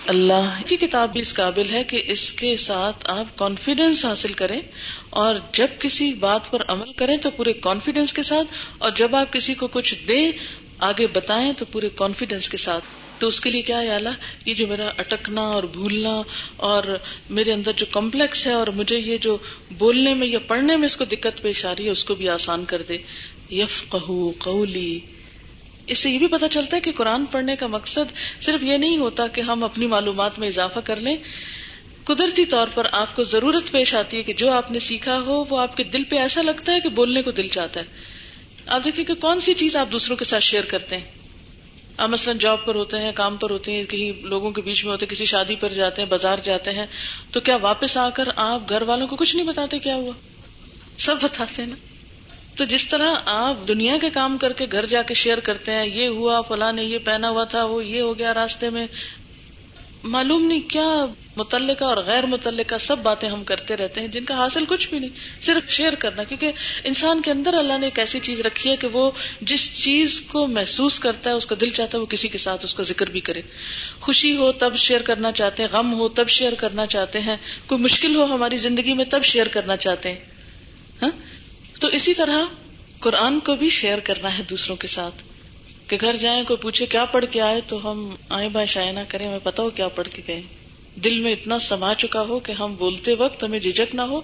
[0.09, 4.61] اللہ کی کتاب بھی اس قابل ہے کہ اس کے ساتھ آپ کانفیڈینس حاصل کریں
[5.11, 8.47] اور جب کسی بات پر عمل کریں تو پورے کانفیڈینس کے ساتھ
[8.79, 10.33] اور جب آپ کسی کو کچھ دیں،
[10.79, 12.85] آگے بتائیں تو پورے کانفیڈینس کے ساتھ۔
[13.19, 14.09] تو اس کے لیے کیا ہے اللہ؟
[14.45, 16.23] یہ جو میرا اٹکنا اور بھولنا
[16.57, 16.99] اور
[17.31, 19.39] میرے اندر جو کمپلیکس ہے اور مجھے یہ جو
[19.79, 22.29] بولنے میں یا پڑھنے میں اس کو دقت پیش آ رہی ہے، اس کو بھی
[22.29, 22.97] آسان کر دے۔
[23.51, 23.95] یف
[24.39, 25.01] قولی۔
[25.89, 28.97] اس سے یہ بھی پتا چلتا ہے کہ قرآن پڑھنے کا مقصد صرف یہ نہیں
[28.97, 31.17] ہوتا کہ ہم اپنی معلومات میں اضافہ کر لیں۔
[32.05, 35.45] قدرتی طور پر آپ کو ضرورت پیش آتی ہے کہ جو آپ نے سیکھا ہو،
[35.51, 37.85] وہ آپ کے دل پہ ایسا لگتا ہے کہ بولنے کو دل چاہتا ہے۔
[38.67, 41.05] آپ دیکھیں کہ کون سی چیز آپ دوسروں کے ساتھ شیئر کرتے ہیں؟
[41.97, 44.93] آپ مثلاً جاب پر ہوتے ہیں، کام پر ہوتے ہیں، کہیں لوگوں کے بیچ میں
[44.93, 46.87] ہوتے ہیں، کسی شادی پر جاتے ہیں، بازار جاتے ہیں،
[47.31, 50.13] تو کیا واپس آ کر آپ گھر والوں کو کچھ نہیں بتاتے کیا ہوا؟
[50.99, 51.88] سب بتاتے ہیں نا۔
[52.59, 55.87] تو جس طرح آپ دنیا کے کام کر کے گھر جا کے شیئر کرتے ہیں،
[55.87, 58.87] یہ ہوا، فلاں نے یہ پہنا ہوا تھا، وہ یہ ہو گیا راستے میں۔
[60.05, 61.07] معلوم نہیں کیا
[61.37, 64.99] متعلقہ اور غیر متعلقہ سب باتیں ہم کرتے رہتے ہیں، جن کا حاصل کچھ بھی
[64.99, 66.53] نہیں، صرف شیئر کرنا۔ کیونکہ
[66.85, 70.47] انسان کے اندر اللہ نے ایک ایسی چیز رکھی ہے کہ وہ جس چیز کو
[70.47, 73.11] محسوس کرتا ہے، اس کا دل چاہتا ہے، وہ کسی کے ساتھ اس کا ذکر
[73.11, 73.43] بھی کرے۔
[74.01, 77.37] خوشی ہو تب شیئر کرنا چاہتے ہیں، غم ہو تب شیئر کرنا چاہتے ہیں۔
[77.67, 80.19] کوئی مشکل ہو ہماری زندگی میں تب شیئر کرنا چاہتے ہیں۔
[81.03, 81.11] ہاں؟
[81.81, 82.45] تو اسی طرح
[83.01, 85.23] قرآن کو بھی شیئر کرنا ہے دوسروں کے ساتھ
[85.87, 89.01] کہ گھر جائیں، کوئی پوچھے کیا پڑھ کے آئے، تو ہم آئے بھائی شائع نہ
[89.09, 90.43] کریں، ہمیں پتا ہو کیا پڑھ کے گئے۔
[91.05, 94.21] دل میں اتنا سما چکا ہو کہ ہم بولتے وقت ہمیں جھجک نہ ہو۔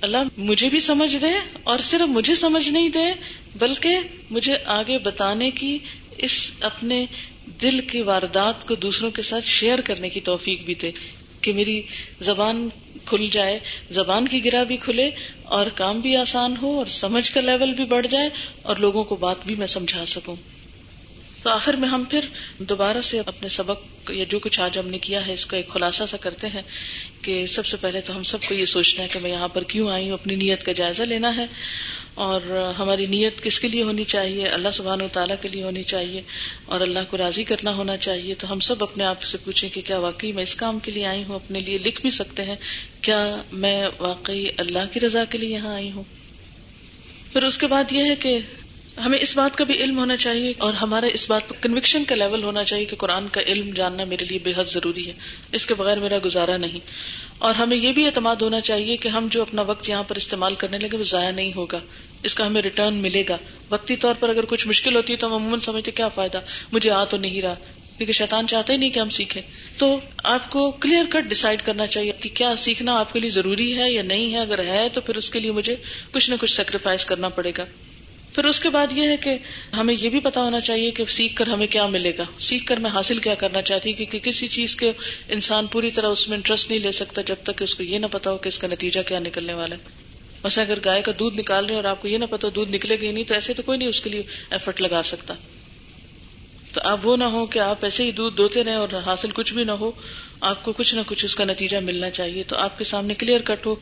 [0.00, 1.26] اللہ مجھے بھی سمجھ دے
[1.64, 3.12] اور صرف مجھے سمجھ نہیں دے،
[3.58, 3.98] بلکہ
[4.30, 5.78] مجھے آگے بتانے کی
[6.18, 7.06] اس اپنے
[7.62, 10.90] دل کی واردات کو دوسروں کے ساتھ شیئر کرنے کی توفیق بھی دے
[11.40, 11.82] کہ میری
[12.20, 12.68] زبان
[13.04, 13.58] کھل جائے،
[13.90, 15.10] زبان کی گرا بھی کھلے
[15.42, 18.28] اور کام بھی آسان ہو اور سمجھ کا لیول بھی بڑھ جائے
[18.62, 20.36] اور لوگوں کو بات بھی میں سمجھا سکوں۔
[21.42, 22.20] تو آخر میں ہم پھر
[22.58, 25.68] دوبارہ سے اپنے سبق یا جو کچھ آج ہم نے کیا ہے، اس کا ایک
[25.68, 26.62] خلاصہ سا کرتے ہیں
[27.22, 29.62] کہ سب سے پہلے تو ہم سب کو یہ سوچنا ہے کہ میں یہاں پر
[29.62, 31.46] کیوں آئی ہوں، اپنی نیت کا جائزہ لینا ہے۔
[32.14, 35.82] اور ہماری نیت کس کے لیے ہونی چاہیے؟ اللہ سبحان و تعالیٰ کے لیے ہونی
[35.82, 36.22] چاہیے
[36.66, 39.80] اور اللہ کو راضی کرنا ہونا چاہیے۔ تو ہم سب اپنے آپ سے پوچھیں کہ
[39.80, 42.56] کیا واقعی میں اس کام کے لیے آئی ہوں؟ اپنے لیے لکھ بھی سکتے ہیں۔
[43.00, 46.02] کیا میں واقعی اللہ کی رضا کے لیے یہاں آئی ہوں؟
[47.32, 48.38] پھر اس کے بعد یہ ہے کہ
[48.96, 52.42] ہمیں اس بات کا بھی علم ہونا چاہیے اور ہمارا اس بات کنوکشن کا لیول
[52.42, 55.12] ہونا چاہیے کہ قرآن کا علم جاننا میرے لیے بے حد ضروری ہے۔
[55.52, 56.78] اس کے بغیر میرا گزارا نہیں۔
[57.38, 60.54] اور ہمیں یہ بھی اعتماد ہونا چاہیے کہ ہم جو اپنا وقت یہاں پر استعمال
[60.54, 61.78] کرنے لگے وہ ضائع نہیں ہوگا۔
[62.22, 63.36] اس کا ہمیں ریٹرن ملے گا۔
[63.70, 66.40] وقتی طور پر اگر کچھ مشکل ہوتی ہے تو ہم عموماً سمجھتے کیا فائدہ۔
[66.72, 67.54] مجھے آ تو نہیں رہا۔
[67.96, 69.42] کیونکہ شیطان چاہتا ہی نہیں کہ ہم سیکھیں۔
[69.78, 73.78] تو آپ کو کلیئر کٹ ڈسائڈ کرنا چاہیے کہ کیا سیکھنا آپ کے لیے ضروری
[73.78, 75.76] ہے یا نہیں ہے۔ اگر ہے تو پھر اس کے لیے مجھے
[76.12, 77.64] کچھ نہ کچھ سیکریفائس کرنا پڑے گا۔
[78.32, 79.38] پھر اس کے بعد یہ ہے کہ
[79.76, 82.76] ہمیں یہ بھی پتا ہونا چاہیے کہ سیکھ کر ہمیں کیا ملے گا۔ سیکھ کر
[82.76, 84.92] میں حاصل کیا کرنا چاہتی ہوں کیونکہ کسی چیز کے
[85.28, 87.98] انسان پوری طرح اس میں انٹرسٹ نہیں لے سکتا جب تک کہ اس کو یہ
[87.98, 89.80] نہ پتا ہو کہ اس کا نتیجہ کیا نکلنے والا ہے۔
[90.44, 92.96] مثلا اگر گائے کا دودھ نکال رہے اور آپ کو یہ نہ پتا دودھ نکلے
[92.96, 95.34] گا نہیں تو ایسے تو کوئی نہیں اس کے لیے ایفرٹ لگا سکتا۔
[96.72, 99.54] تو آپ وہ نہ ہو کہ آپ ایسے ہی دودھ دوتے رہے اور حاصل کچھ
[99.54, 99.90] بھی نہ ہو،
[100.40, 103.40] آپ کو کچھ نہ کچھ اس کا نتیجہ ملنا چاہیے۔ تو آپ کے سامنے کلیئر
[103.40, 103.74] کٹ ہو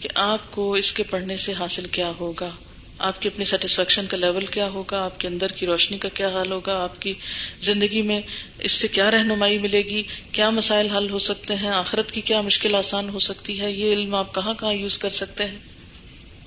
[0.00, 2.50] کہ آپ کو اس کے پڑھنے سے حاصل کیا ہوگا۔
[2.98, 6.28] آپ کی اپنی سیٹسفیکشن کا لیول کیا ہوگا؟ آپ کے اندر کی روشنی کا کیا
[6.28, 7.14] حال ہوگا؟ آپ کی
[7.60, 8.20] زندگی میں
[8.58, 12.40] اس سے کیا رہنمائی ملے گی؟ کیا مسائل حل ہو سکتے ہیں؟ آخرت کی کیا
[12.40, 15.58] مشکل آسان ہو سکتی ہے؟ یہ علم آپ کہاں کہاں یوز کر سکتے ہیں؟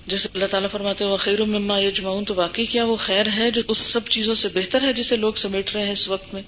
[0.07, 3.61] جیسے اللہ تعالیٰ فرماتے وہ خیر مما یجمعون تو واقعی کیا وہ خیر ہے جو
[3.67, 6.41] اس سب چیزوں سے بہتر ہے جسے لوگ سمیٹ رہے ہیں اس وقت میں؟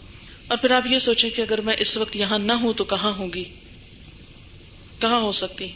[0.48, 3.14] اور پھر آپ یہ سوچیں کہ اگر میں اس وقت یہاں نہ ہوں تو کہاں
[3.18, 3.44] ہوگی
[5.00, 5.68] کہاں ہو سکتی؟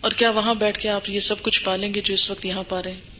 [0.00, 2.62] اور کیا وہاں بیٹھ کے آپ یہ سب کچھ پالیں گے جو اس وقت یہاں
[2.68, 3.13] پا رہے ہیں؟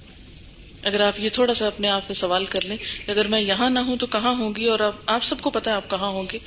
[0.85, 2.77] اگر آپ یہ تھوڑا سا اپنے آپ میں سوال کر لیں
[3.07, 5.71] کہ اگر میں یہاں نہ ہوں تو کہاں ہوں گی اور آپ سب کو پتا
[5.71, 6.39] ہے آپ کہاں ہوں گے۔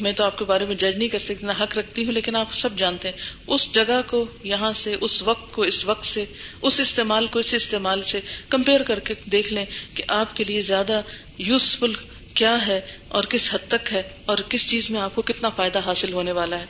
[0.00, 2.36] میں تو آپ کے بارے میں جج نہیں کر سکتی، نہ حق رکھتی ہوں، لیکن
[2.36, 6.24] آپ سب جانتے ہیں۔ اس جگہ کو، یہاں سے، اس وقت کو، اس وقت سے،
[6.62, 10.62] اس استعمال کو، اس استعمال سے کمپیئر کر کے دیکھ لیں کہ آپ کے لیے
[10.62, 11.00] زیادہ
[11.38, 11.92] یوزفل
[12.34, 15.80] کیا ہے اور کس حد تک ہے اور کس چیز میں آپ کو کتنا فائدہ
[15.86, 16.66] حاصل ہونے والا ہے۔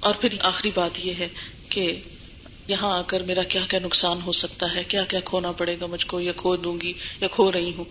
[0.00, 1.28] اور پھر آخری بات یہ ہے
[1.68, 2.00] کہ
[2.68, 5.86] یہاں آ کر میرا کیا کیا نقصان ہو سکتا ہے؟ کیا کیا کھونا پڑے گا
[5.86, 7.84] مجھ کو یا کھو دوں گی یا کھو رہی ہوں؟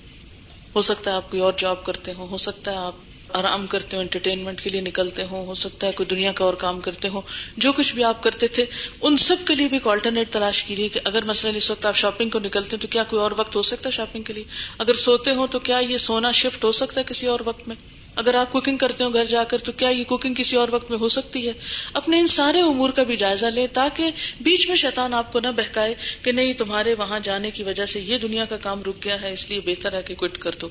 [0.75, 2.95] ہو سکتا ہے آپ کوئی اور جاب کرتے ہو ہو سکتا ہے آپ
[3.29, 6.53] آرام کرتے ہو انٹرٹینمنٹ کے لیے نکلتے ہوں، ہو سکتا ہے کوئی دنیا کا اور
[6.53, 7.21] کام کرتے ہوں،
[7.57, 8.65] جو کچھ بھی آپ کرتے تھے،
[9.01, 11.95] ان سب کے لیے بھی ایک آلٹرنیٹ تلاش کیجیے کہ اگر مثلاً اس وقت آپ
[11.95, 14.43] شاپنگ کو نکلتے ہیں تو کیا کوئی اور وقت ہو سکتا ہے شاپنگ کے لیے؟
[14.79, 17.75] اگر سوتے ہوں تو کیا یہ سونا شفٹ ہو سکتا ہے کسی اور وقت میں؟
[18.15, 20.91] اگر آپ کوکنگ کرتے ہو گھر جا کر تو کیا یہ کوکنگ کسی اور وقت
[20.91, 21.53] میں ہو سکتی ہے؟
[21.93, 24.11] اپنے ان سارے امور کا بھی جائزہ لیں تاکہ
[24.41, 27.99] بیچ میں شیطان آپ کو نہ بہکائے کہ نہیں، تمہارے وہاں جانے کی وجہ سے
[27.99, 30.69] یہ دنیا کا کام رک گیا ہے، اس لیے بہتر ہے کہ کوئٹ کر دو۔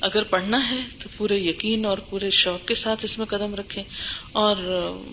[0.00, 3.84] اگر پڑھنا ہے تو پورے یقین اور پورے شوق کے ساتھ اس میں قدم رکھیں۔
[4.32, 4.56] اور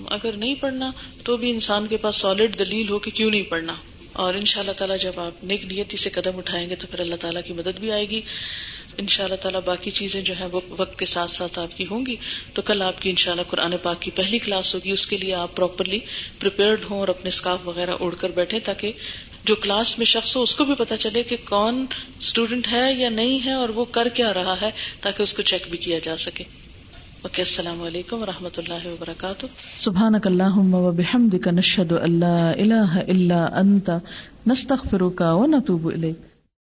[0.10, 0.92] اگر نہیں پڑھنا
[1.24, 3.76] تو بھی انسان کے پاس سالڈ دلیل ہو کہ کیوں نہیں پڑھنا۔
[4.14, 7.00] اور ان شاء اللہ تعالیٰ جب آپ نیک نیتی سے قدم اٹھائیں گے تو پھر
[7.00, 8.22] اللہ تعالیٰ کی مدد بھی آئے گی۔
[8.98, 11.86] ان شاء اللہ تعالیٰ باقی چیزیں جو ہیں وہ وقت کے ساتھ ساتھ آپ کی
[11.92, 12.16] ہوں گی۔
[12.54, 15.18] تو کل آپ کی ان شاء اللہ قرآن پاک کی پہلی کلاس ہوگی۔ اس کے
[15.18, 16.00] لیے آپ پراپرلی
[16.40, 18.92] پریپیئرڈ ہوں اور اپنے اسکاف وغیرہ اڑ کر بیٹھے تاکہ
[19.44, 21.86] جو کلاس میں شخص ہو اس کو بھی پتا چلے کہ کون
[22.20, 24.70] اسٹوڈینٹ ہے یا نہیں ہے اور وہ کر کیا رہا ہے
[25.02, 26.44] تاکہ اس کو چیک بھی کیا جا سکے۔
[27.22, 29.46] اوکے السلام علیکم و رحمۃ اللہ وبرکاتہ۔
[29.80, 33.90] سبحان اللہ نشد اللہ اللہ انت
[34.48, 36.14] نستخ فروقہ و نتوب علیہ